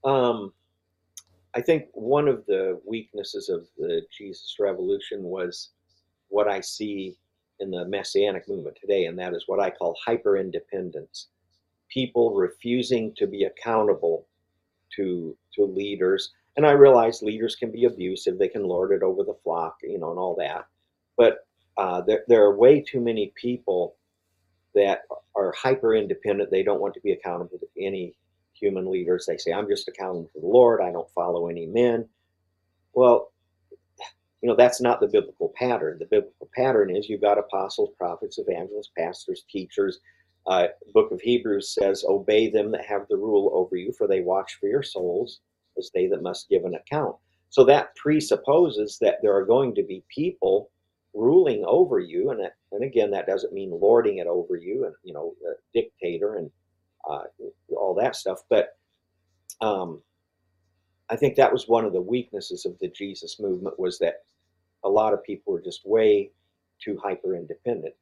Um, 0.04 0.54
I 1.54 1.62
think 1.62 1.86
one 1.94 2.28
of 2.28 2.46
the 2.46 2.82
weaknesses 2.86 3.50
of 3.50 3.68
the 3.78 4.02
Jesus 4.16 4.56
Revolution 4.60 5.24
was 5.24 5.70
what 6.30 6.48
I 6.48 6.62
see 6.62 7.18
in 7.60 7.72
the 7.72 7.86
Messianic 7.86 8.48
movement 8.50 8.78
today, 8.80 9.06
and 9.06 9.18
that 9.20 9.34
is 9.34 9.44
what 9.48 9.60
I 9.60 9.70
call 9.70 9.96
hyper 10.06 10.38
independence 10.38 11.28
people 11.90 12.34
refusing 12.34 13.14
to 13.16 13.28
be 13.28 13.44
accountable 13.44 14.28
to 14.96 15.38
to 15.54 15.64
leaders. 15.66 16.34
And 16.58 16.66
I 16.66 16.72
realize 16.72 17.22
leaders 17.22 17.56
can 17.56 17.72
be 17.72 17.86
abusive; 17.86 18.38
they 18.38 18.48
can 18.48 18.64
lord 18.64 18.92
it 18.92 19.04
over 19.04 19.24
the 19.24 19.38
flock, 19.44 19.78
you 19.84 20.00
know, 20.00 20.12
and 20.12 20.20
all 20.20 20.36
that. 20.36 20.66
But 21.18 21.48
uh, 21.78 22.02
there 22.02 22.24
there 22.28 22.44
are 22.44 22.56
way 22.58 22.82
too 22.82 23.00
many 23.00 23.32
people 23.36 23.96
that 24.76 25.02
are 25.36 25.54
hyper 25.54 25.96
independent. 25.96 26.52
They 26.52 26.64
don't 26.64 26.82
want 26.82 26.94
to 26.96 27.02
be 27.02 27.12
accountable 27.12 27.60
to 27.60 27.84
any 27.84 28.16
human 28.54 28.90
leaders. 28.90 29.26
They 29.26 29.38
say, 29.38 29.52
"I'm 29.52 29.68
just 29.68 29.88
accountable 29.88 30.30
to 30.34 30.42
the 30.42 30.48
Lord. 30.48 30.82
I 30.82 30.92
don't 30.92 31.10
follow 31.12 31.48
any 31.48 31.66
men." 31.66 32.08
Well, 32.94 33.32
you 34.42 34.50
know 34.50 34.56
that's 34.56 34.82
not 34.82 35.00
the 35.00 35.08
biblical 35.08 35.54
pattern. 35.56 36.00
The 36.00 36.06
biblical 36.06 36.50
pattern 36.56 36.96
is 36.96 37.10
you've 37.10 37.22
got 37.22 37.38
apostles, 37.38 37.92
prophets, 37.98 38.38
evangelists, 38.38 38.92
pastors, 38.98 39.46
teachers, 39.50 40.00
uh, 40.46 40.68
book 40.94 41.12
of 41.12 41.22
Hebrews 41.22 41.74
says, 41.74 42.04
Obey 42.08 42.50
them 42.50 42.72
that 42.72 42.86
have 42.86 43.08
the 43.10 43.18
rule 43.18 43.50
over 43.54 43.76
you, 43.76 43.94
for 43.94 44.08
they 44.08 44.22
watch 44.22 44.58
for 44.60 44.68
your 44.68 44.84
souls 44.84 45.40
as 45.78 45.90
they 45.94 46.08
that 46.08 46.22
must 46.22 46.50
give 46.50 46.66
an 46.66 46.76
account. 46.76 47.16
So 47.50 47.64
that 47.66 47.96
presupposes 47.96 48.98
that 49.00 49.20
there 49.22 49.36
are 49.36 49.46
going 49.46 49.74
to 49.76 49.84
be 49.84 50.04
people 50.14 50.70
ruling 51.14 51.64
over 51.66 52.00
you. 52.00 52.32
And, 52.32 52.40
that, 52.40 52.56
and 52.72 52.84
again, 52.84 53.12
that 53.12 53.28
doesn't 53.28 53.54
mean 53.54 53.72
lording 53.72 54.18
it 54.18 54.28
over 54.28 54.56
you 54.56 54.86
and, 54.86 54.96
you 55.04 55.14
know, 55.14 55.34
dictator 55.74 56.36
and 56.36 56.52
uh, 57.10 57.24
all 57.76 57.96
that 57.96 58.16
stuff. 58.16 58.40
But 58.50 58.78
um, 59.62 60.02
I 61.10 61.16
think 61.16 61.36
that 61.36 61.52
was 61.52 61.68
one 61.68 61.86
of 61.86 61.94
the 61.94 62.02
weaknesses 62.02 62.66
of 62.66 62.78
the 62.80 62.88
Jesus 62.90 63.40
movement 63.40 63.80
was 63.80 64.00
that 64.00 64.24
a 64.84 64.90
lot 64.90 65.14
of 65.14 65.24
people 65.24 65.54
were 65.54 65.62
just 65.62 65.86
way 65.86 66.32
too 66.84 67.00
hyper 67.02 67.36
independent. 67.36 67.94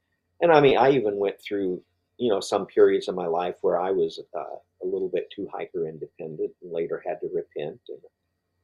And 0.42 0.52
I 0.52 0.62
mean, 0.62 0.78
I 0.78 0.92
even 0.92 1.18
went 1.18 1.40
through 1.40 1.82
you 2.18 2.30
know 2.30 2.40
some 2.40 2.68
periods 2.68 3.08
of 3.08 3.16
my 3.16 3.26
life 3.26 3.56
where 3.62 3.80
I 3.80 3.90
was 3.90 4.20
uh, 4.38 4.56
a 4.84 4.86
little 4.86 5.10
bit 5.10 5.28
too 5.36 5.48
hyper 5.52 5.88
independent 5.88 6.52
and 6.62 6.72
later 6.72 7.02
had 7.06 7.20
to 7.22 7.30
repent 7.34 7.80
and 7.90 8.00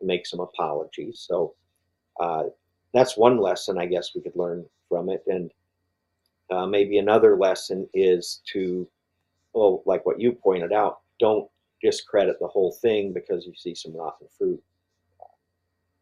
make 0.01 0.27
some 0.27 0.39
apologies. 0.39 1.25
So 1.27 1.55
uh, 2.19 2.43
that's 2.93 3.17
one 3.17 3.37
lesson 3.37 3.77
I 3.77 3.85
guess 3.85 4.15
we 4.15 4.21
could 4.21 4.35
learn 4.35 4.65
from 4.89 5.09
it. 5.09 5.23
And 5.27 5.51
uh, 6.49 6.65
maybe 6.65 6.97
another 6.97 7.35
lesson 7.35 7.87
is 7.93 8.41
to, 8.53 8.87
well, 9.53 9.83
like 9.85 10.05
what 10.05 10.19
you 10.19 10.31
pointed 10.31 10.71
out, 10.71 10.99
don't 11.19 11.49
discredit 11.81 12.39
the 12.39 12.47
whole 12.47 12.71
thing 12.71 13.13
because 13.13 13.45
you 13.45 13.53
see 13.55 13.75
some 13.75 13.95
rotten 13.95 14.27
fruit 14.37 14.61
uh, 15.21 15.25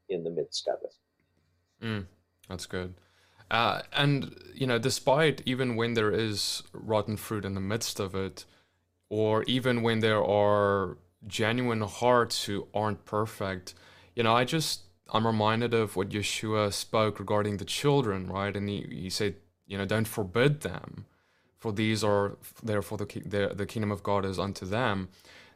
in 0.09 0.23
the 0.23 0.29
midst 0.29 0.67
of 0.67 0.77
it. 0.83 1.85
Mm, 1.85 2.05
that's 2.47 2.65
good. 2.65 2.93
Uh, 3.51 3.81
and 3.93 4.35
you 4.53 4.65
know, 4.65 4.79
despite 4.79 5.41
even 5.45 5.75
when 5.75 5.93
there 5.93 6.11
is 6.11 6.63
rotten 6.73 7.17
fruit 7.17 7.45
in 7.45 7.53
the 7.53 7.61
midst 7.61 7.99
of 7.99 8.15
it, 8.15 8.45
or 9.09 9.43
even 9.43 9.81
when 9.83 9.99
there 9.99 10.23
are 10.23 10.97
genuine 11.27 11.81
hearts 11.81 12.45
who 12.45 12.67
aren't 12.73 13.05
perfect, 13.05 13.75
you 14.15 14.23
know, 14.23 14.35
I 14.35 14.45
just 14.45 14.84
I'm 15.13 15.27
reminded 15.27 15.73
of 15.73 15.95
what 15.95 16.09
Yeshua 16.09 16.73
spoke 16.73 17.19
regarding 17.19 17.57
the 17.57 17.65
children, 17.65 18.27
right? 18.27 18.55
And 18.55 18.67
he, 18.67 18.85
he 18.89 19.09
said, 19.09 19.35
you 19.67 19.77
know, 19.77 19.85
don't 19.85 20.07
forbid 20.07 20.61
them, 20.61 21.05
for 21.57 21.71
these 21.71 22.03
are 22.03 22.37
therefore 22.63 22.97
the 22.97 23.05
the, 23.25 23.53
the 23.55 23.65
kingdom 23.65 23.91
of 23.91 24.03
God 24.03 24.25
is 24.25 24.39
unto 24.39 24.65
them. 24.65 25.09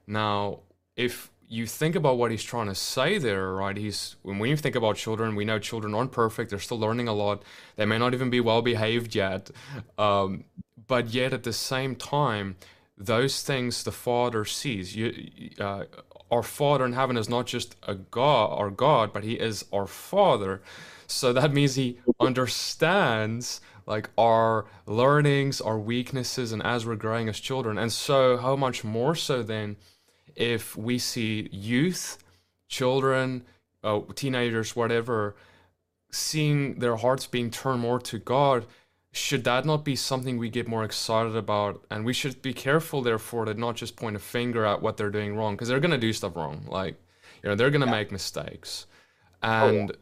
Now, 0.08 0.60
if 0.96 1.32
you 1.48 1.66
think 1.66 1.96
about 1.96 2.18
what 2.18 2.30
he's 2.30 2.44
trying 2.44 2.68
to 2.68 2.76
say 2.76 3.18
there, 3.18 3.54
right? 3.54 3.76
He's 3.76 4.16
when 4.22 4.38
we 4.38 4.56
think 4.56 4.76
about 4.76 4.96
children, 4.98 5.36
we 5.36 5.46
know 5.46 5.60
children 5.60 5.96
aren't 5.96 6.12
perfect; 6.12 6.52
they're 6.52 6.60
still 6.60 6.80
learning 6.80 7.08
a 7.08 7.14
lot. 7.14 7.44
They 7.76 7.86
may 7.86 7.98
not 7.98 8.14
even 8.14 8.30
be 8.30 8.40
well 8.40 8.62
behaved 8.62 9.16
yet, 9.16 9.50
um, 9.98 10.46
but 10.88 11.10
yet 11.10 11.34
at 11.34 11.44
the 11.44 11.54
same 11.54 11.96
time, 11.96 12.56
those 12.98 13.42
things 13.42 13.84
the 13.84 13.92
Father 13.92 14.46
sees. 14.46 14.96
You, 14.96 15.30
uh, 15.60 15.86
our 16.32 16.44
Father 16.44 16.86
in 16.86 16.94
heaven 16.94 17.18
is 17.18 17.30
not 17.30 17.46
just 17.48 17.76
a 17.84 17.96
God, 17.96 18.58
our 18.58 18.70
God, 18.70 19.14
but 19.14 19.24
He 19.24 19.34
is 19.34 19.66
our 19.74 19.88
Father. 19.88 20.62
So 21.08 21.34
that 21.34 21.54
means 21.54 21.76
He 21.76 22.00
understands 22.20 23.62
like 23.86 24.10
our 24.18 24.66
learnings, 24.86 25.60
our 25.62 25.80
weaknesses, 25.80 26.52
and 26.52 26.62
as 26.64 26.86
we're 26.86 26.96
growing 26.96 27.28
as 27.28 27.40
children. 27.40 27.78
And 27.78 27.92
so, 27.92 28.38
how 28.38 28.56
much 28.56 28.84
more 28.84 29.16
so 29.16 29.42
then? 29.42 29.78
if 30.40 30.76
we 30.78 30.98
see 30.98 31.50
youth, 31.52 32.18
children, 32.70 33.44
uh, 33.84 34.00
teenagers, 34.16 34.76
whatever, 34.76 35.36
seeing 36.12 36.80
their 36.80 36.96
hearts 36.96 37.28
being 37.28 37.52
turned 37.52 37.82
more 37.82 38.00
to 38.00 38.18
God, 38.18 38.66
should 39.12 39.44
that 39.46 39.66
not 39.66 39.84
be 39.84 39.96
something 39.96 40.38
we 40.38 40.50
get 40.50 40.68
more 40.68 40.84
excited 40.84 41.36
about? 41.36 41.84
And 41.90 42.06
we 42.06 42.14
should 42.14 42.42
be 42.42 42.54
careful, 42.54 43.02
therefore, 43.02 43.46
to 43.46 43.54
not 43.54 43.76
just 43.76 43.96
point 43.96 44.16
a 44.16 44.20
finger 44.20 44.66
at 44.66 44.82
what 44.82 44.98
they're 44.98 45.10
doing 45.10 45.36
wrong 45.36 45.56
because 45.56 45.68
they're 45.68 45.80
going 45.80 45.92
to 45.92 45.98
do 45.98 46.14
stuff 46.14 46.36
wrong. 46.36 46.66
Like, 46.68 46.96
you 47.42 47.50
know, 47.50 47.56
they're 47.56 47.72
going 47.72 47.82
to 47.82 47.88
yeah. 47.88 47.94
make 47.94 48.12
mistakes. 48.12 48.86
And 49.42 49.92
oh, 49.92 49.94
yeah. 49.94 50.00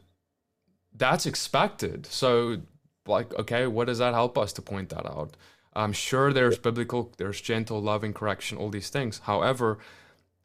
that's 0.94 1.26
expected. 1.26 2.06
So, 2.06 2.58
like, 3.06 3.32
okay, 3.34 3.66
what 3.66 3.86
does 3.86 3.98
that 3.98 4.12
help 4.12 4.36
us 4.36 4.52
to 4.54 4.62
point 4.62 4.90
that 4.90 5.06
out? 5.06 5.36
I'm 5.74 5.92
sure 5.92 6.32
there's 6.32 6.58
biblical, 6.58 7.12
there's 7.18 7.40
gentle, 7.40 7.80
loving 7.80 8.12
correction, 8.12 8.58
all 8.58 8.68
these 8.68 8.90
things. 8.90 9.20
However, 9.20 9.78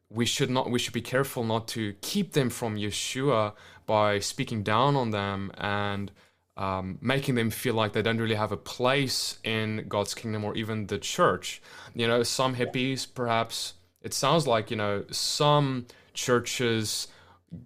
we 0.09 0.25
should 0.25 0.49
not 0.49 0.69
we 0.69 0.77
should 0.77 0.93
be 0.93 1.01
careful 1.01 1.43
not 1.43 1.67
to 1.69 1.93
keep 2.01 2.33
them 2.33 2.49
from 2.49 2.75
Yeshua 2.75 3.53
by 3.85 4.19
speaking 4.19 4.61
down 4.63 4.95
on 4.95 5.09
them 5.09 5.51
and 5.57 6.11
um, 6.55 6.97
making 7.01 7.35
them 7.35 7.49
feel 7.49 7.73
like 7.73 7.93
they 7.93 8.01
don't 8.01 8.17
really 8.17 8.35
have 8.35 8.51
a 8.51 8.57
place 8.57 9.39
in 9.43 9.85
God's 9.87 10.13
kingdom 10.13 10.43
or 10.43 10.55
even 10.55 10.87
the 10.87 10.99
church. 10.99 11.61
You 11.95 12.07
know, 12.07 12.23
some 12.23 12.55
hippies, 12.55 13.07
perhaps, 13.11 13.73
it 14.01 14.13
sounds 14.13 14.45
like, 14.45 14.69
you 14.69 14.77
know, 14.77 15.03
some 15.09 15.87
churches 16.13 17.07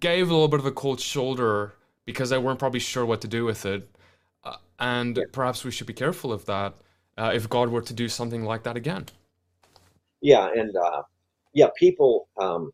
gave 0.00 0.30
a 0.30 0.32
little 0.32 0.48
bit 0.48 0.60
of 0.60 0.66
a 0.66 0.72
cold 0.72 1.00
shoulder 1.00 1.74
because 2.06 2.30
they 2.30 2.38
weren't 2.38 2.58
probably 2.58 2.80
sure 2.80 3.04
what 3.04 3.20
to 3.20 3.28
do 3.28 3.44
with 3.44 3.66
it. 3.66 3.88
Uh, 4.44 4.56
and 4.78 5.18
perhaps 5.32 5.64
we 5.64 5.70
should 5.70 5.86
be 5.86 5.92
careful 5.92 6.32
of 6.32 6.46
that 6.46 6.74
uh, 7.18 7.32
if 7.34 7.48
God 7.48 7.68
were 7.68 7.82
to 7.82 7.92
do 7.92 8.08
something 8.08 8.44
like 8.44 8.62
that 8.62 8.76
again. 8.76 9.06
Yeah, 10.20 10.48
and 10.54 10.74
uh, 10.74 11.02
yeah, 11.52 11.68
people, 11.76 12.28
um, 12.40 12.72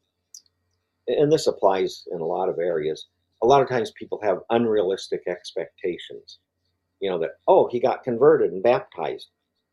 and 1.08 1.30
this 1.30 1.46
applies 1.46 2.04
in 2.12 2.20
a 2.20 2.24
lot 2.24 2.48
of 2.48 2.58
areas 2.58 3.08
a 3.44 3.46
lot 3.46 3.62
of 3.62 3.68
times 3.68 3.92
people 3.98 4.18
have 4.22 4.38
unrealistic 4.50 5.22
expectations. 5.28 6.38
You 7.00 7.10
know, 7.10 7.18
that, 7.18 7.32
oh, 7.46 7.68
he 7.68 7.78
got 7.78 8.02
converted 8.02 8.52
and 8.52 8.62
baptized. 8.62 9.28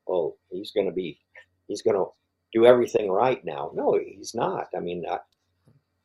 Well, 0.07 0.35
he's 0.49 0.71
going 0.71 0.87
to 0.87 0.93
be, 0.93 1.19
he's 1.67 1.81
going 1.81 1.95
to 1.95 2.07
do 2.51 2.65
everything 2.65 3.09
right 3.09 3.43
now. 3.45 3.71
No, 3.73 3.97
he's 3.97 4.35
not. 4.35 4.67
I 4.75 4.81
mean, 4.81 5.05
uh, 5.09 5.19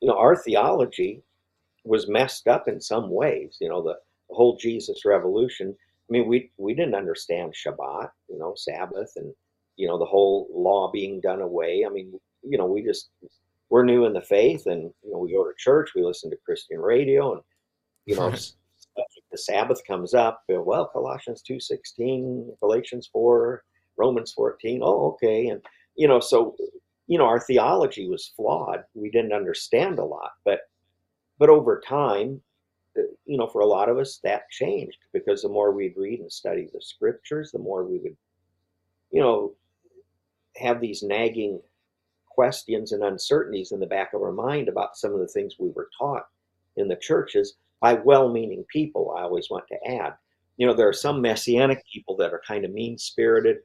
you 0.00 0.08
know, 0.08 0.16
our 0.16 0.36
theology 0.36 1.22
was 1.84 2.08
messed 2.08 2.46
up 2.46 2.68
in 2.68 2.80
some 2.80 3.10
ways. 3.10 3.56
You 3.60 3.68
know, 3.68 3.82
the, 3.82 3.94
the 4.28 4.34
whole 4.36 4.56
Jesus 4.56 5.04
revolution. 5.04 5.74
I 6.08 6.12
mean, 6.12 6.28
we 6.28 6.52
we 6.56 6.72
didn't 6.72 6.94
understand 6.94 7.52
Shabbat, 7.54 8.10
you 8.28 8.38
know, 8.38 8.54
Sabbath, 8.56 9.12
and 9.16 9.34
you 9.76 9.88
know 9.88 9.98
the 9.98 10.04
whole 10.04 10.48
law 10.54 10.92
being 10.92 11.20
done 11.20 11.40
away. 11.40 11.84
I 11.84 11.90
mean, 11.90 12.12
you 12.44 12.58
know, 12.58 12.66
we 12.66 12.84
just 12.84 13.08
we're 13.70 13.84
new 13.84 14.04
in 14.04 14.12
the 14.12 14.20
faith, 14.20 14.66
and 14.66 14.92
you 15.02 15.10
know, 15.10 15.18
we 15.18 15.32
go 15.32 15.42
to 15.44 15.52
church, 15.58 15.90
we 15.96 16.04
listen 16.04 16.30
to 16.30 16.36
Christian 16.44 16.78
radio, 16.78 17.32
and 17.32 17.42
you 18.06 18.16
know, 18.16 18.30
the 18.30 19.38
Sabbath 19.38 19.82
comes 19.86 20.14
up. 20.14 20.42
Well, 20.48 20.86
Colossians 20.86 21.42
two 21.42 21.60
sixteen, 21.60 22.50
Galatians 22.60 23.10
four, 23.12 23.64
Romans 23.96 24.32
fourteen. 24.32 24.80
Oh, 24.82 25.08
okay, 25.12 25.48
and 25.48 25.60
you 25.96 26.08
know, 26.08 26.20
so 26.20 26.56
you 27.06 27.18
know, 27.18 27.26
our 27.26 27.40
theology 27.40 28.08
was 28.08 28.32
flawed. 28.36 28.84
We 28.94 29.10
didn't 29.10 29.32
understand 29.32 29.98
a 29.98 30.04
lot, 30.04 30.32
but 30.44 30.60
but 31.38 31.50
over 31.50 31.80
time, 31.86 32.40
you 33.26 33.36
know, 33.36 33.48
for 33.48 33.60
a 33.60 33.66
lot 33.66 33.88
of 33.88 33.98
us, 33.98 34.20
that 34.24 34.48
changed 34.50 34.98
because 35.12 35.42
the 35.42 35.48
more 35.48 35.72
we'd 35.72 35.96
read 35.96 36.20
and 36.20 36.32
study 36.32 36.68
the 36.72 36.80
scriptures, 36.80 37.50
the 37.52 37.58
more 37.58 37.84
we 37.84 37.98
would, 37.98 38.16
you 39.10 39.20
know, 39.20 39.54
have 40.56 40.80
these 40.80 41.02
nagging 41.02 41.60
questions 42.26 42.92
and 42.92 43.02
uncertainties 43.02 43.72
in 43.72 43.80
the 43.80 43.86
back 43.86 44.14
of 44.14 44.22
our 44.22 44.32
mind 44.32 44.68
about 44.68 44.96
some 44.96 45.12
of 45.12 45.20
the 45.20 45.28
things 45.28 45.56
we 45.58 45.70
were 45.70 45.88
taught 45.98 46.26
in 46.76 46.88
the 46.88 46.96
churches 46.96 47.54
by 47.80 47.94
well 47.94 48.32
meaning 48.32 48.64
people, 48.72 49.14
I 49.16 49.22
always 49.22 49.48
want 49.50 49.64
to 49.68 49.90
add. 49.90 50.14
You 50.56 50.66
know, 50.66 50.74
there 50.74 50.88
are 50.88 50.94
some 50.94 51.20
messianic 51.20 51.82
people 51.92 52.16
that 52.16 52.32
are 52.32 52.42
kind 52.46 52.64
of 52.64 52.72
mean 52.72 52.96
spirited 52.96 53.58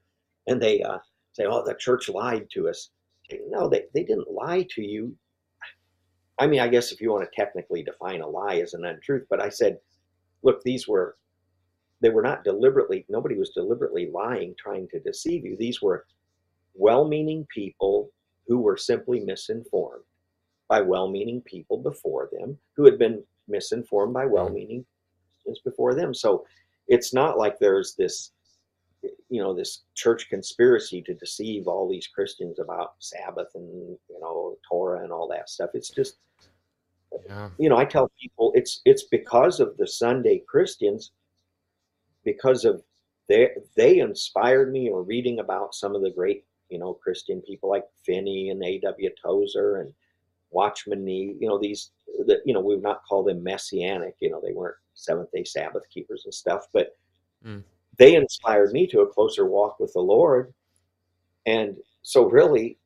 and 0.48 0.62
they 0.62 0.82
uh, 0.82 0.98
say, 1.34 1.46
oh, 1.46 1.64
the 1.66 1.76
church 1.76 2.10
lied 2.10 2.48
to 2.54 2.68
us. 2.70 2.90
No, 3.48 3.70
they, 3.70 3.86
they 3.94 4.04
didn't 4.04 4.30
lie 4.30 4.68
to 4.72 4.82
you. 4.82 5.16
I 6.40 6.48
mean, 6.48 6.60
I 6.60 6.68
guess 6.68 6.92
if 6.92 7.00
you 7.00 7.12
want 7.12 7.24
to 7.24 7.36
technically 7.36 7.84
define 7.84 8.22
a 8.22 8.28
lie 8.28 8.58
as 8.58 8.74
an 8.74 8.86
untruth, 8.86 9.26
but 9.30 9.40
I 9.40 9.50
said, 9.50 9.78
look, 10.44 10.62
these 10.64 10.88
were, 10.88 11.18
they 12.02 12.10
were 12.10 12.24
not 12.24 12.44
deliberately, 12.44 13.06
nobody 13.10 13.38
was 13.38 13.52
deliberately 13.52 14.10
lying, 14.12 14.56
trying 14.58 14.88
to 14.90 15.00
deceive 15.00 15.46
you. 15.46 15.56
These 15.58 15.82
were 15.82 16.06
well 16.74 17.08
meaning 17.08 17.46
people 17.54 18.12
who 18.48 18.60
were 18.60 18.78
simply 18.78 19.20
misinformed 19.20 20.04
by 20.68 20.82
well 20.82 21.10
meaning 21.10 21.42
people 21.42 21.78
before 21.78 22.30
them 22.32 22.58
who 22.76 22.86
had 22.86 22.98
been 22.98 23.24
misinformed 23.48 24.14
by 24.14 24.26
hmm. 24.26 24.32
well-meaning 24.32 24.86
Christians 25.42 25.60
before 25.64 25.96
them. 25.96 26.14
So 26.14 26.46
it's 26.88 27.14
not 27.14 27.38
like 27.38 27.60
there's 27.60 27.96
this, 27.96 28.32
you 29.30 29.42
know, 29.42 29.54
this 29.54 29.84
church 29.96 30.30
conspiracy 30.30 31.02
to 31.04 31.14
deceive 31.14 31.68
all 31.68 31.90
these 31.90 32.08
Christians 32.08 32.60
about 32.60 32.94
Sabbath 33.00 33.50
and 33.56 33.98
you 34.10 34.20
know 34.20 34.58
Torah 34.68 35.04
and 35.04 35.12
all 35.12 35.28
that 35.30 35.50
stuff. 35.50 35.72
It's 35.74 35.90
just, 35.90 36.18
yeah. 37.26 37.50
you 37.58 37.70
know, 37.70 37.78
I 37.78 37.86
tell 37.86 38.12
people 38.22 38.52
it's 38.56 38.82
it's 38.86 39.04
because 39.04 39.60
of 39.60 39.78
the 39.78 39.88
Sunday 39.88 40.44
Christians, 40.48 41.12
because 42.24 42.66
of 42.66 42.84
they 43.28 43.50
they 43.76 44.00
inspired 44.00 44.72
me 44.72 44.90
or 44.90 45.04
reading 45.04 45.40
about 45.40 45.74
some 45.74 45.96
of 45.96 46.02
the 46.02 46.12
great 46.12 46.44
you 46.70 46.78
know 46.78 46.94
Christian 46.94 47.42
people 47.42 47.70
like 47.70 47.86
Finney 48.06 48.50
and 48.50 48.64
A.W. 48.64 49.10
Tozer 49.22 49.78
and 49.78 49.94
Watchman 50.52 51.04
Nee, 51.04 51.36
you 51.40 51.48
know, 51.48 51.58
these 51.58 51.92
that 52.28 52.42
you 52.46 52.54
know, 52.54 52.60
we 52.60 52.76
would 52.76 52.84
not 52.84 53.04
call 53.04 53.24
them 53.24 53.44
messianic, 53.44 54.16
you 54.20 54.30
know, 54.30 54.42
they 54.44 54.54
weren't 54.54 54.76
seventh 54.94 55.32
day 55.32 55.44
Sabbath 55.44 55.84
keepers 55.90 56.24
and 56.26 56.34
stuff, 56.34 56.68
but 56.74 56.96
mm. 57.46 57.64
they 57.98 58.16
inspired 58.16 58.72
me 58.72 58.86
to 58.88 59.02
a 59.02 59.08
closer 59.08 59.46
walk 59.46 59.80
with 59.80 59.94
the 59.94 60.00
Lord. 60.00 60.54
And 61.46 61.78
so 62.02 62.30
really 62.30 62.78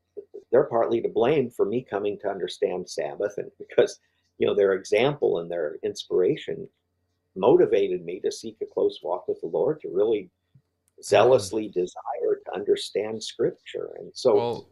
they're 0.51 0.63
partly 0.63 1.01
to 1.01 1.09
blame 1.09 1.49
for 1.49 1.65
me 1.65 1.85
coming 1.89 2.17
to 2.19 2.29
understand 2.29 2.89
Sabbath 2.89 3.37
and 3.37 3.51
because, 3.59 3.99
you 4.37 4.47
know, 4.47 4.55
their 4.55 4.73
example 4.73 5.39
and 5.39 5.49
their 5.49 5.77
inspiration 5.83 6.67
motivated 7.35 8.05
me 8.05 8.19
to 8.21 8.31
seek 8.31 8.57
a 8.61 8.65
close 8.65 8.99
walk 9.03 9.27
with 9.27 9.41
the 9.41 9.47
Lord, 9.47 9.81
to 9.81 9.89
really 9.89 10.29
zealously 11.03 11.67
desire 11.67 12.39
to 12.45 12.55
understand 12.55 13.21
scripture. 13.21 13.89
And 13.99 14.09
so 14.13 14.35
well, 14.35 14.69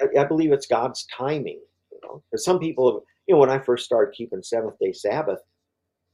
I, 0.00 0.20
I 0.20 0.24
believe 0.24 0.52
it's 0.52 0.66
God's 0.66 1.06
timing 1.06 1.60
know, 2.08 2.22
because 2.30 2.44
some 2.44 2.58
people 2.58 2.92
have, 2.92 3.02
you 3.26 3.34
know, 3.34 3.40
when 3.40 3.50
I 3.50 3.58
first 3.58 3.84
started 3.84 4.14
keeping 4.14 4.42
Seventh 4.42 4.78
Day 4.80 4.92
Sabbath, 4.92 5.40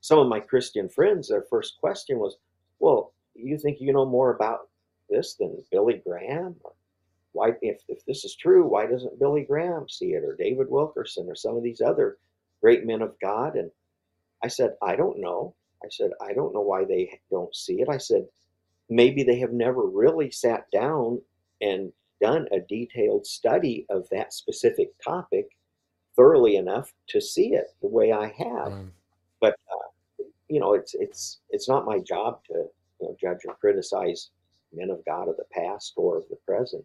some 0.00 0.18
of 0.18 0.28
my 0.28 0.40
Christian 0.40 0.88
friends, 0.88 1.28
their 1.28 1.42
first 1.48 1.78
question 1.80 2.18
was, 2.18 2.36
"Well, 2.78 3.14
you 3.34 3.58
think 3.58 3.80
you 3.80 3.92
know 3.92 4.06
more 4.06 4.34
about 4.34 4.68
this 5.08 5.34
than 5.34 5.64
Billy 5.70 6.02
Graham? 6.06 6.60
Why, 7.32 7.54
if 7.62 7.82
if 7.88 8.04
this 8.04 8.24
is 8.24 8.36
true, 8.36 8.66
why 8.66 8.86
doesn't 8.86 9.18
Billy 9.18 9.44
Graham 9.44 9.88
see 9.88 10.12
it, 10.14 10.24
or 10.24 10.36
David 10.36 10.68
Wilkerson, 10.70 11.28
or 11.28 11.34
some 11.34 11.56
of 11.56 11.62
these 11.62 11.80
other 11.80 12.18
great 12.60 12.84
men 12.84 13.02
of 13.02 13.18
God?" 13.20 13.56
And 13.56 13.70
I 14.42 14.48
said, 14.48 14.76
"I 14.82 14.96
don't 14.96 15.20
know." 15.20 15.54
I 15.82 15.88
said, 15.88 16.12
"I 16.20 16.32
don't 16.32 16.54
know 16.54 16.60
why 16.62 16.84
they 16.84 17.20
don't 17.30 17.54
see 17.54 17.80
it." 17.80 17.88
I 17.88 17.98
said, 17.98 18.28
"Maybe 18.88 19.22
they 19.22 19.38
have 19.38 19.52
never 19.52 19.82
really 19.82 20.30
sat 20.30 20.70
down 20.70 21.22
and 21.60 21.92
done 22.20 22.48
a 22.52 22.60
detailed 22.60 23.26
study 23.26 23.86
of 23.90 24.08
that 24.10 24.32
specific 24.32 24.92
topic 25.02 25.48
thoroughly 26.16 26.56
enough 26.56 26.92
to 27.08 27.20
see 27.20 27.54
it 27.54 27.66
the 27.80 27.88
way 27.88 28.12
I 28.12 28.26
have. 28.26 28.72
Mm. 28.72 28.90
But 29.40 29.56
uh, 29.70 30.24
you 30.48 30.60
know, 30.60 30.74
it's 30.74 30.94
it's 30.94 31.40
it's 31.50 31.68
not 31.68 31.84
my 31.84 31.98
job 31.98 32.40
to 32.46 32.66
you 33.00 33.08
know, 33.08 33.16
judge 33.20 33.40
or 33.46 33.54
criticize 33.54 34.30
men 34.72 34.90
of 34.90 35.04
God 35.04 35.28
of 35.28 35.36
the 35.36 35.44
past 35.52 35.92
or 35.96 36.18
of 36.18 36.24
the 36.28 36.36
present. 36.46 36.84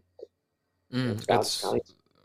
Mm, 0.92 1.80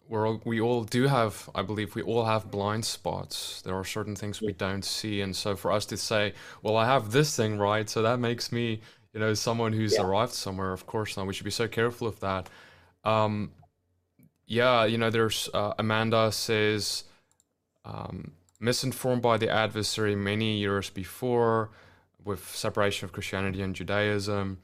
we're 0.08 0.28
all, 0.28 0.42
we 0.46 0.62
all 0.62 0.84
do 0.84 1.08
have, 1.08 1.50
I 1.56 1.62
believe, 1.62 1.96
we 1.96 2.02
all 2.02 2.26
have 2.26 2.52
blind 2.52 2.86
spots. 2.86 3.62
There 3.62 3.76
are 3.76 3.84
certain 3.84 4.16
things 4.16 4.42
we 4.42 4.54
don't 4.54 4.86
see, 4.86 5.22
and 5.22 5.36
so 5.36 5.56
for 5.56 5.72
us 5.72 5.86
to 5.88 5.98
say, 5.98 6.34
"Well, 6.62 6.78
I 6.78 6.86
have 6.86 7.12
this 7.12 7.36
thing 7.36 7.58
right," 7.58 7.90
so 7.90 8.02
that 8.02 8.20
makes 8.20 8.52
me, 8.52 8.82
you 9.14 9.20
know, 9.20 9.34
someone 9.34 9.74
who's 9.74 9.96
yeah. 9.96 10.04
arrived 10.04 10.34
somewhere. 10.34 10.74
Of 10.74 10.86
course, 10.86 11.18
not. 11.18 11.26
We 11.26 11.34
should 11.34 11.46
be 11.46 11.52
so 11.52 11.68
careful 11.68 12.08
of 12.08 12.20
that. 12.20 12.50
Um, 13.04 13.52
yeah, 14.48 14.86
you 14.86 14.98
know, 14.98 15.10
there's 15.10 15.50
uh, 15.54 15.74
Amanda 15.80 16.32
says, 16.32 17.04
um, 17.84 18.32
misinformed 18.60 19.22
by 19.22 19.38
the 19.38 19.50
adversary 19.50 20.16
many 20.16 20.58
years 20.58 20.90
before 20.90 21.72
with 22.24 22.48
separation 22.56 23.06
of 23.06 23.12
Christianity 23.12 23.62
and 23.62 23.76
Judaism. 23.76 24.60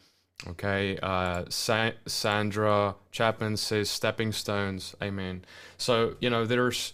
Okay, 0.47 0.97
uh, 1.03 1.45
Sa- 1.49 1.91
Sandra 2.07 2.95
Chapman 3.11 3.57
says 3.57 3.89
stepping 3.89 4.31
stones. 4.31 4.95
Amen. 5.01 5.45
So 5.77 6.15
you 6.19 6.29
know, 6.29 6.45
there's 6.45 6.93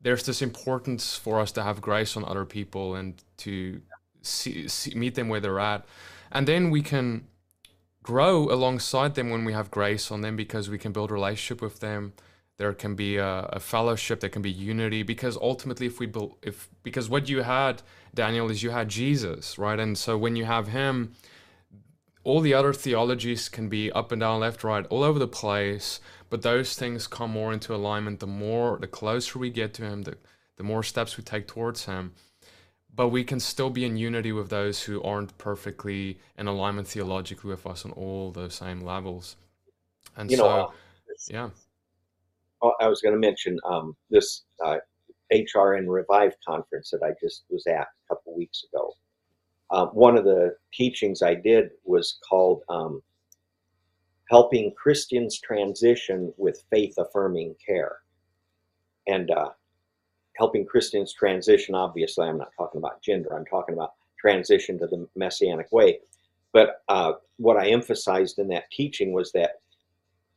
there's 0.00 0.24
this 0.24 0.40
importance 0.40 1.16
for 1.16 1.40
us 1.40 1.52
to 1.52 1.62
have 1.62 1.80
grace 1.80 2.16
on 2.16 2.24
other 2.24 2.44
people 2.44 2.94
and 2.94 3.22
to 3.38 3.80
see, 4.22 4.68
see, 4.68 4.94
meet 4.94 5.14
them 5.14 5.28
where 5.28 5.40
they're 5.40 5.60
at, 5.60 5.84
and 6.32 6.48
then 6.48 6.70
we 6.70 6.80
can 6.80 7.26
grow 8.04 8.44
alongside 8.44 9.16
them 9.16 9.30
when 9.30 9.44
we 9.44 9.52
have 9.52 9.72
grace 9.72 10.12
on 10.12 10.20
them 10.20 10.36
because 10.36 10.70
we 10.70 10.78
can 10.78 10.92
build 10.92 11.10
relationship 11.10 11.60
with 11.60 11.80
them. 11.80 12.12
There 12.56 12.72
can 12.72 12.94
be 12.94 13.16
a, 13.16 13.40
a, 13.52 13.58
fellowship 13.58 14.20
there 14.20 14.30
can 14.30 14.42
be 14.42 14.50
unity 14.52 15.02
because 15.02 15.36
ultimately 15.36 15.88
if 15.88 15.98
we 15.98 16.06
build 16.06 16.36
if 16.40 16.68
because 16.84 17.08
what 17.08 17.28
you 17.28 17.42
had 17.42 17.82
daniel 18.14 18.48
is 18.48 18.62
you 18.62 18.70
had 18.70 18.88
jesus 18.88 19.58
right? 19.58 19.80
And 19.80 19.98
so 19.98 20.16
when 20.16 20.36
you 20.36 20.44
have 20.44 20.68
him 20.68 21.16
all 22.24 22.40
the 22.40 22.54
other 22.54 22.72
theologies 22.72 23.48
can 23.48 23.68
be 23.68 23.92
up 23.92 24.10
and 24.10 24.20
down, 24.20 24.40
left, 24.40 24.64
right, 24.64 24.86
all 24.86 25.04
over 25.04 25.18
the 25.18 25.28
place, 25.28 26.00
but 26.30 26.42
those 26.42 26.74
things 26.74 27.06
come 27.06 27.30
more 27.30 27.52
into 27.52 27.74
alignment 27.74 28.18
the 28.18 28.26
more, 28.26 28.78
the 28.80 28.86
closer 28.86 29.38
we 29.38 29.50
get 29.50 29.74
to 29.74 29.84
Him, 29.84 30.02
the, 30.02 30.16
the 30.56 30.64
more 30.64 30.82
steps 30.82 31.16
we 31.16 31.22
take 31.22 31.46
towards 31.46 31.84
Him. 31.84 32.14
But 32.96 33.08
we 33.08 33.24
can 33.24 33.40
still 33.40 33.70
be 33.70 33.84
in 33.84 33.96
unity 33.96 34.30
with 34.30 34.50
those 34.50 34.82
who 34.84 35.02
aren't 35.02 35.36
perfectly 35.36 36.18
in 36.38 36.46
alignment 36.46 36.86
theologically 36.86 37.50
with 37.50 37.66
us 37.66 37.84
on 37.84 37.90
all 37.92 38.30
those 38.30 38.54
same 38.54 38.82
levels. 38.82 39.36
And 40.16 40.30
you 40.30 40.36
so, 40.36 40.44
know, 40.44 40.66
uh, 40.66 40.70
yeah. 41.28 41.50
Oh, 42.62 42.72
I 42.80 42.88
was 42.88 43.00
going 43.00 43.14
to 43.14 43.18
mention 43.18 43.58
um, 43.64 43.96
this 44.10 44.44
uh, 44.64 44.76
HRN 45.32 45.86
Revive 45.88 46.34
conference 46.46 46.90
that 46.90 47.02
I 47.02 47.12
just 47.20 47.44
was 47.50 47.66
at 47.66 47.82
a 47.82 48.14
couple 48.14 48.36
weeks 48.36 48.64
ago. 48.72 48.94
Uh, 49.70 49.86
one 49.86 50.16
of 50.16 50.24
the 50.24 50.54
teachings 50.72 51.22
I 51.22 51.34
did 51.34 51.70
was 51.84 52.18
called 52.28 52.62
um, 52.68 53.02
Helping 54.30 54.72
Christians 54.76 55.40
Transition 55.40 56.32
with 56.36 56.62
Faith 56.70 56.94
Affirming 56.96 57.56
Care. 57.64 57.96
And 59.06 59.30
uh, 59.30 59.50
helping 60.36 60.66
Christians 60.66 61.12
transition, 61.12 61.74
obviously, 61.74 62.26
I'm 62.26 62.38
not 62.38 62.52
talking 62.56 62.78
about 62.78 63.02
gender, 63.02 63.34
I'm 63.34 63.46
talking 63.46 63.74
about 63.74 63.92
transition 64.18 64.78
to 64.78 64.86
the 64.86 65.06
Messianic 65.16 65.70
way. 65.70 66.00
But 66.52 66.82
uh, 66.88 67.12
what 67.36 67.56
I 67.56 67.68
emphasized 67.68 68.38
in 68.38 68.48
that 68.48 68.70
teaching 68.70 69.12
was 69.12 69.32
that 69.32 69.60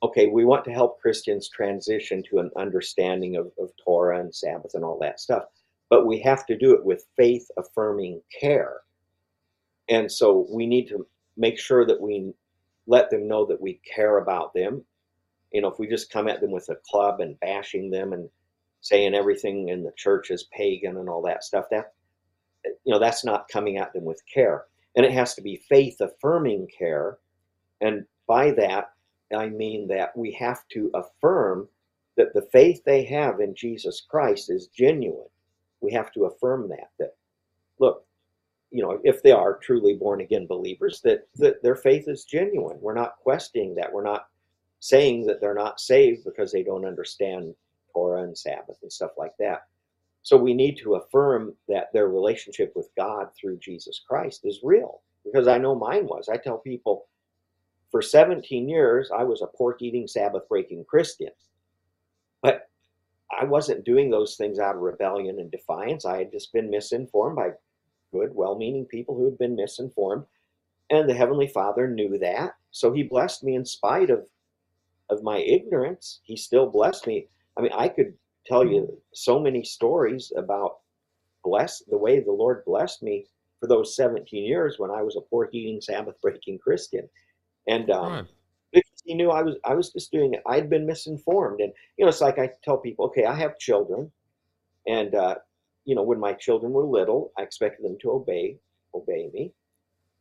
okay, 0.03 0.27
we 0.27 0.45
want 0.45 0.63
to 0.65 0.71
help 0.71 1.01
Christians 1.01 1.49
transition 1.49 2.23
to 2.29 2.39
an 2.39 2.51
understanding 2.55 3.35
of, 3.35 3.51
of 3.59 3.71
Torah 3.83 4.19
and 4.19 4.33
Sabbath 4.33 4.75
and 4.75 4.83
all 4.83 4.99
that 4.99 5.19
stuff, 5.19 5.43
but 5.89 6.05
we 6.05 6.19
have 6.21 6.45
to 6.45 6.57
do 6.57 6.73
it 6.73 6.85
with 6.85 7.07
faith 7.15 7.47
affirming 7.57 8.21
care. 8.39 8.81
And 9.89 10.11
so 10.11 10.45
we 10.51 10.67
need 10.67 10.87
to 10.89 11.07
make 11.35 11.57
sure 11.57 11.85
that 11.85 11.99
we 11.99 12.33
let 12.85 13.09
them 13.09 13.27
know 13.27 13.45
that 13.45 13.59
we 13.59 13.79
care 13.91 14.19
about 14.19 14.53
them. 14.53 14.83
You 15.51 15.61
know, 15.61 15.69
if 15.69 15.79
we 15.79 15.87
just 15.87 16.11
come 16.11 16.27
at 16.27 16.41
them 16.41 16.51
with 16.51 16.69
a 16.69 16.77
club 16.89 17.19
and 17.19 17.39
bashing 17.39 17.89
them 17.89 18.13
and 18.13 18.29
saying 18.81 19.15
everything 19.15 19.69
in 19.69 19.83
the 19.83 19.91
church 19.97 20.31
is 20.31 20.47
pagan 20.51 20.97
and 20.97 21.09
all 21.09 21.21
that 21.23 21.43
stuff, 21.43 21.65
that 21.71 21.93
you 22.65 22.93
know, 22.93 22.99
that's 22.99 23.25
not 23.25 23.47
coming 23.47 23.77
at 23.77 23.93
them 23.93 24.05
with 24.05 24.21
care. 24.31 24.65
And 24.95 25.05
it 25.05 25.11
has 25.11 25.35
to 25.35 25.41
be 25.41 25.63
faith 25.69 26.01
affirming 26.01 26.67
care. 26.77 27.17
And 27.81 28.05
by 28.27 28.51
that, 28.51 28.91
I 29.35 29.49
mean 29.49 29.87
that 29.89 30.15
we 30.17 30.31
have 30.33 30.67
to 30.69 30.91
affirm 30.93 31.67
that 32.15 32.33
the 32.33 32.47
faith 32.51 32.83
they 32.83 33.03
have 33.05 33.39
in 33.39 33.53
Jesus 33.55 34.01
Christ 34.09 34.49
is 34.49 34.67
genuine. 34.67 35.27
We 35.81 35.91
have 35.93 36.11
to 36.13 36.25
affirm 36.25 36.69
that, 36.69 36.89
that, 36.97 37.15
look, 37.79 38.05
you 38.71 38.81
know, 38.81 38.99
if 39.03 39.21
they 39.21 39.31
are 39.31 39.59
truly 39.59 39.93
born 39.93 40.21
again 40.21 40.47
believers, 40.47 40.99
that, 41.01 41.27
that 41.35 41.61
their 41.61 41.75
faith 41.75 42.07
is 42.07 42.25
genuine. 42.25 42.77
We're 42.81 42.95
not 42.95 43.17
questioning 43.17 43.75
that. 43.75 43.93
We're 43.93 44.03
not 44.03 44.27
saying 44.79 45.25
that 45.27 45.39
they're 45.39 45.53
not 45.53 45.79
saved 45.79 46.23
because 46.25 46.51
they 46.51 46.63
don't 46.63 46.85
understand 46.85 47.53
Torah 47.97 48.23
and 48.23 48.37
Sabbath 48.37 48.77
and 48.83 48.93
stuff 48.93 49.11
like 49.17 49.33
that. 49.39 49.63
So 50.21 50.37
we 50.37 50.53
need 50.53 50.77
to 50.77 50.95
affirm 50.95 51.55
that 51.67 51.91
their 51.93 52.09
relationship 52.09 52.73
with 52.75 52.89
God 52.95 53.29
through 53.33 53.57
Jesus 53.57 54.01
Christ 54.07 54.41
is 54.43 54.59
real 54.63 55.01
because 55.25 55.47
I 55.47 55.57
know 55.57 55.73
mine 55.73 56.05
was. 56.05 56.29
I 56.29 56.37
tell 56.37 56.59
people, 56.59 57.07
for 57.91 58.01
17 58.01 58.69
years, 58.69 59.09
I 59.17 59.23
was 59.23 59.41
a 59.41 59.47
pork 59.57 59.81
eating, 59.81 60.05
Sabbath 60.07 60.47
breaking 60.47 60.85
Christian. 60.87 61.31
But 62.43 62.69
I 63.31 63.45
wasn't 63.45 63.85
doing 63.85 64.11
those 64.11 64.35
things 64.35 64.59
out 64.59 64.75
of 64.75 64.81
rebellion 64.81 65.39
and 65.39 65.49
defiance. 65.49 66.05
I 66.05 66.17
had 66.17 66.31
just 66.31 66.53
been 66.53 66.69
misinformed 66.69 67.37
by 67.37 67.51
good, 68.11 68.29
well 68.33 68.57
meaning 68.57 68.85
people 68.85 69.15
who 69.15 69.25
had 69.25 69.37
been 69.37 69.55
misinformed. 69.55 70.25
And 70.89 71.09
the 71.09 71.15
Heavenly 71.15 71.47
Father 71.47 71.87
knew 71.87 72.17
that. 72.19 72.51
So 72.71 72.91
He 72.91 73.03
blessed 73.03 73.43
me 73.43 73.55
in 73.55 73.65
spite 73.65 74.09
of, 74.09 74.27
of 75.09 75.23
my 75.23 75.37
ignorance. 75.39 76.19
He 76.23 76.37
still 76.37 76.69
blessed 76.69 77.07
me. 77.07 77.27
I 77.57 77.61
mean, 77.61 77.71
I 77.75 77.87
could 77.89 78.13
tell 78.45 78.65
you 78.65 79.01
so 79.13 79.39
many 79.39 79.63
stories 79.63 80.31
about 80.37 80.77
bless 81.43 81.83
the 81.87 81.97
way 81.97 82.19
the 82.19 82.31
Lord 82.31 82.63
blessed 82.65 83.03
me 83.03 83.25
for 83.59 83.67
those 83.67 83.95
17 83.95 84.43
years 84.45 84.75
when 84.77 84.91
I 84.91 85.01
was 85.01 85.15
a 85.15 85.21
poor 85.21 85.49
eating, 85.51 85.81
Sabbath 85.81 86.15
breaking 86.21 86.59
Christian 86.59 87.09
and 87.67 87.89
um, 87.91 88.13
right. 88.13 88.25
because 88.71 89.01
he 89.03 89.13
knew 89.13 89.29
I 89.29 89.43
was 89.43 89.55
I 89.65 89.73
was 89.75 89.91
just 89.91 90.11
doing 90.11 90.33
it. 90.33 90.41
I'd 90.47 90.69
been 90.69 90.85
misinformed, 90.85 91.59
and 91.61 91.71
you 91.97 92.05
know, 92.05 92.09
it's 92.09 92.21
like 92.21 92.39
I 92.39 92.51
tell 92.63 92.77
people, 92.77 93.05
okay, 93.05 93.25
I 93.25 93.35
have 93.35 93.59
children, 93.59 94.11
and 94.87 95.13
uh, 95.13 95.35
you 95.85 95.95
know, 95.95 96.03
when 96.03 96.19
my 96.19 96.33
children 96.33 96.71
were 96.71 96.85
little, 96.85 97.31
I 97.37 97.43
expected 97.43 97.85
them 97.85 97.97
to 98.01 98.11
obey 98.11 98.57
obey 98.95 99.29
me. 99.33 99.51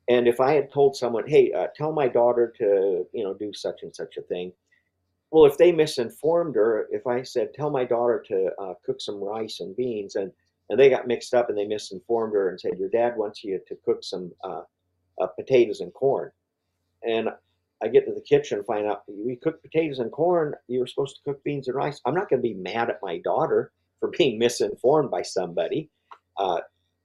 And 0.09 0.29
if 0.29 0.41
I 0.41 0.53
had 0.53 0.73
told 0.73 0.97
someone, 0.97 1.27
hey, 1.27 1.53
uh, 1.53 1.69
tell 1.75 1.93
my 1.93 2.09
daughter 2.09 2.53
to 2.59 3.07
you 3.13 3.25
know 3.25 3.35
do 3.35 3.53
such 3.53 3.83
and 3.83 3.95
such 3.95 4.17
a 4.17 4.23
thing, 4.23 4.53
well, 5.31 5.45
if 5.45 5.59
they 5.59 5.73
misinformed 5.73 6.55
her, 6.55 6.89
if 6.91 7.07
I 7.07 7.23
said, 7.23 7.53
tell 7.55 7.71
my 7.71 7.85
daughter 7.85 8.25
to 8.29 8.51
uh, 8.61 8.75
cook 8.85 9.01
some 9.01 9.23
rice 9.23 9.61
and 9.61 9.77
beans, 9.77 10.17
and 10.17 10.33
and 10.69 10.81
they 10.81 10.91
got 10.91 11.07
mixed 11.07 11.33
up 11.33 11.49
and 11.49 11.57
they 11.57 11.65
misinformed 11.65 12.35
her 12.35 12.49
and 12.49 12.61
said, 12.61 12.73
your 12.77 12.89
dad 12.89 13.17
wants 13.17 13.45
you 13.45 13.61
to 13.69 13.77
cook 13.85 14.03
some 14.03 14.33
uh, 14.43 14.63
uh, 15.21 15.27
potatoes 15.29 15.81
and 15.81 15.95
corn 15.95 16.33
and 17.07 17.29
I 17.83 17.89
get 17.89 18.07
to 18.07 18.13
the 18.13 18.21
kitchen 18.21 18.59
and 18.59 18.67
find 18.67 18.87
out 18.87 19.03
we 19.09 19.37
cooked 19.37 19.63
potatoes 19.63 19.99
and 19.99 20.11
corn. 20.11 20.55
You 20.69 20.81
were 20.81 20.87
supposed 20.87 21.17
to 21.17 21.23
cook 21.23 21.43
beans 21.45 21.69
and 21.69 21.77
rice. 21.77 22.01
I'm 22.05 22.15
not 22.15 22.29
going 22.29 22.43
to 22.43 22.49
be 22.49 22.55
mad 22.55 22.91
at 22.91 23.01
my 23.03 23.19
daughter 23.19 23.73
for 24.01 24.11
being 24.19 24.39
misinformed 24.39 25.11
by 25.11 25.23
somebody. 25.23 25.89
Uh, 26.39 26.61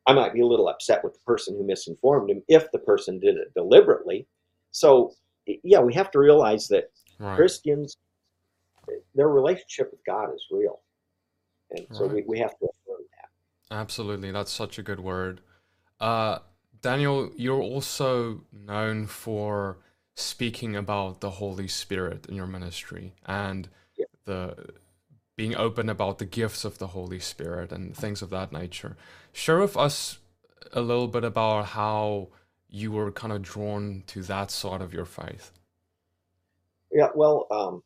I 0.07 0.13
might 0.13 0.33
be 0.33 0.41
a 0.41 0.47
little 0.47 0.67
upset 0.67 1.03
with 1.03 1.13
the 1.13 1.19
person 1.19 1.55
who 1.55 1.63
misinformed 1.63 2.29
him 2.29 2.41
if 2.47 2.71
the 2.71 2.79
person 2.79 3.19
did 3.19 3.35
it 3.35 3.53
deliberately. 3.53 4.25
So, 4.71 5.13
yeah, 5.45 5.79
we 5.79 5.93
have 5.93 6.09
to 6.11 6.19
realize 6.19 6.67
that 6.69 6.91
right. 7.19 7.35
Christians, 7.35 7.97
their 9.15 9.29
relationship 9.29 9.91
with 9.91 10.03
God 10.05 10.33
is 10.33 10.45
real. 10.51 10.81
And 11.71 11.87
so 11.91 12.05
right. 12.05 12.15
we, 12.15 12.23
we 12.27 12.39
have 12.39 12.57
to 12.59 12.65
affirm 12.65 13.03
that. 13.11 13.75
Absolutely. 13.75 14.31
That's 14.31 14.51
such 14.51 14.77
a 14.77 14.83
good 14.83 14.99
word. 14.99 15.41
Uh, 15.99 16.39
Daniel, 16.81 17.31
you're 17.35 17.61
also 17.61 18.41
known 18.51 19.05
for 19.05 19.77
speaking 20.15 20.75
about 20.75 21.21
the 21.21 21.29
Holy 21.29 21.67
Spirit 21.67 22.25
in 22.27 22.35
your 22.35 22.47
ministry 22.47 23.13
and 23.25 23.69
yeah. 23.97 24.05
the 24.25 24.55
being 25.35 25.55
open 25.55 25.89
about 25.89 26.19
the 26.19 26.25
gifts 26.25 26.65
of 26.65 26.77
the 26.77 26.87
Holy 26.87 27.19
Spirit 27.19 27.71
and 27.71 27.95
things 27.95 28.21
of 28.21 28.29
that 28.29 28.51
nature. 28.51 28.97
Share 29.31 29.59
with 29.59 29.77
us 29.77 30.19
a 30.73 30.81
little 30.81 31.07
bit 31.07 31.23
about 31.23 31.67
how 31.67 32.29
you 32.67 32.91
were 32.91 33.11
kind 33.11 33.33
of 33.33 33.41
drawn 33.41 34.03
to 34.07 34.21
that 34.23 34.51
side 34.51 34.81
of 34.81 34.93
your 34.93 35.05
faith. 35.05 35.51
Yeah, 36.91 37.07
well, 37.15 37.47
um, 37.51 37.83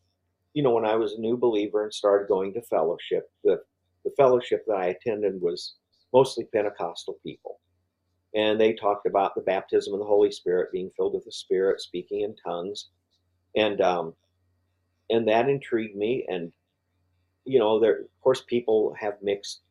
you 0.55 0.63
know, 0.63 0.71
when 0.71 0.85
I 0.85 0.95
was 0.95 1.13
a 1.13 1.21
new 1.21 1.37
believer 1.37 1.83
and 1.83 1.93
started 1.93 2.27
going 2.27 2.53
to 2.55 2.61
fellowship, 2.63 3.29
the, 3.43 3.61
the 4.03 4.11
fellowship 4.17 4.65
that 4.67 4.77
I 4.77 4.87
attended 4.87 5.39
was 5.39 5.75
mostly 6.11 6.45
Pentecostal 6.51 7.19
people 7.23 7.59
and 8.35 8.59
they 8.59 8.73
talked 8.73 9.07
about 9.07 9.33
the 9.33 9.41
baptism 9.41 9.93
of 9.93 9.99
the 9.99 10.05
Holy 10.05 10.29
Spirit, 10.29 10.71
being 10.71 10.91
filled 10.95 11.13
with 11.13 11.23
the 11.23 11.31
Spirit, 11.31 11.79
speaking 11.79 12.21
in 12.21 12.35
tongues, 12.35 12.89
and 13.55 13.79
um, 13.81 14.13
and 15.09 15.27
that 15.27 15.47
intrigued 15.47 15.95
me. 15.95 16.25
And 16.27 16.51
you 17.45 17.59
know, 17.59 17.79
there 17.79 18.01
of 18.01 18.21
course 18.21 18.43
people 18.45 18.93
have 18.99 19.15
mixed, 19.23 19.61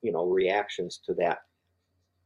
you 0.00 0.12
know, 0.12 0.24
reactions 0.24 1.00
to 1.04 1.14
that. 1.14 1.40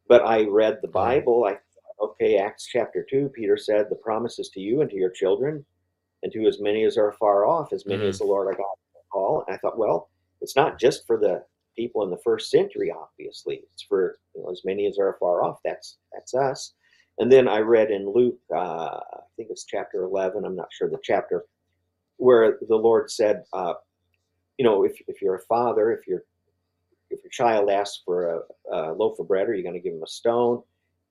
But 0.08 0.24
I 0.24 0.44
read 0.44 0.78
the 0.80 0.88
Bible. 0.88 1.44
I 1.44 1.58
okay, 2.00 2.38
Acts 2.38 2.68
chapter 2.70 3.04
two. 3.10 3.28
Peter 3.34 3.56
said, 3.56 3.86
"The 3.90 3.96
promises 3.96 4.48
to 4.50 4.60
you 4.60 4.82
and 4.82 4.90
to 4.90 4.96
your 4.96 5.10
children, 5.10 5.64
and 6.22 6.32
to 6.32 6.46
as 6.46 6.60
many 6.60 6.84
as 6.84 6.96
are 6.96 7.12
far 7.12 7.46
off, 7.46 7.72
as 7.72 7.86
many 7.86 8.00
mm-hmm. 8.00 8.08
as 8.08 8.18
the 8.18 8.24
Lord 8.24 8.46
our 8.48 8.54
God 8.54 8.76
will 8.94 9.04
call." 9.12 9.44
And 9.46 9.54
I 9.54 9.58
thought, 9.58 9.78
well, 9.78 10.10
it's 10.40 10.56
not 10.56 10.78
just 10.78 11.06
for 11.06 11.18
the 11.18 11.44
people 11.76 12.02
in 12.02 12.10
the 12.10 12.18
first 12.24 12.50
century, 12.50 12.92
obviously. 12.92 13.62
It's 13.72 13.82
for 13.82 14.18
you 14.34 14.42
know, 14.42 14.50
as 14.50 14.62
many 14.64 14.86
as 14.86 14.98
are 14.98 15.16
far 15.18 15.42
off. 15.42 15.58
That's 15.64 15.98
that's 16.12 16.34
us. 16.34 16.74
And 17.18 17.30
then 17.30 17.48
I 17.48 17.58
read 17.58 17.90
in 17.90 18.10
Luke, 18.10 18.38
uh, 18.54 18.98
I 18.98 19.20
think 19.36 19.50
it's 19.50 19.64
chapter 19.64 20.04
11, 20.04 20.44
I'm 20.44 20.56
not 20.56 20.72
sure 20.72 20.88
the 20.88 20.98
chapter, 21.02 21.44
where 22.16 22.58
the 22.66 22.76
Lord 22.76 23.10
said, 23.10 23.44
uh, 23.52 23.74
you 24.56 24.64
know, 24.64 24.84
if, 24.84 24.98
if 25.06 25.20
you're 25.20 25.34
a 25.34 25.42
father, 25.42 25.92
if 25.92 26.06
your 26.06 26.24
if 27.10 27.22
your 27.22 27.30
child 27.30 27.68
asks 27.68 28.02
for 28.04 28.36
a, 28.70 28.72
a 28.72 28.92
loaf 28.94 29.18
of 29.18 29.28
bread, 29.28 29.48
are 29.48 29.54
you 29.54 29.64
going 29.64 29.74
to 29.74 29.80
give 29.80 29.94
him 29.94 30.02
a 30.02 30.06
stone? 30.06 30.62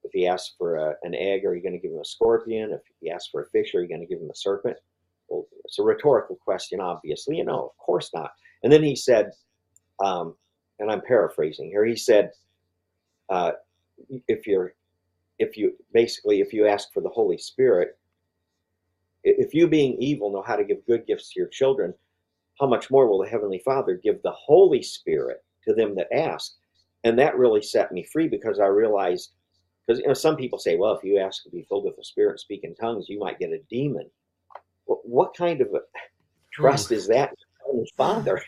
If 0.03 0.11
he 0.13 0.25
asks 0.25 0.55
for 0.57 0.77
a, 0.77 0.95
an 1.03 1.13
egg, 1.13 1.45
are 1.45 1.53
you 1.53 1.61
going 1.61 1.73
to 1.73 1.79
give 1.79 1.91
him 1.91 1.99
a 1.99 2.05
scorpion? 2.05 2.71
If 2.71 2.81
he 3.01 3.11
asks 3.11 3.29
for 3.29 3.41
a 3.41 3.49
fish, 3.49 3.75
are 3.75 3.81
you 3.81 3.89
going 3.89 3.99
to 3.99 4.07
give 4.07 4.21
him 4.21 4.29
a 4.29 4.35
serpent? 4.35 4.77
Well, 5.29 5.45
it's 5.65 5.79
a 5.79 5.83
rhetorical 5.83 6.35
question, 6.35 6.79
obviously. 6.79 7.37
You 7.37 7.45
know, 7.45 7.65
of 7.65 7.77
course 7.77 8.11
not. 8.13 8.31
And 8.63 8.71
then 8.71 8.83
he 8.83 8.95
said, 8.95 9.31
um, 10.03 10.35
and 10.79 10.91
I'm 10.91 11.01
paraphrasing 11.01 11.69
here. 11.69 11.85
He 11.85 11.95
said, 11.95 12.31
uh, 13.29 13.51
if 14.27 14.47
you're, 14.47 14.73
if 15.37 15.57
you 15.57 15.73
basically, 15.93 16.41
if 16.41 16.53
you 16.53 16.67
ask 16.67 16.91
for 16.93 17.01
the 17.01 17.09
Holy 17.09 17.37
Spirit, 17.37 17.97
if 19.23 19.53
you 19.53 19.67
being 19.67 19.95
evil 19.99 20.31
know 20.31 20.41
how 20.41 20.55
to 20.55 20.63
give 20.63 20.85
good 20.85 21.05
gifts 21.05 21.33
to 21.33 21.39
your 21.39 21.49
children, 21.49 21.93
how 22.59 22.67
much 22.67 22.91
more 22.91 23.07
will 23.07 23.21
the 23.21 23.29
Heavenly 23.29 23.61
Father 23.63 23.99
give 24.01 24.21
the 24.21 24.31
Holy 24.31 24.81
Spirit 24.81 25.43
to 25.65 25.73
them 25.73 25.95
that 25.95 26.13
ask? 26.13 26.53
And 27.03 27.17
that 27.19 27.37
really 27.37 27.61
set 27.61 27.91
me 27.91 28.03
free 28.03 28.27
because 28.27 28.59
I 28.59 28.65
realized 28.65 29.31
because 29.85 30.01
you 30.01 30.07
know 30.07 30.13
some 30.13 30.35
people 30.35 30.59
say, 30.59 30.75
well, 30.75 30.93
if 30.93 31.03
you 31.03 31.17
ask 31.17 31.43
to 31.43 31.49
be 31.49 31.65
filled 31.67 31.85
with 31.85 31.95
the 31.95 32.03
Spirit 32.03 32.31
and 32.31 32.39
speak 32.39 32.63
in 32.63 32.75
tongues, 32.75 33.09
you 33.09 33.19
might 33.19 33.39
get 33.39 33.51
a 33.51 33.59
demon. 33.69 34.09
What, 35.03 35.35
kind 35.35 35.61
of 35.61 35.67
a 35.73 35.79
trust 36.53 36.91
Ooh. 36.91 36.95
is 36.95 37.07
that 37.07 37.33
in 37.71 37.85
Father? 37.97 38.41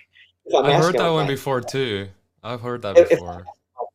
I've 0.56 0.84
heard 0.84 0.98
that 0.98 1.12
one 1.12 1.28
before 1.28 1.62
too. 1.62 2.10
I've 2.44 2.62
heard 2.62 2.82
that 2.82 2.96
before. 2.96 3.46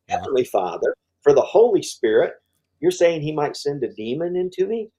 Heavenly 0.09 0.43
yeah. 0.43 0.49
Father, 0.51 0.95
for 1.21 1.33
the 1.33 1.41
Holy 1.41 1.83
Spirit, 1.83 2.35
you're 2.79 2.91
saying 2.91 3.21
He 3.21 3.33
might 3.33 3.57
send 3.57 3.83
a 3.83 3.93
demon 3.93 4.35
into 4.35 4.65
me? 4.65 4.89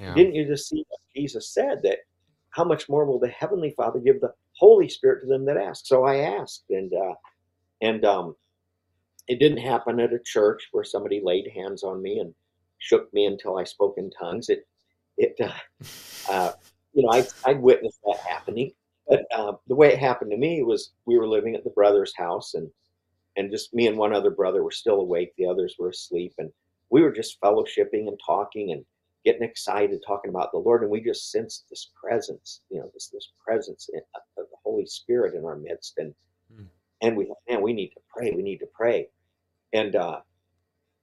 Yeah. 0.00 0.14
Didn't 0.14 0.34
you 0.34 0.46
just 0.46 0.68
see 0.68 0.84
what 0.88 1.00
Jesus 1.14 1.52
said 1.52 1.80
that? 1.82 1.98
How 2.50 2.64
much 2.64 2.88
more 2.88 3.04
will 3.04 3.18
the 3.18 3.28
Heavenly 3.28 3.74
Father 3.76 3.98
give 3.98 4.20
the 4.22 4.32
Holy 4.56 4.88
Spirit 4.88 5.20
to 5.20 5.26
them 5.26 5.44
that 5.44 5.58
ask? 5.58 5.84
So 5.84 6.04
I 6.04 6.38
asked, 6.38 6.64
and 6.70 6.90
uh, 6.94 7.14
and 7.82 8.02
um, 8.06 8.34
it 9.28 9.38
didn't 9.38 9.58
happen 9.58 10.00
at 10.00 10.12
a 10.12 10.18
church 10.24 10.68
where 10.72 10.84
somebody 10.84 11.20
laid 11.22 11.50
hands 11.54 11.82
on 11.82 12.00
me 12.00 12.18
and 12.20 12.34
shook 12.78 13.12
me 13.12 13.26
until 13.26 13.58
I 13.58 13.64
spoke 13.64 13.96
in 13.98 14.10
tongues. 14.10 14.48
It, 14.48 14.66
it, 15.18 15.36
uh, 15.40 15.52
uh, 16.30 16.52
you 16.96 17.02
know, 17.02 17.12
I, 17.12 17.26
I 17.44 17.52
witnessed 17.52 18.00
that 18.06 18.18
happening. 18.18 18.72
But 19.06 19.26
uh, 19.32 19.52
the 19.68 19.76
way 19.76 19.92
it 19.92 19.98
happened 19.98 20.32
to 20.32 20.36
me 20.36 20.62
was 20.62 20.92
we 21.04 21.16
were 21.16 21.28
living 21.28 21.54
at 21.54 21.62
the 21.62 21.70
brother's 21.70 22.16
house, 22.16 22.54
and 22.54 22.68
and 23.36 23.52
just 23.52 23.72
me 23.72 23.86
and 23.86 23.96
one 23.96 24.12
other 24.12 24.30
brother 24.30 24.64
were 24.64 24.72
still 24.72 25.00
awake. 25.00 25.32
The 25.36 25.46
others 25.46 25.76
were 25.78 25.90
asleep, 25.90 26.32
and 26.38 26.50
we 26.90 27.02
were 27.02 27.12
just 27.12 27.40
fellowshipping 27.40 28.08
and 28.08 28.18
talking 28.24 28.72
and 28.72 28.84
getting 29.24 29.42
excited, 29.42 30.00
talking 30.04 30.30
about 30.30 30.50
the 30.52 30.58
Lord. 30.58 30.82
And 30.82 30.90
we 30.90 31.00
just 31.00 31.30
sensed 31.30 31.66
this 31.68 31.90
presence, 32.02 32.62
you 32.70 32.80
know, 32.80 32.90
this 32.94 33.10
this 33.12 33.30
presence 33.44 33.88
of 33.94 34.02
the 34.36 34.56
Holy 34.64 34.86
Spirit 34.86 35.34
in 35.34 35.44
our 35.44 35.56
midst, 35.56 35.98
and 35.98 36.14
mm. 36.52 36.66
and 37.02 37.16
we 37.16 37.26
thought, 37.26 37.38
man, 37.48 37.62
we 37.62 37.74
need 37.74 37.90
to 37.90 38.00
pray. 38.08 38.32
We 38.32 38.42
need 38.42 38.58
to 38.58 38.68
pray. 38.74 39.08
And 39.72 39.94
uh, 39.94 40.20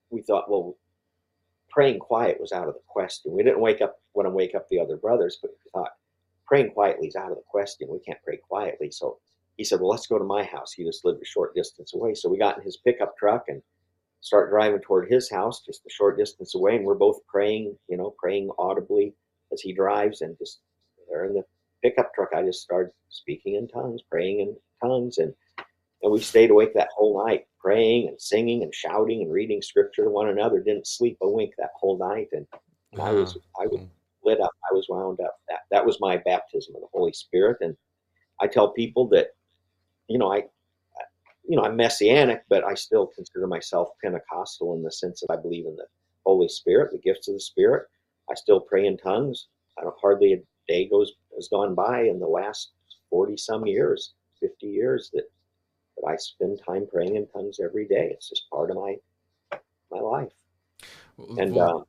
we 0.09 0.23
thought, 0.23 0.49
well, 0.49 0.75
praying 1.73 1.99
quiet 1.99 2.39
was 2.39 2.51
out 2.51 2.67
of 2.67 2.75
the 2.75 2.81
question. 2.87 3.31
We 3.33 3.43
didn't 3.43 3.59
wake 3.59 3.81
up 3.81 3.99
want 4.13 4.27
to 4.27 4.31
wake 4.31 4.53
up 4.53 4.69
the 4.69 4.79
other 4.79 4.95
brothers, 4.95 5.39
but 5.41 5.51
we 5.51 5.71
thought 5.71 5.91
praying 6.45 6.71
quietly 6.71 7.07
is 7.07 7.15
out 7.15 7.31
of 7.31 7.37
the 7.37 7.43
question. 7.47 7.87
We 7.89 7.99
can't 7.99 8.21
pray 8.23 8.37
quietly. 8.37 8.91
So 8.91 9.17
he 9.57 9.63
said, 9.63 9.79
well, 9.79 9.89
let's 9.89 10.07
go 10.07 10.19
to 10.19 10.23
my 10.23 10.43
house. 10.43 10.71
He 10.71 10.83
just 10.83 11.03
lived 11.03 11.21
a 11.21 11.25
short 11.25 11.55
distance 11.55 11.93
away. 11.93 12.13
So 12.13 12.29
we 12.29 12.37
got 12.37 12.57
in 12.57 12.63
his 12.63 12.77
pickup 12.77 13.17
truck 13.17 13.45
and 13.47 13.61
start 14.21 14.51
driving 14.51 14.81
toward 14.81 15.11
his 15.11 15.29
house, 15.29 15.63
just 15.65 15.85
a 15.85 15.89
short 15.89 16.17
distance 16.17 16.53
away. 16.53 16.75
And 16.75 16.85
we're 16.85 16.95
both 16.95 17.25
praying, 17.27 17.75
you 17.87 17.97
know, 17.97 18.13
praying 18.19 18.49
audibly 18.59 19.13
as 19.51 19.61
he 19.61 19.73
drives. 19.73 20.21
And 20.21 20.37
just 20.37 20.59
there 21.09 21.25
in 21.25 21.33
the 21.33 21.43
pickup 21.83 22.13
truck, 22.13 22.29
I 22.35 22.43
just 22.43 22.61
started 22.61 22.91
speaking 23.09 23.55
in 23.55 23.67
tongues, 23.67 24.01
praying 24.09 24.39
in 24.41 24.55
tongues. 24.81 25.17
And, 25.17 25.33
and 26.03 26.11
we 26.11 26.19
stayed 26.19 26.51
awake 26.51 26.73
that 26.73 26.89
whole 26.95 27.25
night 27.25 27.47
praying 27.59 28.09
and 28.09 28.21
singing 28.21 28.61
and 28.61 28.75
shouting 28.75 29.21
and 29.21 29.31
reading 29.31 29.61
scripture 29.61 30.03
to 30.03 30.09
one 30.09 30.27
another. 30.27 30.59
Didn't 30.59 30.85
sleep 30.85 31.17
a 31.21 31.29
wink 31.29 31.53
that 31.57 31.71
whole 31.75 31.97
night, 31.97 32.27
and 32.33 32.45
I 33.01 33.11
was 33.11 33.37
I 33.59 33.67
was 33.67 33.79
hmm. 33.79 33.87
lit 34.23 34.41
up. 34.41 34.51
I 34.69 34.73
was 34.73 34.87
wound 34.89 35.19
up. 35.21 35.39
That 35.47 35.59
that 35.71 35.85
was 35.85 35.99
my 36.01 36.17
baptism 36.17 36.75
of 36.75 36.81
the 36.81 36.87
Holy 36.93 37.13
Spirit. 37.13 37.57
And 37.61 37.75
I 38.41 38.47
tell 38.47 38.71
people 38.71 39.07
that, 39.09 39.29
you 40.09 40.17
know, 40.17 40.31
I, 40.31 40.43
you 41.47 41.55
know, 41.55 41.63
I'm 41.63 41.77
messianic, 41.77 42.43
but 42.49 42.65
I 42.65 42.73
still 42.73 43.07
consider 43.07 43.47
myself 43.47 43.89
Pentecostal 44.03 44.75
in 44.75 44.83
the 44.83 44.91
sense 44.91 45.21
that 45.21 45.33
I 45.33 45.41
believe 45.41 45.65
in 45.65 45.75
the 45.77 45.87
Holy 46.25 46.49
Spirit, 46.49 46.91
the 46.91 46.97
gifts 46.97 47.29
of 47.29 47.35
the 47.35 47.39
Spirit. 47.39 47.87
I 48.29 48.35
still 48.35 48.59
pray 48.59 48.85
in 48.85 48.97
tongues. 48.97 49.47
I 49.79 49.83
don't 49.83 49.95
hardly 50.01 50.33
a 50.33 50.43
day 50.67 50.89
goes 50.89 51.13
has 51.35 51.47
gone 51.47 51.75
by 51.75 52.01
in 52.01 52.19
the 52.19 52.27
last 52.27 52.71
forty 53.09 53.37
some 53.37 53.65
years, 53.65 54.13
fifty 54.41 54.67
years 54.67 55.09
that 55.13 55.29
I 56.07 56.15
spend 56.17 56.59
time 56.65 56.87
praying 56.91 57.15
in 57.15 57.27
tongues 57.27 57.59
every 57.63 57.87
day. 57.87 58.09
It's 58.11 58.29
just 58.29 58.49
part 58.49 58.69
of 58.69 58.77
my 58.77 58.95
my 59.91 59.99
life. 59.99 60.31
And 61.37 61.53
well, 61.53 61.77
um, 61.77 61.83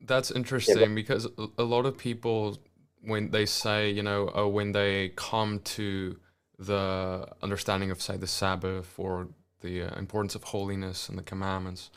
that's 0.00 0.30
interesting 0.30 0.78
yeah, 0.78 0.94
because 0.94 1.26
a 1.58 1.62
lot 1.64 1.86
of 1.86 1.98
people, 1.98 2.58
when 3.02 3.30
they 3.30 3.46
say, 3.46 3.90
you 3.90 4.02
know, 4.02 4.30
oh, 4.34 4.48
when 4.48 4.72
they 4.72 5.10
come 5.16 5.60
to 5.60 6.18
the 6.58 7.28
understanding 7.42 7.90
of, 7.90 8.00
say, 8.00 8.16
the 8.16 8.26
Sabbath 8.26 8.94
or 8.98 9.28
the 9.60 9.82
uh, 9.82 9.98
importance 9.98 10.34
of 10.34 10.44
holiness 10.44 11.08
and 11.08 11.18
the 11.18 11.22
commandments, 11.22 11.90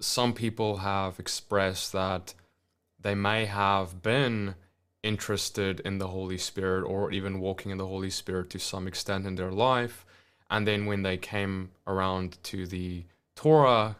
some 0.00 0.32
people 0.32 0.78
have 0.78 1.18
expressed 1.18 1.92
that 1.92 2.34
they 2.98 3.14
may 3.14 3.44
have 3.44 4.02
been 4.02 4.54
interested 5.02 5.80
in 5.80 5.98
the 5.98 6.08
Holy 6.08 6.38
Spirit 6.38 6.84
or 6.84 7.12
even 7.12 7.40
walking 7.40 7.70
in 7.70 7.78
the 7.78 7.86
Holy 7.86 8.10
Spirit 8.10 8.50
to 8.50 8.58
some 8.58 8.88
extent 8.88 9.26
in 9.26 9.34
their 9.34 9.52
life, 9.52 10.05
and 10.50 10.66
then 10.66 10.86
when 10.86 11.02
they 11.02 11.16
came 11.16 11.70
around 11.86 12.42
to 12.44 12.66
the 12.66 13.04
Torah, 13.34 13.96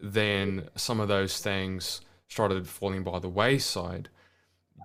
then 0.00 0.68
some 0.74 1.00
of 1.00 1.08
those 1.08 1.40
things 1.40 2.00
started 2.28 2.68
falling 2.68 3.02
by 3.02 3.18
the 3.18 3.28
wayside. 3.28 4.08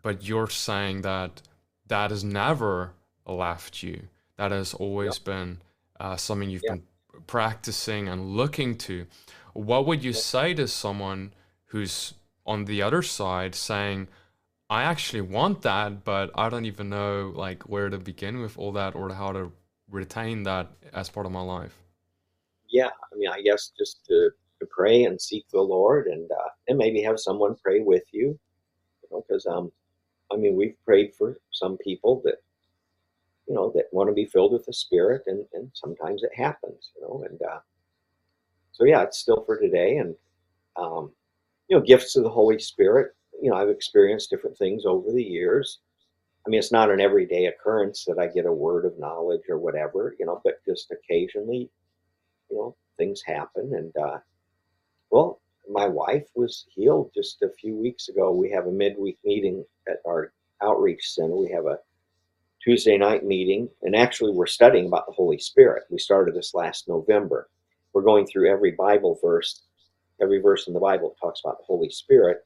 But 0.04 0.24
you're 0.28 0.50
saying 0.50 1.02
that 1.02 1.42
that 1.88 2.12
has 2.12 2.24
never 2.24 2.94
left 3.26 3.84
you. 3.84 4.08
That 4.38 4.52
has 4.52 4.74
always 4.74 5.20
been 5.20 5.62
uh, 6.00 6.16
something 6.16 6.50
you've 6.50 6.62
been 6.62 6.84
practicing 7.28 8.08
and 8.08 8.36
looking 8.36 8.78
to. 8.78 9.06
What 9.54 9.86
would 9.86 10.04
you 10.04 10.14
say 10.14 10.54
to 10.54 10.68
someone 10.68 11.34
who's 11.66 12.14
on 12.46 12.66
the 12.66 12.82
other 12.82 13.02
side 13.02 13.54
saying, 13.56 14.08
I 14.70 14.84
actually 14.84 15.22
want 15.22 15.64
that, 15.64 16.06
but 16.06 16.32
I 16.36 16.48
don't 16.50 16.66
even 16.66 16.90
know 16.90 17.34
like 17.36 17.64
where 17.64 17.90
to 17.90 17.98
begin 17.98 18.40
with 18.40 18.58
all 18.58 18.72
that 18.72 18.96
or 18.96 19.14
how 19.14 19.34
to 19.34 19.52
retain 19.92 20.44
that 20.44 20.72
as 20.94 21.10
part 21.10 21.26
of 21.26 21.32
my 21.32 21.42
life? 21.42 21.78
Yeah, 22.70 22.88
I 22.88 23.16
mean, 23.16 23.30
I 23.30 23.42
guess 23.42 23.72
just 23.78 24.06
to, 24.06 24.32
to 24.60 24.66
pray 24.66 25.04
and 25.04 25.22
seek 25.22 25.46
the 25.50 25.62
Lord, 25.62 26.08
and 26.08 26.32
uh, 26.32 26.50
and 26.68 26.78
maybe 26.78 27.02
have 27.02 27.20
someone 27.20 27.56
pray 27.62 27.82
with 27.82 28.04
you, 28.12 28.28
you 29.04 29.10
know, 29.12 29.24
because 29.28 29.46
um, 29.46 29.72
I 30.32 30.38
mean, 30.38 30.56
we've 30.56 30.76
prayed 30.86 31.14
for 31.16 31.38
some 31.52 31.78
people 31.78 32.22
that 32.24 32.42
you 33.48 33.54
know 33.54 33.72
that 33.76 33.86
want 33.92 34.10
to 34.10 34.14
be 34.14 34.26
filled 34.26 34.54
with 34.54 34.66
the 34.66 34.74
Spirit, 34.74 35.24
and 35.28 35.46
and 35.54 35.70
sometimes 35.74 36.24
it 36.24 36.32
happens, 36.34 36.92
you 36.96 37.02
know, 37.02 37.26
and 37.30 37.42
uh, 37.42 37.60
so 38.72 38.86
yeah, 38.86 39.04
it's 39.04 39.20
still 39.20 39.44
for 39.46 39.60
today, 39.60 39.98
and 39.98 40.16
um, 40.78 41.12
you 41.68 41.76
know, 41.76 41.84
gifts 41.84 42.16
of 42.16 42.24
the 42.24 42.30
Holy 42.30 42.60
Spirit. 42.60 43.14
You 43.42 43.50
know, 43.50 43.58
I've 43.58 43.70
experienced 43.70 44.30
different 44.30 44.58
things 44.58 44.84
over 44.86 45.12
the 45.12 45.24
years 45.24 45.80
I 46.46 46.50
mean, 46.50 46.60
it's 46.60 46.72
not 46.72 46.90
an 46.90 47.00
everyday 47.00 47.46
occurrence 47.46 48.06
that 48.06 48.18
I 48.18 48.28
get 48.28 48.46
a 48.46 48.52
word 48.54 48.86
of 48.86 48.98
knowledge 48.98 49.44
or 49.48 49.60
whatever, 49.60 50.16
you 50.20 50.26
know, 50.26 50.42
but 50.44 50.56
just 50.68 50.92
occasionally, 50.92 51.70
you 52.50 52.58
know, 52.58 52.76
things 52.98 53.22
happen. 53.26 53.74
And, 53.76 53.96
uh, 53.96 54.20
well, 55.12 55.40
my 55.70 55.88
wife 55.88 56.28
was 56.36 56.66
healed 56.70 57.12
just 57.16 57.42
a 57.44 57.50
few 57.60 57.76
weeks 57.76 58.10
ago. 58.10 58.32
We 58.32 58.50
have 58.52 58.66
a 58.66 58.72
midweek 58.72 59.20
meeting 59.24 59.64
at 59.88 59.98
our 60.08 60.34
outreach 60.64 61.14
center. 61.14 61.36
We 61.36 61.52
have 61.52 61.66
a 61.66 61.78
Tuesday 62.64 62.98
night 62.98 63.26
meeting, 63.26 63.70
and 63.82 63.96
actually, 63.96 64.32
we're 64.32 64.46
studying 64.46 64.88
about 64.88 65.08
the 65.08 65.14
Holy 65.14 65.40
Spirit. 65.40 65.84
We 65.90 65.98
started 65.98 66.36
this 66.36 66.54
last 66.54 66.88
November. 66.88 67.50
We're 67.94 68.04
going 68.04 68.28
through 68.28 68.52
every 68.52 68.72
Bible 68.72 69.18
verse, 69.22 69.64
every 70.22 70.40
verse 70.40 70.68
in 70.68 70.74
the 70.74 70.80
Bible 70.80 71.16
talks 71.20 71.42
about 71.44 71.58
the 71.58 71.66
Holy 71.66 71.90
Spirit 71.90 72.46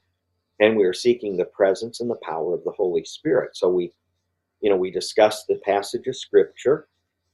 and 0.59 0.75
we 0.75 0.83
are 0.85 0.93
seeking 0.93 1.35
the 1.35 1.45
presence 1.45 1.99
and 1.99 2.09
the 2.09 2.19
power 2.23 2.53
of 2.53 2.63
the 2.63 2.71
Holy 2.71 3.03
Spirit. 3.03 3.55
So 3.55 3.69
we, 3.69 3.91
you 4.61 4.69
know, 4.69 4.77
we 4.77 4.91
discussed 4.91 5.47
the 5.47 5.59
passage 5.65 6.07
of 6.07 6.15
Scripture 6.15 6.87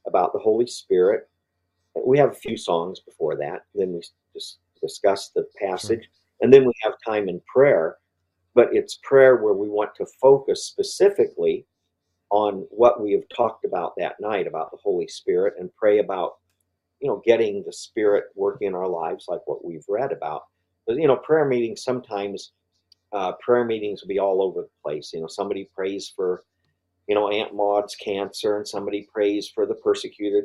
about 0.06 0.32
the 0.32 0.38
Holy 0.38 0.66
Spirit. 0.66 1.28
We 2.04 2.18
have 2.18 2.32
a 2.32 2.34
few 2.34 2.56
songs 2.56 3.00
before 3.00 3.36
that. 3.36 3.64
Then 3.74 3.92
we 3.92 4.02
just 4.34 4.58
discuss 4.80 5.28
the 5.28 5.46
passage, 5.60 6.08
and 6.40 6.52
then 6.52 6.64
we 6.64 6.72
have 6.82 6.94
time 7.06 7.28
in 7.28 7.40
prayer. 7.52 7.98
But 8.54 8.68
it's 8.72 8.98
prayer 9.02 9.36
where 9.36 9.54
we 9.54 9.68
want 9.68 9.94
to 9.96 10.06
focus 10.20 10.66
specifically 10.66 11.64
on 12.30 12.66
what 12.70 13.02
we 13.02 13.12
have 13.12 13.28
talked 13.34 13.64
about 13.64 13.94
that 13.98 14.16
night 14.20 14.46
about 14.46 14.70
the 14.70 14.78
Holy 14.82 15.06
Spirit 15.06 15.54
and 15.58 15.74
pray 15.76 15.98
about, 15.98 16.36
you 17.00 17.08
know, 17.08 17.22
getting 17.24 17.62
the 17.64 17.72
Spirit 17.72 18.24
working 18.34 18.68
in 18.68 18.74
our 18.74 18.88
lives 18.88 19.26
like 19.28 19.40
what 19.46 19.64
we've 19.64 19.84
read 19.88 20.12
about. 20.12 20.44
But, 20.86 20.96
you 20.96 21.06
know, 21.06 21.16
prayer 21.16 21.44
meetings 21.44 21.84
sometimes 21.84 22.52
uh, 23.12 23.32
prayer 23.40 23.64
meetings 23.64 24.02
will 24.02 24.08
be 24.08 24.18
all 24.18 24.42
over 24.42 24.62
the 24.62 24.68
place. 24.82 25.12
You 25.12 25.20
know, 25.20 25.26
somebody 25.26 25.68
prays 25.74 26.12
for, 26.14 26.44
you 27.08 27.14
know, 27.14 27.30
Aunt 27.30 27.54
Maud's 27.54 27.94
cancer, 27.94 28.56
and 28.56 28.66
somebody 28.66 29.06
prays 29.12 29.48
for 29.48 29.66
the 29.66 29.74
persecuted 29.74 30.44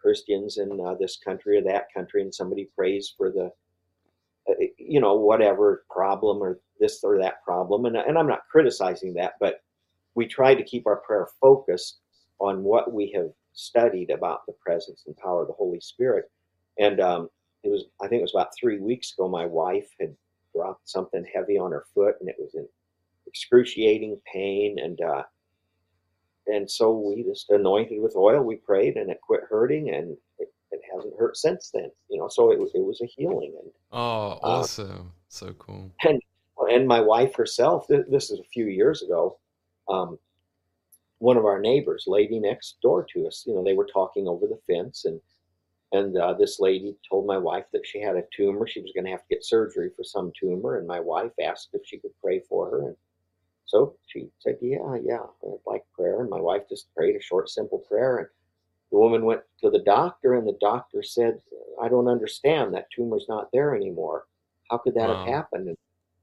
Christians 0.00 0.58
in 0.58 0.80
uh, 0.80 0.94
this 0.98 1.18
country 1.18 1.58
or 1.58 1.62
that 1.62 1.92
country, 1.94 2.22
and 2.22 2.34
somebody 2.34 2.68
prays 2.76 3.12
for 3.16 3.30
the, 3.30 3.50
uh, 4.48 4.54
you 4.78 5.00
know, 5.00 5.16
whatever 5.16 5.84
problem 5.90 6.38
or 6.38 6.60
this 6.80 7.02
or 7.02 7.18
that 7.18 7.42
problem. 7.44 7.84
And, 7.84 7.96
and 7.96 8.16
I'm 8.16 8.28
not 8.28 8.48
criticizing 8.50 9.14
that, 9.14 9.34
but 9.40 9.62
we 10.14 10.26
try 10.26 10.54
to 10.54 10.64
keep 10.64 10.86
our 10.86 10.96
prayer 10.96 11.26
focused 11.40 11.98
on 12.40 12.62
what 12.62 12.92
we 12.92 13.12
have 13.14 13.30
studied 13.52 14.10
about 14.10 14.46
the 14.46 14.54
presence 14.64 15.04
and 15.06 15.16
power 15.16 15.42
of 15.42 15.48
the 15.48 15.54
Holy 15.54 15.80
Spirit. 15.80 16.30
And 16.78 17.00
um, 17.00 17.28
it 17.64 17.68
was, 17.68 17.84
I 18.00 18.06
think 18.06 18.20
it 18.20 18.22
was 18.22 18.34
about 18.34 18.52
three 18.58 18.78
weeks 18.78 19.12
ago, 19.12 19.28
my 19.28 19.46
wife 19.46 19.88
had 20.00 20.14
dropped 20.54 20.88
something 20.88 21.24
heavy 21.32 21.58
on 21.58 21.72
her 21.72 21.84
foot, 21.94 22.16
and 22.20 22.28
it 22.28 22.36
was 22.38 22.54
in 22.54 22.66
excruciating 23.26 24.20
pain. 24.32 24.78
And 24.78 25.00
uh, 25.00 25.22
and 26.46 26.70
so 26.70 26.92
we 26.92 27.22
just 27.22 27.50
anointed 27.50 28.00
with 28.00 28.16
oil. 28.16 28.42
We 28.42 28.56
prayed, 28.56 28.96
and 28.96 29.10
it 29.10 29.20
quit 29.20 29.42
hurting, 29.48 29.90
and 29.90 30.16
it, 30.38 30.48
it 30.70 30.80
hasn't 30.94 31.14
hurt 31.18 31.36
since 31.36 31.70
then. 31.72 31.90
You 32.08 32.18
know, 32.18 32.28
so 32.28 32.50
it, 32.50 32.58
it 32.74 32.84
was 32.84 33.00
a 33.02 33.06
healing. 33.06 33.54
And 33.60 33.70
oh, 33.92 34.32
uh, 34.32 34.38
awesome! 34.42 35.12
So 35.28 35.52
cool. 35.58 35.92
And 36.04 36.20
and 36.70 36.88
my 36.88 37.00
wife 37.00 37.34
herself. 37.34 37.86
This 37.88 38.30
is 38.30 38.40
a 38.40 38.50
few 38.52 38.66
years 38.66 39.02
ago. 39.02 39.38
Um, 39.88 40.18
one 41.18 41.36
of 41.36 41.44
our 41.44 41.58
neighbors, 41.58 42.04
lady 42.06 42.38
next 42.38 42.76
door 42.80 43.04
to 43.12 43.26
us, 43.26 43.42
you 43.46 43.54
know, 43.54 43.64
they 43.64 43.74
were 43.74 43.88
talking 43.92 44.28
over 44.28 44.46
the 44.46 44.60
fence, 44.66 45.04
and 45.04 45.20
and 45.92 46.16
uh, 46.16 46.34
this 46.34 46.60
lady 46.60 46.94
told 47.08 47.26
my 47.26 47.38
wife 47.38 47.64
that 47.72 47.86
she 47.86 48.00
had 48.00 48.16
a 48.16 48.24
tumor. 48.36 48.66
She 48.66 48.80
was 48.80 48.92
going 48.94 49.04
to 49.04 49.10
have 49.10 49.22
to 49.22 49.34
get 49.34 49.44
surgery 49.44 49.90
for 49.96 50.04
some 50.04 50.32
tumor, 50.38 50.76
and 50.76 50.86
my 50.86 51.00
wife 51.00 51.32
asked 51.42 51.70
if 51.72 51.82
she 51.84 51.98
could 51.98 52.12
pray 52.22 52.40
for 52.40 52.70
her, 52.70 52.88
and 52.88 52.96
so 53.64 53.96
she 54.06 54.30
said, 54.40 54.58
"Yeah, 54.60 54.96
yeah, 55.02 55.26
I'd 55.44 55.58
like 55.66 55.84
prayer." 55.94 56.20
And 56.20 56.30
my 56.30 56.40
wife 56.40 56.62
just 56.68 56.92
prayed 56.94 57.16
a 57.16 57.20
short, 57.20 57.48
simple 57.48 57.78
prayer, 57.78 58.18
and 58.18 58.28
the 58.90 58.98
woman 58.98 59.24
went 59.24 59.42
to 59.60 59.70
the 59.70 59.80
doctor, 59.80 60.34
and 60.34 60.46
the 60.46 60.58
doctor 60.60 61.02
said, 61.02 61.40
"I 61.80 61.88
don't 61.88 62.08
understand. 62.08 62.74
That 62.74 62.90
tumor's 62.90 63.26
not 63.28 63.50
there 63.52 63.74
anymore. 63.74 64.26
How 64.70 64.78
could 64.78 64.94
that 64.94 65.08
wow. 65.08 65.24
have 65.24 65.34
happened?" 65.34 65.68
And 65.68 65.76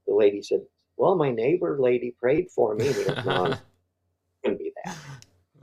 the 0.06 0.14
lady 0.14 0.42
said, 0.42 0.64
"Well, 0.96 1.16
my 1.16 1.30
neighbor 1.30 1.78
lady 1.80 2.12
prayed 2.12 2.50
for 2.50 2.74
me." 2.74 2.88
And 2.88 2.94
couldn't 2.96 3.24
gonna 4.44 4.56
be 4.56 4.72
that. 4.84 4.96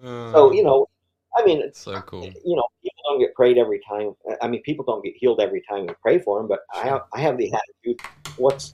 Uh, 0.01 0.31
so 0.31 0.53
you 0.53 0.63
know, 0.63 0.87
I 1.35 1.45
mean, 1.45 1.61
it's 1.61 1.79
so 1.79 2.01
cool. 2.01 2.23
You 2.23 2.55
know, 2.55 2.67
don't 3.03 3.19
get 3.19 3.33
prayed 3.35 3.57
every 3.57 3.81
time. 3.87 4.13
I 4.41 4.47
mean, 4.47 4.61
people 4.63 4.85
don't 4.85 5.03
get 5.03 5.15
healed 5.15 5.41
every 5.41 5.63
time 5.69 5.87
we 5.87 5.93
pray 6.01 6.19
for 6.19 6.39
them. 6.39 6.47
But 6.47 6.61
I 6.73 6.87
have, 6.87 7.01
I 7.13 7.21
have 7.21 7.37
the 7.37 7.51
attitude: 7.53 8.01
what's 8.37 8.73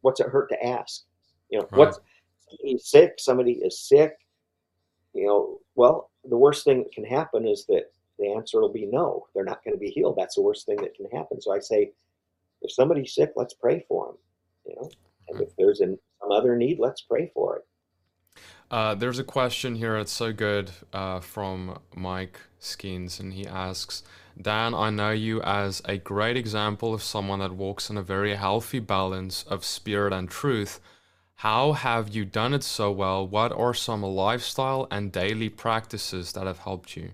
what's 0.00 0.20
it 0.20 0.28
hurt 0.28 0.48
to 0.50 0.66
ask? 0.66 1.04
You 1.50 1.58
know, 1.58 1.68
right. 1.70 1.78
what's 1.78 2.00
somebody's 2.50 2.86
sick? 2.86 3.14
Somebody 3.18 3.52
is 3.52 3.80
sick. 3.80 4.14
You 5.14 5.26
know, 5.26 5.58
well, 5.74 6.10
the 6.28 6.36
worst 6.36 6.64
thing 6.64 6.78
that 6.78 6.92
can 6.92 7.04
happen 7.04 7.46
is 7.46 7.66
that 7.66 7.90
the 8.18 8.32
answer 8.32 8.60
will 8.60 8.72
be 8.72 8.86
no. 8.86 9.26
They're 9.34 9.44
not 9.44 9.64
going 9.64 9.74
to 9.74 9.80
be 9.80 9.90
healed. 9.90 10.16
That's 10.18 10.34
the 10.34 10.42
worst 10.42 10.66
thing 10.66 10.76
that 10.76 10.94
can 10.94 11.06
happen. 11.10 11.40
So 11.40 11.52
I 11.52 11.60
say, 11.60 11.92
if 12.62 12.72
somebody's 12.72 13.14
sick, 13.14 13.32
let's 13.36 13.54
pray 13.54 13.84
for 13.88 14.06
them. 14.06 14.16
You 14.66 14.76
know, 14.76 14.90
and 15.28 15.40
if 15.40 15.54
there's 15.56 15.80
an, 15.80 15.98
some 16.20 16.32
other 16.32 16.56
need, 16.56 16.78
let's 16.78 17.00
pray 17.02 17.30
for 17.32 17.56
it. 17.56 17.66
Uh, 18.70 18.94
there's 18.94 19.18
a 19.18 19.24
question 19.24 19.76
here. 19.76 19.96
It's 19.96 20.12
so 20.12 20.32
good 20.32 20.70
uh, 20.92 21.20
from 21.20 21.78
Mike 21.96 22.38
Skeens, 22.60 23.18
and 23.18 23.32
he 23.32 23.46
asks, 23.46 24.02
Dan, 24.40 24.74
I 24.74 24.90
know 24.90 25.10
you 25.10 25.40
as 25.42 25.80
a 25.86 25.96
great 25.96 26.36
example 26.36 26.92
of 26.92 27.02
someone 27.02 27.38
that 27.38 27.52
walks 27.52 27.88
in 27.88 27.96
a 27.96 28.02
very 28.02 28.34
healthy 28.34 28.78
balance 28.78 29.42
of 29.44 29.64
spirit 29.64 30.12
and 30.12 30.30
truth. 30.30 30.80
How 31.36 31.72
have 31.72 32.10
you 32.14 32.24
done 32.24 32.52
it 32.52 32.62
so 32.62 32.90
well? 32.92 33.26
What 33.26 33.52
are 33.52 33.72
some 33.72 34.02
lifestyle 34.02 34.86
and 34.90 35.12
daily 35.12 35.48
practices 35.48 36.32
that 36.32 36.46
have 36.46 36.58
helped 36.58 36.96
you? 36.96 37.12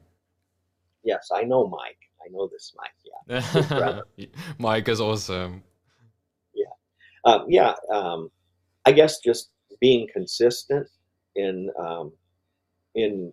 Yes, 1.05 1.29
I 1.33 1.43
know 1.43 1.69
Mike. 1.69 1.99
I 2.25 2.31
know 2.31 2.49
this 2.51 2.75
Mike. 2.77 2.91
Yeah, 3.29 4.01
Mike 4.59 4.89
is 4.89 5.01
awesome. 5.01 5.63
Yeah, 6.55 6.65
um, 7.25 7.45
yeah. 7.49 7.75
Um, 7.93 8.31
I 8.87 8.93
guess 8.93 9.19
just 9.19 9.51
being 9.81 10.09
consistent 10.13 10.89
in 11.37 11.71
um, 11.79 12.13
in 12.95 13.33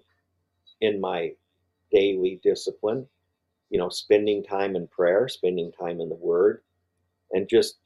in 0.82 1.00
my 1.00 1.32
daily 1.92 2.40
discipline. 2.44 3.08
You 3.70 3.80
know, 3.80 3.90
spending 3.90 4.44
time 4.44 4.76
in 4.76 4.88
prayer, 4.88 5.28
spending 5.30 5.72
time 5.72 6.02
in 6.02 6.10
the 6.10 6.16
Word, 6.16 6.62
and 7.32 7.48
just 7.48 7.78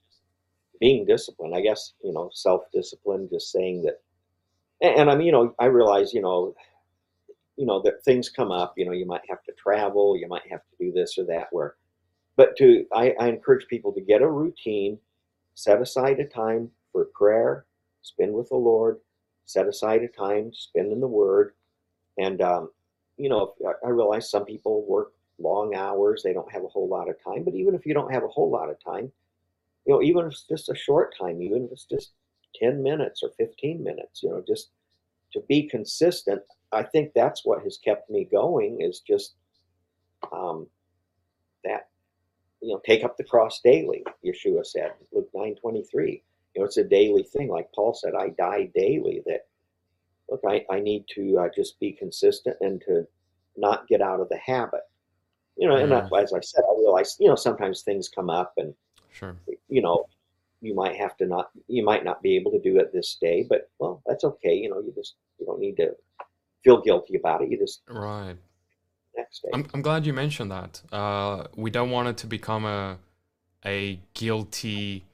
being 0.79 1.05
disciplined. 1.05 1.55
I 1.55 1.61
guess 1.61 1.93
you 2.03 2.13
know, 2.13 2.29
self 2.33 2.63
discipline. 2.73 3.29
Just 3.31 3.51
saying 3.51 3.83
that, 3.83 4.01
and, 4.81 5.01
and 5.01 5.11
I'm 5.11 5.21
you 5.21 5.31
know, 5.31 5.53
I 5.59 5.65
realize 5.65 6.13
you 6.13 6.21
know, 6.21 6.55
you 7.55 7.65
know 7.65 7.81
that 7.83 8.03
things 8.03 8.29
come 8.29 8.51
up. 8.51 8.73
You 8.77 8.85
know, 8.85 8.91
you 8.93 9.05
might 9.05 9.21
have 9.29 9.43
to 9.43 9.53
travel, 9.53 10.17
you 10.17 10.27
might 10.27 10.49
have 10.49 10.61
to 10.61 10.85
do 10.85 10.91
this 10.91 11.17
or 11.17 11.25
that. 11.25 11.47
Where, 11.51 11.75
but 12.35 12.55
to 12.57 12.85
I, 12.93 13.13
I 13.19 13.27
encourage 13.27 13.67
people 13.67 13.93
to 13.93 14.01
get 14.01 14.21
a 14.21 14.29
routine, 14.29 14.97
set 15.53 15.81
aside 15.81 16.19
a 16.19 16.25
time 16.25 16.71
for 16.91 17.05
prayer, 17.13 17.65
spend 18.01 18.33
with 18.33 18.49
the 18.49 18.55
Lord, 18.55 18.99
set 19.45 19.67
aside 19.67 20.03
a 20.03 20.07
time, 20.07 20.51
spend 20.53 20.91
in 20.91 20.99
the 20.99 21.07
Word, 21.07 21.53
and 22.17 22.41
um, 22.41 22.69
you 23.17 23.29
know, 23.29 23.53
I 23.85 23.89
realize 23.89 24.29
some 24.29 24.45
people 24.45 24.85
work 24.85 25.13
long 25.39 25.75
hours; 25.75 26.23
they 26.23 26.33
don't 26.33 26.51
have 26.51 26.63
a 26.63 26.69
whole 26.69 26.87
lot 26.87 27.09
of 27.09 27.21
time. 27.23 27.43
But 27.43 27.55
even 27.55 27.75
if 27.75 27.85
you 27.85 27.93
don't 27.93 28.13
have 28.13 28.23
a 28.23 28.27
whole 28.29 28.49
lot 28.49 28.69
of 28.69 28.83
time, 28.83 29.11
you 29.85 29.93
know, 29.93 30.01
even 30.01 30.25
if 30.25 30.31
it's 30.31 30.47
just 30.47 30.69
a 30.69 30.75
short 30.75 31.15
time, 31.17 31.41
even 31.41 31.65
if 31.65 31.71
it's 31.71 31.85
just 31.85 32.11
ten 32.55 32.81
minutes 32.81 33.21
or 33.23 33.31
fifteen 33.37 33.83
minutes, 33.83 34.23
you 34.23 34.29
know, 34.29 34.43
just 34.45 34.69
to 35.33 35.41
be 35.47 35.67
consistent. 35.67 36.41
I 36.71 36.83
think 36.83 37.11
that's 37.13 37.45
what 37.45 37.63
has 37.63 37.77
kept 37.77 38.09
me 38.09 38.27
going. 38.29 38.81
Is 38.81 38.99
just 38.99 39.35
um, 40.31 40.67
that 41.63 41.89
you 42.61 42.73
know, 42.73 42.81
take 42.85 43.03
up 43.03 43.17
the 43.17 43.23
cross 43.23 43.61
daily. 43.63 44.03
Yeshua 44.25 44.65
said, 44.65 44.93
Luke 45.13 45.29
nine 45.33 45.55
twenty 45.55 45.83
three 45.83 46.23
you 46.55 46.61
know, 46.61 46.65
it's 46.65 46.77
a 46.77 46.83
daily 46.83 47.23
thing. 47.23 47.49
Like 47.49 47.71
Paul 47.73 47.93
said, 47.93 48.13
I 48.17 48.29
die 48.29 48.71
daily. 48.73 49.21
That 49.25 49.47
look, 50.29 50.41
I, 50.47 50.65
I 50.69 50.79
need 50.79 51.05
to 51.15 51.39
uh, 51.39 51.49
just 51.55 51.79
be 51.79 51.91
consistent 51.91 52.57
and 52.61 52.81
to 52.87 53.05
not 53.57 53.87
get 53.87 54.01
out 54.01 54.19
of 54.19 54.29
the 54.29 54.37
habit. 54.37 54.81
You 55.57 55.69
know, 55.69 55.75
and 55.77 55.93
as 55.93 56.33
I 56.33 56.41
said, 56.41 56.63
I 56.69 56.77
realize, 56.77 57.15
you 57.17 57.29
know, 57.29 57.35
sometimes 57.35 57.81
things 57.81 58.09
come 58.09 58.29
up 58.29 58.53
and, 58.57 58.73
sure, 59.13 59.37
you 59.69 59.81
know, 59.81 60.05
you 60.61 60.75
might 60.75 60.97
have 60.97 61.15
to 61.17 61.25
not, 61.25 61.49
you 61.67 61.81
might 61.81 62.03
not 62.03 62.21
be 62.21 62.35
able 62.35 62.51
to 62.51 62.59
do 62.59 62.77
it 62.77 62.91
this 62.91 63.17
day, 63.21 63.45
but 63.47 63.69
well, 63.79 64.01
that's 64.05 64.25
okay. 64.25 64.53
You 64.53 64.69
know, 64.69 64.79
you 64.79 64.91
just, 64.93 65.15
you 65.39 65.45
don't 65.45 65.61
need 65.61 65.77
to 65.77 65.95
feel 66.63 66.81
guilty 66.81 67.15
about 67.15 67.41
it. 67.41 67.49
You 67.49 67.57
just, 67.57 67.83
right. 67.87 68.35
Next 69.15 69.43
day. 69.43 69.49
I'm, 69.53 69.65
I'm 69.73 69.81
glad 69.81 70.05
you 70.05 70.11
mentioned 70.11 70.51
that. 70.51 70.81
Uh, 70.91 71.45
we 71.55 71.69
don't 71.69 71.89
want 71.89 72.09
it 72.09 72.17
to 72.17 72.27
become 72.27 72.65
a, 72.65 72.97
a 73.65 74.01
guilty, 74.13 75.05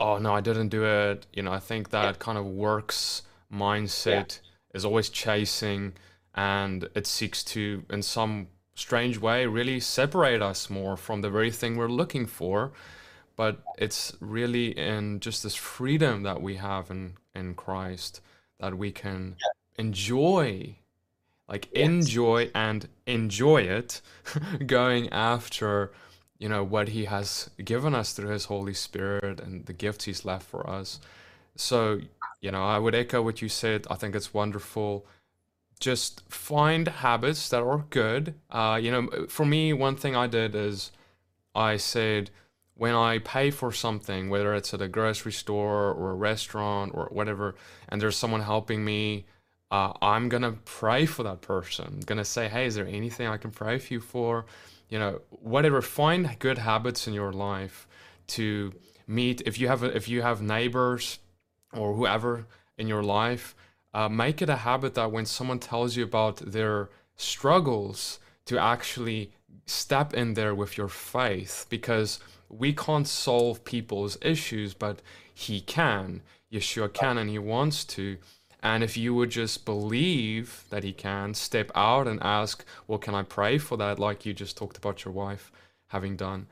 oh 0.00 0.18
no, 0.18 0.34
I 0.34 0.40
didn't 0.40 0.68
do 0.68 0.84
it. 0.84 1.26
You 1.32 1.42
know, 1.42 1.52
I 1.52 1.58
think 1.58 1.90
that 1.90 2.04
yeah. 2.04 2.12
kind 2.18 2.38
of 2.38 2.46
works 2.46 3.22
mindset 3.52 4.40
yeah. 4.40 4.76
is 4.76 4.84
always 4.84 5.08
chasing 5.08 5.92
and 6.34 6.88
it 6.94 7.06
seeks 7.06 7.44
to, 7.44 7.84
in 7.90 8.02
some 8.02 8.48
strange 8.74 9.18
way, 9.18 9.46
really 9.46 9.80
separate 9.80 10.40
us 10.42 10.70
more 10.70 10.96
from 10.96 11.20
the 11.20 11.30
very 11.30 11.50
thing 11.50 11.76
we're 11.76 11.88
looking 11.88 12.26
for. 12.26 12.72
But 13.36 13.60
it's 13.78 14.16
really 14.20 14.76
in 14.78 15.20
just 15.20 15.42
this 15.42 15.54
freedom 15.54 16.22
that 16.22 16.40
we 16.40 16.56
have 16.56 16.90
in, 16.90 17.14
in 17.34 17.54
Christ 17.54 18.20
that 18.60 18.76
we 18.76 18.92
can 18.92 19.36
yeah. 19.38 19.84
enjoy, 19.84 20.76
like 21.48 21.68
yes. 21.72 21.86
enjoy 21.86 22.50
and 22.54 22.88
enjoy 23.06 23.62
it 23.62 24.00
going 24.66 25.08
after 25.10 25.92
you 26.42 26.48
know 26.48 26.64
what 26.64 26.88
he 26.88 27.04
has 27.04 27.48
given 27.64 27.94
us 27.94 28.12
through 28.12 28.30
his 28.30 28.46
holy 28.46 28.74
spirit 28.74 29.38
and 29.38 29.64
the 29.66 29.72
gifts 29.72 30.06
he's 30.06 30.24
left 30.24 30.44
for 30.44 30.68
us. 30.68 30.98
So 31.54 32.00
you 32.40 32.50
know 32.50 32.64
i 32.64 32.78
would 32.78 32.96
echo 32.96 33.22
what 33.22 33.40
you 33.40 33.48
said. 33.48 33.86
I 33.88 33.94
think 33.94 34.16
it's 34.16 34.34
wonderful. 34.34 35.06
Just 35.78 36.28
find 36.28 36.88
habits 36.88 37.48
that 37.50 37.62
are 37.62 37.84
good. 37.90 38.34
Uh, 38.50 38.78
you 38.82 38.90
know 38.90 39.08
for 39.28 39.46
me 39.46 39.72
one 39.72 39.94
thing 39.94 40.16
i 40.16 40.26
did 40.26 40.56
is 40.56 40.90
i 41.54 41.76
said 41.76 42.30
when 42.74 42.94
i 42.94 43.18
pay 43.18 43.50
for 43.52 43.70
something 43.70 44.28
whether 44.28 44.52
it's 44.54 44.74
at 44.74 44.82
a 44.82 44.88
grocery 44.88 45.32
store 45.32 45.92
or 45.92 46.10
a 46.10 46.14
restaurant 46.30 46.90
or 46.94 47.04
whatever 47.12 47.54
and 47.88 48.00
there's 48.00 48.16
someone 48.16 48.40
helping 48.40 48.84
me 48.84 49.26
uh, 49.70 49.92
i'm 50.00 50.28
gonna 50.28 50.56
pray 50.64 51.04
for 51.04 51.22
that 51.22 51.42
person. 51.42 51.86
I'm 51.86 52.00
gonna 52.00 52.24
say 52.24 52.48
hey 52.48 52.64
is 52.66 52.74
there 52.74 52.86
anything 52.86 53.26
i 53.28 53.36
can 53.36 53.50
pray 53.50 53.78
for 53.78 53.92
you 53.94 54.00
for 54.00 54.46
you 54.92 54.98
know 54.98 55.22
whatever 55.30 55.80
find 55.80 56.38
good 56.38 56.58
habits 56.58 57.08
in 57.08 57.14
your 57.14 57.32
life 57.32 57.88
to 58.26 58.72
meet 59.06 59.40
if 59.46 59.58
you 59.58 59.66
have 59.66 59.82
if 59.82 60.06
you 60.06 60.20
have 60.20 60.42
neighbors 60.42 61.18
or 61.72 61.94
whoever 61.94 62.46
in 62.76 62.86
your 62.86 63.02
life 63.02 63.54
uh, 63.94 64.08
make 64.08 64.42
it 64.42 64.50
a 64.50 64.56
habit 64.56 64.92
that 64.94 65.10
when 65.10 65.24
someone 65.24 65.58
tells 65.58 65.96
you 65.96 66.04
about 66.04 66.36
their 66.36 66.90
struggles 67.16 68.20
to 68.44 68.58
actually 68.58 69.32
step 69.64 70.12
in 70.12 70.34
there 70.34 70.54
with 70.54 70.76
your 70.76 70.88
faith 70.88 71.66
because 71.70 72.20
we 72.50 72.70
can't 72.72 73.08
solve 73.08 73.64
people's 73.64 74.18
issues 74.20 74.74
but 74.74 75.00
he 75.32 75.60
can. 75.60 76.20
Yeshua 76.52 76.92
can 76.92 77.16
and 77.16 77.30
he 77.30 77.38
wants 77.38 77.84
to 77.84 78.18
and 78.62 78.84
if 78.84 78.96
you 78.96 79.14
would 79.14 79.30
just 79.30 79.64
believe 79.64 80.64
that 80.70 80.84
He 80.84 80.92
can, 80.92 81.34
step 81.34 81.70
out 81.74 82.06
and 82.06 82.22
ask, 82.22 82.64
Well, 82.86 82.98
can 82.98 83.14
I 83.14 83.22
pray 83.22 83.58
for 83.58 83.76
that? 83.78 83.98
Like 83.98 84.24
you 84.24 84.32
just 84.32 84.56
talked 84.56 84.76
about 84.76 85.04
your 85.04 85.12
wife 85.12 85.50
having 85.88 86.16
done, 86.16 86.46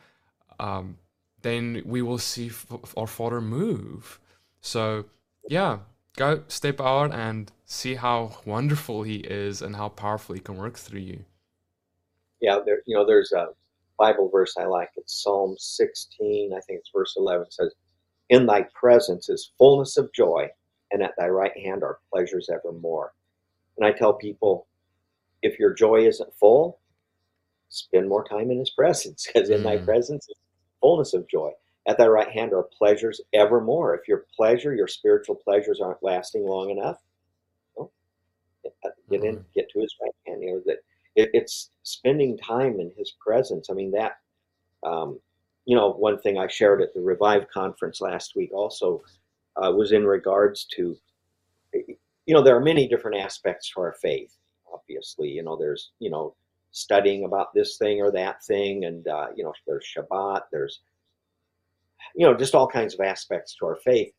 um, 0.58 0.98
then 1.42 1.82
we 1.86 2.02
will 2.02 2.18
see 2.18 2.48
f- 2.48 2.94
our 2.96 3.06
Father 3.06 3.40
move. 3.40 4.18
So, 4.60 5.06
yeah, 5.48 5.78
go 6.16 6.42
step 6.48 6.80
out 6.80 7.14
and 7.14 7.50
see 7.64 7.94
how 7.94 8.38
wonderful 8.44 9.04
He 9.04 9.16
is 9.16 9.62
and 9.62 9.76
how 9.76 9.88
powerful 9.88 10.34
He 10.34 10.40
can 10.40 10.56
work 10.56 10.76
through 10.76 11.00
you. 11.00 11.24
Yeah, 12.40 12.58
there, 12.64 12.82
you 12.86 12.96
know, 12.96 13.06
there's 13.06 13.32
a 13.32 13.48
Bible 13.98 14.28
verse 14.30 14.56
I 14.58 14.64
like. 14.64 14.90
It's 14.96 15.22
Psalm 15.22 15.54
16, 15.58 16.52
I 16.52 16.60
think 16.62 16.80
it's 16.80 16.90
verse 16.94 17.14
11. 17.16 17.46
It 17.46 17.52
says, 17.52 17.74
In 18.30 18.46
thy 18.46 18.66
presence 18.74 19.28
is 19.28 19.52
fullness 19.58 19.96
of 19.96 20.12
joy 20.12 20.50
and 20.90 21.02
at 21.02 21.14
thy 21.18 21.28
right 21.28 21.56
hand 21.56 21.82
are 21.82 21.98
pleasures 22.12 22.48
evermore. 22.52 23.12
And 23.76 23.86
I 23.86 23.92
tell 23.92 24.12
people, 24.14 24.66
if 25.42 25.58
your 25.58 25.72
joy 25.72 26.06
isn't 26.06 26.34
full, 26.34 26.78
spend 27.68 28.08
more 28.08 28.24
time 28.24 28.50
in 28.50 28.58
his 28.58 28.70
presence, 28.70 29.26
because 29.26 29.48
in 29.50 29.60
mm. 29.60 29.64
thy 29.64 29.76
presence 29.78 30.28
is 30.28 30.36
fullness 30.80 31.14
of 31.14 31.28
joy. 31.28 31.52
at 31.86 31.98
thy 31.98 32.06
right 32.06 32.28
hand 32.30 32.52
are 32.52 32.68
pleasures 32.76 33.20
evermore. 33.32 33.94
If 33.94 34.06
your 34.06 34.26
pleasure, 34.36 34.74
your 34.74 34.86
spiritual 34.86 35.36
pleasures 35.36 35.80
aren't 35.80 36.02
lasting 36.02 36.46
long 36.46 36.70
enough, 36.70 36.98
well, 37.74 37.90
get 39.10 39.24
in, 39.24 39.44
get 39.54 39.68
to 39.70 39.80
his 39.80 39.94
right 40.00 40.14
hand. 40.26 40.42
You 40.42 40.52
know 40.52 40.62
that 40.66 40.78
it, 41.16 41.30
it's 41.32 41.70
spending 41.82 42.36
time 42.38 42.80
in 42.80 42.92
his 42.96 43.14
presence. 43.24 43.68
I 43.70 43.74
mean 43.74 43.92
that. 43.92 44.18
Um, 44.82 45.20
you 45.66 45.76
know, 45.76 45.92
one 45.92 46.18
thing 46.20 46.38
I 46.38 46.48
shared 46.48 46.82
at 46.82 46.94
the 46.94 47.00
Revive 47.00 47.46
conference 47.52 48.00
last 48.00 48.34
week 48.34 48.50
also 48.52 49.02
uh, 49.56 49.70
was 49.72 49.92
in 49.92 50.06
regards 50.06 50.64
to, 50.76 50.96
you 51.72 52.34
know, 52.34 52.42
there 52.42 52.56
are 52.56 52.60
many 52.60 52.88
different 52.88 53.18
aspects 53.18 53.70
to 53.70 53.80
our 53.80 53.92
faith. 53.92 54.36
Obviously, 54.72 55.28
you 55.28 55.42
know, 55.42 55.56
there's 55.56 55.90
you 55.98 56.10
know 56.10 56.34
studying 56.72 57.24
about 57.24 57.52
this 57.54 57.76
thing 57.76 58.00
or 58.00 58.10
that 58.12 58.42
thing, 58.44 58.84
and 58.84 59.06
uh, 59.08 59.28
you 59.34 59.44
know, 59.44 59.52
there's 59.66 59.86
Shabbat, 59.96 60.42
there's 60.52 60.80
you 62.14 62.26
know, 62.26 62.34
just 62.34 62.54
all 62.54 62.66
kinds 62.66 62.94
of 62.94 63.00
aspects 63.00 63.54
to 63.56 63.66
our 63.66 63.76
faith. 63.76 64.12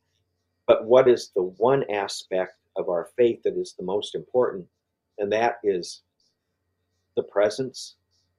But 0.66 0.86
what 0.86 1.08
is 1.08 1.30
the 1.34 1.42
one 1.42 1.84
aspect 1.90 2.56
of 2.76 2.88
our 2.88 3.08
faith 3.16 3.42
that 3.44 3.56
is 3.56 3.74
the 3.76 3.84
most 3.84 4.14
important? 4.14 4.66
And 5.18 5.30
that 5.32 5.56
is 5.62 6.02
the 7.16 7.22
presence 7.22 7.96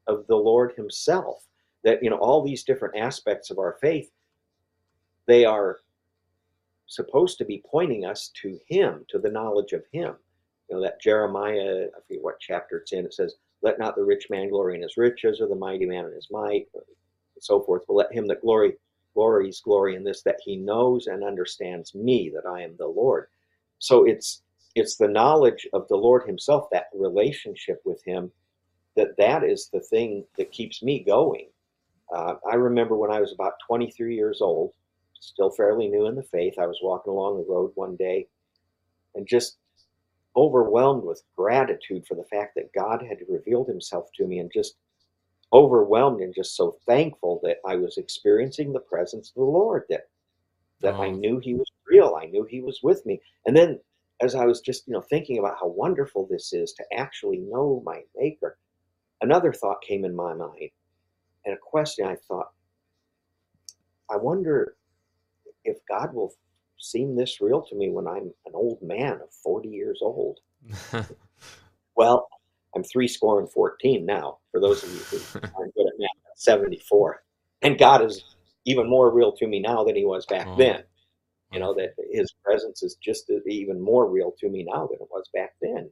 of 0.07 0.25
the 0.27 0.35
Lord 0.35 0.73
Himself. 0.75 1.43
That, 1.83 2.01
you 2.01 2.09
know, 2.09 2.17
all 2.17 2.41
these 2.41 2.63
different 2.63 2.95
aspects 2.97 3.51
of 3.51 3.57
our 3.57 3.77
faith, 3.81 4.09
they 5.27 5.43
are 5.43 5.79
supposed 6.95 7.37
to 7.37 7.45
be 7.45 7.63
pointing 7.69 8.05
us 8.05 8.31
to 8.41 8.59
Him, 8.67 9.05
to 9.09 9.19
the 9.19 9.31
knowledge 9.31 9.73
of 9.73 9.83
Him. 9.91 10.15
You 10.69 10.75
know, 10.75 10.81
that 10.81 11.01
Jeremiah, 11.01 11.87
I 11.95 11.99
forget 12.07 12.23
what 12.23 12.39
chapter 12.39 12.77
it's 12.77 12.93
in, 12.93 13.05
it 13.05 13.13
says, 13.13 13.35
Let 13.61 13.79
not 13.79 13.95
the 13.95 14.03
rich 14.03 14.27
man 14.29 14.49
glory 14.49 14.75
in 14.75 14.81
his 14.81 14.97
riches, 14.97 15.41
or 15.41 15.47
the 15.47 15.55
mighty 15.55 15.85
man 15.85 16.05
in 16.05 16.13
his 16.13 16.29
might, 16.31 16.67
and 16.73 16.83
so 17.39 17.61
forth, 17.61 17.83
but 17.87 17.95
let 17.95 18.13
him 18.13 18.27
that 18.27 18.41
glory 18.41 18.73
glory's 19.13 19.61
glory 19.61 19.95
in 19.95 20.03
this 20.03 20.23
that 20.23 20.39
he 20.43 20.55
knows 20.55 21.05
and 21.05 21.23
understands 21.23 21.93
me 21.93 22.31
that 22.33 22.49
i 22.49 22.61
am 22.61 22.75
the 22.77 22.87
lord. 22.87 23.27
So 23.79 24.05
it's 24.05 24.41
it's 24.75 24.95
the 24.95 25.07
knowledge 25.07 25.67
of 25.73 25.87
the 25.87 25.95
lord 25.95 26.25
himself 26.25 26.67
that 26.71 26.87
relationship 26.95 27.79
with 27.85 28.03
him 28.03 28.31
that 28.95 29.15
that 29.17 29.43
is 29.43 29.69
the 29.71 29.79
thing 29.79 30.25
that 30.37 30.51
keeps 30.51 30.81
me 30.81 31.03
going. 31.03 31.47
Uh, 32.13 32.35
i 32.51 32.55
remember 32.55 32.95
when 32.95 33.11
i 33.11 33.21
was 33.21 33.33
about 33.33 33.53
23 33.67 34.15
years 34.15 34.41
old 34.41 34.73
still 35.23 35.49
fairly 35.49 35.87
new 35.87 36.07
in 36.07 36.15
the 36.15 36.23
faith 36.23 36.55
i 36.59 36.65
was 36.65 36.79
walking 36.81 37.11
along 37.11 37.37
the 37.37 37.51
road 37.51 37.71
one 37.75 37.95
day 37.95 38.27
and 39.15 39.27
just 39.27 39.57
overwhelmed 40.35 41.03
with 41.03 41.23
gratitude 41.35 42.05
for 42.07 42.15
the 42.15 42.25
fact 42.25 42.55
that 42.55 42.73
god 42.73 43.03
had 43.07 43.17
revealed 43.29 43.67
himself 43.67 44.07
to 44.15 44.25
me 44.25 44.39
and 44.39 44.51
just 44.53 44.75
overwhelmed 45.53 46.19
and 46.21 46.33
just 46.33 46.55
so 46.55 46.75
thankful 46.85 47.39
that 47.43 47.57
I 47.65 47.75
was 47.75 47.97
experiencing 47.97 48.73
the 48.73 48.79
presence 48.79 49.29
of 49.29 49.35
the 49.35 49.43
Lord, 49.43 49.83
that 49.89 50.07
that 50.81 50.95
oh. 50.95 51.03
I 51.03 51.11
knew 51.11 51.39
He 51.39 51.53
was 51.53 51.71
real. 51.87 52.17
I 52.19 52.25
knew 52.25 52.45
He 52.49 52.61
was 52.61 52.79
with 52.83 53.05
me. 53.05 53.21
And 53.45 53.55
then 53.55 53.79
as 54.19 54.35
I 54.35 54.45
was 54.45 54.59
just, 54.59 54.87
you 54.87 54.93
know, 54.93 55.01
thinking 55.01 55.37
about 55.37 55.57
how 55.59 55.67
wonderful 55.67 56.27
this 56.29 56.53
is 56.53 56.73
to 56.73 56.83
actually 56.95 57.37
know 57.37 57.81
my 57.85 58.01
maker, 58.15 58.57
another 59.21 59.53
thought 59.53 59.81
came 59.81 60.03
in 60.03 60.15
my 60.15 60.33
mind. 60.33 60.71
And 61.45 61.53
a 61.53 61.57
question 61.57 62.07
I 62.07 62.15
thought, 62.15 62.51
I 64.09 64.17
wonder 64.17 64.75
if 65.65 65.77
God 65.89 66.13
will 66.13 66.33
seem 66.77 67.15
this 67.15 67.39
real 67.41 67.61
to 67.61 67.75
me 67.75 67.89
when 67.89 68.07
I'm 68.07 68.33
an 68.45 68.53
old 68.53 68.81
man 68.81 69.13
of 69.13 69.31
40 69.43 69.69
years 69.69 69.99
old. 70.01 70.39
well, 71.95 72.27
I'm 72.75 72.83
three 72.83 73.07
score 73.07 73.39
and 73.39 73.49
14 73.49 74.05
now, 74.05 74.39
for 74.51 74.59
those 74.59 74.83
of 74.83 74.89
you 74.89 74.99
who 74.99 75.39
aren't 75.57 75.73
good 75.75 75.87
at 75.87 75.99
math, 75.99 76.09
74. 76.35 77.23
And 77.61 77.77
God 77.77 78.03
is 78.03 78.35
even 78.65 78.89
more 78.89 79.11
real 79.11 79.31
to 79.33 79.47
me 79.47 79.59
now 79.59 79.83
than 79.83 79.95
he 79.95 80.05
was 80.05 80.25
back 80.25 80.47
oh. 80.47 80.57
then. 80.57 80.83
You 81.51 81.59
know, 81.59 81.73
that 81.75 81.93
his 82.11 82.33
presence 82.43 82.81
is 82.81 82.95
just 82.95 83.31
even 83.45 83.79
more 83.79 84.09
real 84.09 84.33
to 84.39 84.49
me 84.49 84.65
now 84.67 84.87
than 84.87 84.97
it 84.99 85.07
was 85.11 85.29
back 85.35 85.53
then. 85.61 85.91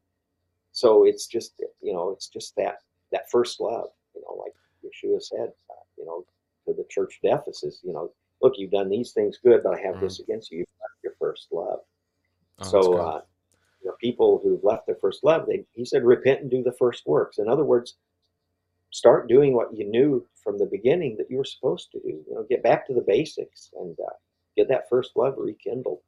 So 0.71 1.05
it's 1.05 1.27
just, 1.27 1.53
you 1.81 1.93
know, 1.93 2.09
it's 2.09 2.27
just 2.27 2.55
that, 2.55 2.77
that 3.11 3.29
first 3.29 3.59
love, 3.59 3.89
you 4.15 4.21
know, 4.21 4.41
like 4.41 4.53
Yeshua 4.83 5.21
said, 5.21 5.49
uh, 5.69 5.83
you 5.97 6.05
know, 6.05 6.25
to 6.65 6.73
the 6.73 6.85
church 6.89 7.19
of 7.23 7.39
Ephesus, 7.39 7.79
you 7.83 7.93
know, 7.93 8.11
look, 8.41 8.53
you've 8.57 8.71
done 8.71 8.89
these 8.89 9.11
things 9.11 9.37
good, 9.43 9.61
but 9.63 9.77
I 9.77 9.81
have 9.81 9.95
mm. 9.95 10.01
this 10.01 10.19
against 10.19 10.51
you. 10.51 10.59
You've 10.59 10.67
left 10.81 11.03
your 11.03 11.13
first 11.19 11.47
love. 11.51 11.79
Oh, 12.59 12.65
so, 12.65 12.93
uh, 12.97 13.21
you 13.81 13.89
know, 13.89 13.95
people 13.99 14.39
who've 14.43 14.63
left 14.63 14.85
their 14.85 14.97
first 15.01 15.23
love, 15.23 15.45
they, 15.47 15.65
he 15.73 15.85
said, 15.85 16.03
repent 16.03 16.41
and 16.41 16.51
do 16.51 16.63
the 16.63 16.73
first 16.73 17.03
works. 17.05 17.37
In 17.39 17.47
other 17.47 17.63
words, 17.65 17.95
start 18.91 19.27
doing 19.27 19.53
what 19.53 19.75
you 19.75 19.89
knew 19.89 20.25
from 20.43 20.57
the 20.57 20.65
beginning 20.65 21.15
that 21.17 21.29
you 21.29 21.37
were 21.37 21.45
supposed 21.45 21.91
to 21.91 21.99
do. 21.99 22.09
You 22.27 22.35
know, 22.35 22.45
get 22.49 22.63
back 22.63 22.85
to 22.87 22.93
the 22.93 23.01
basics 23.01 23.69
and 23.79 23.97
uh, 23.99 24.13
get 24.55 24.67
that 24.69 24.89
first 24.89 25.11
love 25.15 25.35
rekindled. 25.37 25.99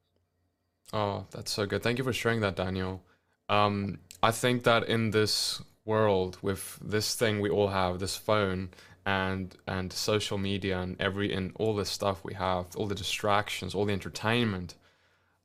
Oh, 0.92 1.26
that's 1.30 1.50
so 1.50 1.66
good. 1.66 1.82
Thank 1.82 1.98
you 1.98 2.04
for 2.04 2.12
sharing 2.12 2.40
that, 2.40 2.56
Daniel. 2.56 3.02
Um, 3.48 3.98
I 4.22 4.30
think 4.30 4.62
that 4.64 4.84
in 4.88 5.10
this 5.10 5.62
world, 5.84 6.38
with 6.40 6.78
this 6.82 7.14
thing 7.14 7.40
we 7.40 7.50
all 7.50 7.68
have, 7.68 7.98
this 7.98 8.16
phone 8.16 8.70
and 9.06 9.54
and 9.66 9.92
social 9.92 10.38
media 10.38 10.80
and 10.80 11.00
every 11.00 11.32
and 11.32 11.52
all 11.56 11.74
the 11.74 11.84
stuff 11.84 12.24
we 12.24 12.34
have, 12.34 12.74
all 12.76 12.86
the 12.86 12.94
distractions, 12.94 13.74
all 13.74 13.84
the 13.84 13.92
entertainment, 13.92 14.74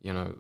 you 0.01 0.13
know, 0.13 0.35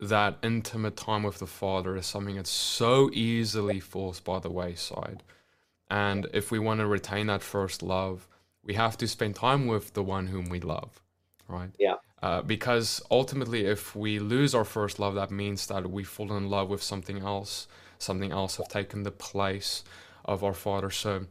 that 0.00 0.38
intimate 0.42 0.96
time 0.96 1.22
with 1.22 1.38
the 1.38 1.46
Father 1.46 1.96
is 1.96 2.06
something 2.06 2.36
that 2.36 2.46
so 2.46 3.10
easily 3.12 3.80
falls 3.80 4.20
by 4.20 4.38
the 4.38 4.50
wayside. 4.50 5.22
And 5.90 6.26
if 6.32 6.50
we 6.50 6.58
want 6.58 6.80
to 6.80 6.86
retain 6.86 7.28
that 7.28 7.42
first 7.42 7.82
love, 7.82 8.28
we 8.62 8.74
have 8.74 8.96
to 8.98 9.08
spend 9.08 9.36
time 9.36 9.66
with 9.66 9.94
the 9.94 10.02
one 10.02 10.26
whom 10.26 10.48
we 10.48 10.60
love, 10.60 11.00
right? 11.48 11.70
Yeah. 11.78 11.94
Uh, 12.22 12.42
because 12.42 13.00
ultimately, 13.10 13.66
if 13.66 13.94
we 13.94 14.18
lose 14.18 14.54
our 14.54 14.64
first 14.64 14.98
love, 14.98 15.14
that 15.14 15.30
means 15.30 15.66
that 15.68 15.88
we 15.90 16.02
fall 16.02 16.32
in 16.32 16.50
love 16.50 16.68
with 16.68 16.82
something 16.82 17.18
else. 17.18 17.68
Something 17.98 18.32
else 18.32 18.56
have 18.56 18.68
taken 18.68 19.04
the 19.04 19.10
place 19.10 19.84
of 20.24 20.42
our 20.42 20.54
Father. 20.54 20.90
So 20.90 21.26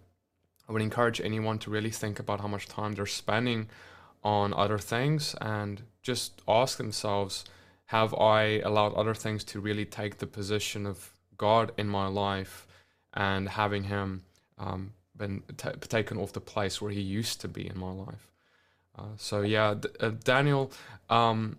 I 0.67 0.71
would 0.71 0.81
encourage 0.81 1.21
anyone 1.21 1.59
to 1.59 1.69
really 1.69 1.91
think 1.91 2.19
about 2.19 2.41
how 2.41 2.47
much 2.47 2.67
time 2.67 2.93
they're 2.93 3.05
spending 3.05 3.69
on 4.23 4.53
other 4.53 4.79
things 4.79 5.35
and 5.39 5.83
just 6.01 6.41
ask 6.47 6.77
themselves 6.77 7.45
have 7.89 8.15
I 8.15 8.59
allowed 8.59 8.95
other 8.95 9.13
things 9.13 9.43
to 9.45 9.59
really 9.59 9.85
take 9.85 10.17
the 10.17 10.25
position 10.25 10.87
of 10.87 11.11
God 11.37 11.71
in 11.77 11.87
my 11.87 12.07
life 12.07 12.65
and 13.13 13.47
having 13.47 13.83
Him 13.83 14.23
um, 14.57 14.93
been 15.15 15.43
t- 15.55 15.69
taken 15.87 16.17
off 16.17 16.33
the 16.33 16.41
place 16.41 16.81
where 16.81 16.91
He 16.91 17.01
used 17.01 17.41
to 17.41 17.47
be 17.47 17.67
in 17.67 17.77
my 17.77 17.91
life? 17.91 18.31
Uh, 18.97 19.13
so, 19.17 19.41
yeah, 19.41 19.75
D- 19.75 19.89
uh, 19.99 20.11
Daniel, 20.23 20.71
um, 21.09 21.57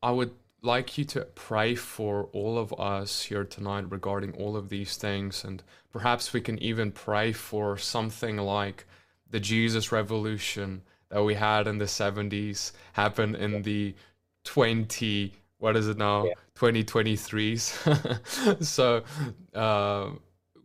I 0.00 0.12
would 0.12 0.30
like 0.66 0.98
you 0.98 1.04
to 1.06 1.22
pray 1.34 1.74
for 1.74 2.28
all 2.32 2.58
of 2.58 2.72
us 2.78 3.22
here 3.22 3.44
tonight 3.44 3.90
regarding 3.90 4.32
all 4.32 4.56
of 4.56 4.68
these 4.68 4.96
things. 4.96 5.44
And 5.44 5.62
perhaps 5.92 6.32
we 6.32 6.40
can 6.40 6.58
even 6.58 6.92
pray 6.92 7.32
for 7.32 7.78
something 7.78 8.36
like 8.36 8.86
the 9.30 9.40
Jesus 9.40 9.92
revolution 9.92 10.82
that 11.08 11.22
we 11.22 11.34
had 11.34 11.68
in 11.68 11.78
the 11.78 11.84
70s 11.84 12.72
happen 12.92 13.36
in 13.36 13.62
the 13.62 13.94
20 14.44 15.32
what 15.58 15.76
is 15.76 15.88
it 15.88 15.96
now 15.96 16.26
yeah. 16.26 16.32
2023s 16.56 18.62
so 18.64 19.02
uh, 19.54 20.10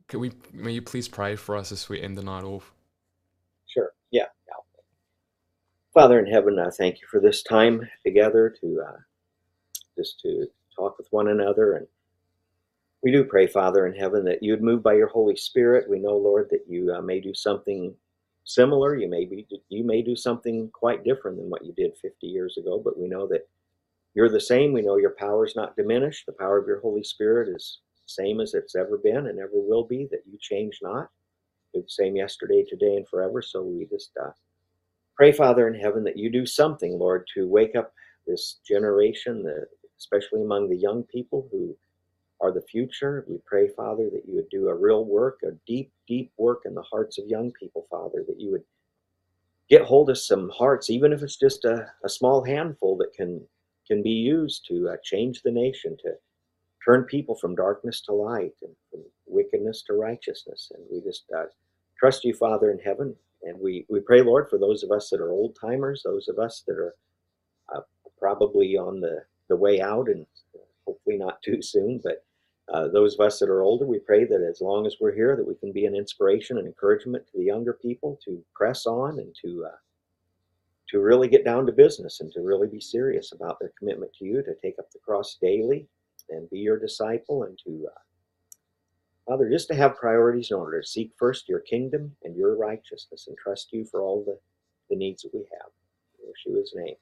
can 0.07 0.19
we 0.19 0.31
may 0.51 0.71
you 0.71 0.81
please 0.81 1.07
pray 1.07 1.35
for 1.35 1.55
us 1.55 1.71
as 1.71 1.87
we 1.89 2.01
end 2.01 2.17
the 2.17 2.23
night 2.23 2.43
off 2.43 2.73
sure 3.67 3.91
yeah, 4.11 4.25
yeah. 4.47 4.55
father 5.93 6.17
in 6.19 6.25
heaven 6.25 6.57
i 6.59 6.69
thank 6.69 7.01
you 7.01 7.07
for 7.09 7.19
this 7.19 7.43
time 7.43 7.87
together 8.03 8.53
to 8.61 8.81
uh, 8.87 8.97
just 10.01 10.19
to 10.19 10.47
talk 10.75 10.97
with 10.97 11.07
one 11.11 11.29
another 11.29 11.73
and 11.73 11.87
we 13.03 13.11
do 13.11 13.23
pray 13.23 13.47
father 13.47 13.87
in 13.87 13.93
heaven 13.93 14.23
that 14.25 14.41
you 14.41 14.51
would 14.51 14.63
move 14.63 14.81
by 14.81 14.93
your 14.93 15.07
holy 15.07 15.35
spirit 15.35 15.89
we 15.89 15.99
know 15.99 16.15
lord 16.15 16.47
that 16.49 16.65
you 16.67 16.93
uh, 16.93 17.01
may 17.01 17.19
do 17.19 17.33
something 17.33 17.93
similar 18.43 18.95
you 18.95 19.09
may 19.09 19.25
be 19.25 19.45
you 19.69 19.83
may 19.83 20.01
do 20.01 20.15
something 20.15 20.69
quite 20.73 21.03
different 21.03 21.37
than 21.37 21.49
what 21.49 21.65
you 21.65 21.73
did 21.73 21.95
50 22.01 22.27
years 22.27 22.57
ago 22.57 22.81
but 22.83 22.97
we 22.99 23.07
know 23.07 23.27
that 23.27 23.47
you're 24.13 24.29
the 24.29 24.41
same. 24.41 24.73
We 24.73 24.81
know 24.81 24.97
your 24.97 25.15
power 25.17 25.45
is 25.45 25.55
not 25.55 25.75
diminished. 25.75 26.25
The 26.25 26.33
power 26.33 26.57
of 26.57 26.67
your 26.67 26.81
Holy 26.81 27.03
Spirit 27.03 27.49
is 27.49 27.79
same 28.07 28.41
as 28.41 28.53
it's 28.53 28.75
ever 28.75 28.97
been 28.97 29.27
and 29.27 29.39
ever 29.39 29.51
will 29.53 29.85
be, 29.85 30.07
that 30.11 30.23
you 30.29 30.37
change 30.39 30.79
not. 30.81 31.09
You're 31.73 31.83
the 31.83 31.89
same 31.89 32.17
yesterday, 32.17 32.65
today, 32.67 32.97
and 32.97 33.07
forever. 33.07 33.41
So 33.41 33.63
we 33.63 33.85
just 33.85 34.11
uh, 34.21 34.31
pray, 35.15 35.31
Father 35.31 35.69
in 35.69 35.79
heaven, 35.79 36.03
that 36.03 36.17
you 36.17 36.29
do 36.29 36.45
something, 36.45 36.99
Lord, 36.99 37.25
to 37.35 37.47
wake 37.47 37.75
up 37.75 37.93
this 38.27 38.59
generation, 38.67 39.43
the, 39.43 39.65
especially 40.01 40.41
among 40.41 40.69
the 40.69 40.83
young 40.87 41.03
people 41.03 41.47
who 41.51 41.77
are 42.41 42.51
the 42.51 42.67
future. 42.73 43.23
We 43.29 43.37
pray, 43.45 43.69
Father, 43.77 44.09
that 44.11 44.25
you 44.27 44.35
would 44.35 44.49
do 44.49 44.67
a 44.67 44.75
real 44.75 45.05
work, 45.05 45.41
a 45.43 45.51
deep, 45.67 45.91
deep 46.07 46.31
work 46.37 46.61
in 46.65 46.73
the 46.73 46.81
hearts 46.91 47.19
of 47.19 47.27
young 47.27 47.51
people, 47.51 47.85
Father, 47.89 48.23
that 48.27 48.39
you 48.39 48.49
would 48.51 48.63
get 49.69 49.83
hold 49.83 50.09
of 50.09 50.17
some 50.17 50.49
hearts, 50.49 50.89
even 50.89 51.13
if 51.13 51.21
it's 51.21 51.37
just 51.37 51.65
a, 51.65 51.85
a 52.03 52.09
small 52.09 52.43
handful 52.43 52.97
that 52.97 53.13
can 53.13 53.41
can 53.87 54.01
be 54.01 54.17
used 54.37 54.65
to 54.67 54.89
uh, 54.89 54.95
change 55.03 55.41
the 55.41 55.51
nation, 55.51 55.97
to 56.03 56.11
turn 56.83 57.03
people 57.03 57.35
from 57.35 57.55
darkness 57.55 58.01
to 58.01 58.13
light 58.13 58.53
and 58.61 58.73
from 58.89 59.01
wickedness 59.27 59.83
to 59.83 59.93
righteousness. 59.93 60.71
And 60.73 60.83
we 60.91 61.01
just 61.01 61.25
uh, 61.35 61.45
trust 61.99 62.23
you, 62.23 62.33
Father 62.33 62.71
in 62.71 62.79
heaven. 62.79 63.15
and 63.43 63.59
we, 63.59 63.85
we 63.89 63.99
pray, 63.99 64.21
Lord, 64.21 64.49
for 64.49 64.57
those 64.57 64.83
of 64.83 64.91
us 64.91 65.09
that 65.09 65.21
are 65.21 65.31
old 65.31 65.57
timers, 65.59 66.03
those 66.03 66.27
of 66.27 66.39
us 66.39 66.63
that 66.67 66.77
are 66.77 66.95
uh, 67.75 67.81
probably 68.19 68.77
on 68.77 68.99
the, 68.99 69.23
the 69.51 69.55
way 69.57 69.81
out 69.81 70.07
and 70.07 70.25
hopefully 70.87 71.17
not 71.17 71.41
too 71.41 71.61
soon, 71.61 71.99
but 72.01 72.23
uh, 72.73 72.87
those 72.87 73.15
of 73.15 73.19
us 73.19 73.37
that 73.37 73.49
are 73.49 73.63
older, 73.63 73.85
we 73.85 73.99
pray 73.99 74.23
that 74.23 74.41
as 74.49 74.61
long 74.61 74.87
as 74.87 74.95
we're 75.01 75.13
here, 75.13 75.35
that 75.35 75.45
we 75.45 75.55
can 75.55 75.73
be 75.73 75.85
an 75.85 75.93
inspiration 75.93 76.57
and 76.57 76.65
encouragement 76.65 77.25
to 77.25 77.37
the 77.37 77.43
younger 77.43 77.73
people 77.73 78.17
to 78.23 78.41
press 78.55 78.85
on 78.85 79.19
and 79.19 79.35
to 79.43 79.65
uh, 79.65 79.75
to 80.87 80.99
really 80.99 81.27
get 81.27 81.43
down 81.43 81.65
to 81.65 81.71
business 81.73 82.21
and 82.21 82.31
to 82.31 82.41
really 82.41 82.67
be 82.67 82.79
serious 82.79 83.33
about 83.33 83.59
their 83.59 83.73
commitment 83.77 84.11
to 84.13 84.25
you, 84.25 84.41
to 84.41 84.55
take 84.61 84.79
up 84.79 84.89
the 84.91 84.99
cross 84.99 85.37
daily 85.41 85.85
and 86.29 86.49
be 86.49 86.59
your 86.59 86.79
disciple, 86.79 87.43
and 87.43 87.59
to 87.65 87.87
uh, 87.93 87.99
Father, 89.27 89.49
just 89.49 89.67
to 89.67 89.75
have 89.75 89.97
priorities 89.97 90.51
in 90.51 90.57
order 90.57 90.79
to 90.81 90.87
seek 90.87 91.11
first 91.19 91.49
your 91.49 91.59
kingdom 91.59 92.15
and 92.23 92.37
your 92.37 92.55
righteousness, 92.55 93.27
and 93.27 93.37
trust 93.37 93.73
you 93.73 93.83
for 93.83 94.01
all 94.01 94.23
the, 94.23 94.39
the 94.89 94.95
needs 94.95 95.23
that 95.23 95.33
we 95.33 95.45
have. 95.59 95.71
In 96.19 96.55
Yeshua's 96.55 96.73
name, 96.73 96.95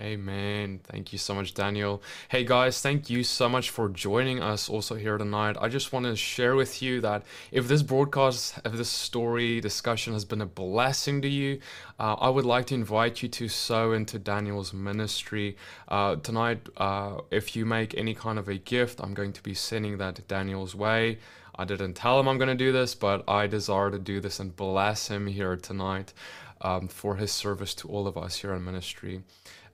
amen. 0.00 0.80
Thank 0.84 1.12
you 1.12 1.18
so 1.18 1.34
much, 1.34 1.54
Daniel. 1.54 2.02
Hey 2.28 2.44
guys, 2.44 2.80
thank 2.80 3.10
you 3.10 3.22
so 3.22 3.48
much 3.48 3.70
for 3.70 3.88
joining 3.88 4.42
us 4.42 4.68
also 4.68 4.94
here 4.94 5.18
tonight. 5.18 5.56
I 5.60 5.68
just 5.68 5.92
want 5.92 6.06
to 6.06 6.16
share 6.16 6.56
with 6.56 6.82
you 6.82 7.00
that 7.02 7.24
if 7.52 7.68
this 7.68 7.82
broadcast, 7.82 8.58
if 8.64 8.72
this 8.72 8.88
story 8.88 9.60
discussion 9.60 10.12
has 10.12 10.24
been 10.24 10.40
a 10.40 10.46
blessing 10.46 11.22
to 11.22 11.28
you, 11.28 11.60
uh, 11.98 12.14
I 12.14 12.28
would 12.28 12.46
like 12.46 12.66
to 12.66 12.74
invite 12.74 13.22
you 13.22 13.28
to 13.28 13.48
sow 13.48 13.92
into 13.92 14.18
Daniel's 14.18 14.72
ministry. 14.72 15.56
Uh, 15.88 16.16
tonight, 16.16 16.68
uh, 16.76 17.20
if 17.30 17.54
you 17.54 17.66
make 17.66 17.96
any 17.96 18.14
kind 18.14 18.38
of 18.38 18.48
a 18.48 18.56
gift, 18.56 19.00
I'm 19.02 19.14
going 19.14 19.32
to 19.34 19.42
be 19.42 19.54
sending 19.54 19.98
that 19.98 20.16
to 20.16 20.22
Daniel's 20.22 20.74
way. 20.74 21.18
I 21.54 21.64
didn't 21.64 21.94
tell 21.94 22.18
him 22.18 22.26
I'm 22.26 22.38
going 22.38 22.48
to 22.48 22.54
do 22.54 22.72
this, 22.72 22.94
but 22.94 23.28
I 23.28 23.46
desire 23.46 23.90
to 23.90 23.98
do 23.98 24.20
this 24.20 24.40
and 24.40 24.56
bless 24.56 25.08
him 25.08 25.26
here 25.26 25.56
tonight 25.56 26.14
um, 26.62 26.88
for 26.88 27.16
his 27.16 27.32
service 27.32 27.74
to 27.76 27.88
all 27.88 28.06
of 28.06 28.16
us 28.16 28.36
here 28.36 28.54
in 28.54 28.64
ministry. 28.64 29.22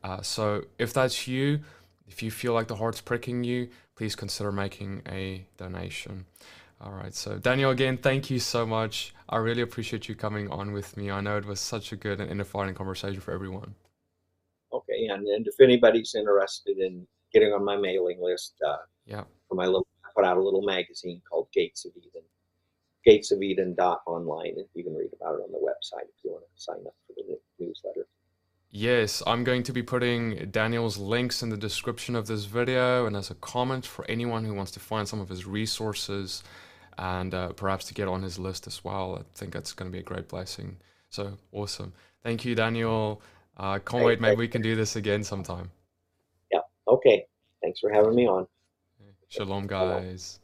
Uh, 0.06 0.22
so 0.22 0.62
if 0.78 0.92
that's 0.92 1.26
you, 1.26 1.58
if 2.06 2.22
you 2.22 2.30
feel 2.30 2.52
like 2.52 2.68
the 2.68 2.76
heart's 2.76 3.00
pricking 3.00 3.42
you, 3.42 3.68
please 3.96 4.14
consider 4.14 4.52
making 4.52 5.02
a 5.08 5.44
donation. 5.56 6.26
All 6.80 6.92
right. 6.92 7.12
So 7.12 7.38
Daniel, 7.38 7.72
again, 7.72 7.96
thank 7.96 8.30
you 8.30 8.38
so 8.38 8.64
much. 8.64 9.12
I 9.28 9.38
really 9.38 9.62
appreciate 9.62 10.08
you 10.08 10.14
coming 10.14 10.48
on 10.48 10.70
with 10.70 10.96
me. 10.96 11.10
I 11.10 11.20
know 11.20 11.36
it 11.36 11.44
was 11.44 11.58
such 11.58 11.90
a 11.90 11.96
good 11.96 12.20
and 12.20 12.30
edifying 12.30 12.72
conversation 12.74 13.20
for 13.20 13.32
everyone. 13.32 13.74
Okay, 14.72 15.06
and, 15.10 15.26
and 15.26 15.46
if 15.46 15.58
anybody's 15.60 16.14
interested 16.14 16.78
in 16.78 17.04
getting 17.32 17.52
on 17.52 17.64
my 17.64 17.76
mailing 17.76 18.20
list, 18.20 18.54
uh, 18.64 18.76
yeah, 19.06 19.24
for 19.48 19.54
my 19.54 19.64
little, 19.64 19.86
I 20.04 20.08
put 20.14 20.24
out 20.24 20.36
a 20.36 20.42
little 20.42 20.62
magazine 20.62 21.22
called 21.28 21.48
Gates 21.52 21.84
of 21.84 21.92
Eden, 21.96 22.22
gatesofeden.online, 23.06 24.54
and 24.56 24.66
you 24.74 24.84
can 24.84 24.94
read 24.94 25.10
about 25.18 25.34
it 25.36 25.42
on 25.42 25.52
the 25.52 25.58
website 25.58 26.02
if 26.02 26.24
you 26.24 26.32
want 26.32 26.44
to 26.44 26.62
sign 26.62 26.78
up 26.86 26.94
for 27.06 27.14
the 27.16 27.38
newsletter. 27.58 28.06
Yes, 28.70 29.22
I'm 29.26 29.44
going 29.44 29.62
to 29.64 29.72
be 29.72 29.82
putting 29.82 30.50
Daniel's 30.50 30.98
links 30.98 31.42
in 31.42 31.48
the 31.48 31.56
description 31.56 32.14
of 32.14 32.26
this 32.26 32.44
video 32.44 33.06
and 33.06 33.16
as 33.16 33.30
a 33.30 33.34
comment 33.34 33.86
for 33.86 34.04
anyone 34.10 34.44
who 34.44 34.54
wants 34.54 34.72
to 34.72 34.80
find 34.80 35.08
some 35.08 35.20
of 35.20 35.28
his 35.28 35.46
resources 35.46 36.42
and 36.98 37.34
uh, 37.34 37.52
perhaps 37.52 37.86
to 37.86 37.94
get 37.94 38.08
on 38.08 38.22
his 38.22 38.38
list 38.38 38.66
as 38.66 38.84
well. 38.84 39.16
I 39.20 39.38
think 39.38 39.52
that's 39.52 39.72
going 39.72 39.90
to 39.90 39.92
be 39.92 40.00
a 40.00 40.02
great 40.02 40.28
blessing. 40.28 40.76
So 41.10 41.38
awesome. 41.52 41.92
Thank 42.22 42.44
you, 42.44 42.54
Daniel. 42.54 43.22
Uh, 43.56 43.78
can't 43.78 44.04
wait. 44.04 44.20
Maybe 44.20 44.36
we 44.36 44.48
can 44.48 44.62
do 44.62 44.74
this 44.74 44.96
again 44.96 45.22
sometime. 45.24 45.70
Yeah. 46.52 46.60
Okay. 46.88 47.26
Thanks 47.62 47.80
for 47.80 47.90
having 47.90 48.14
me 48.14 48.26
on. 48.26 48.46
Shalom, 49.28 49.66
guys. 49.66 50.40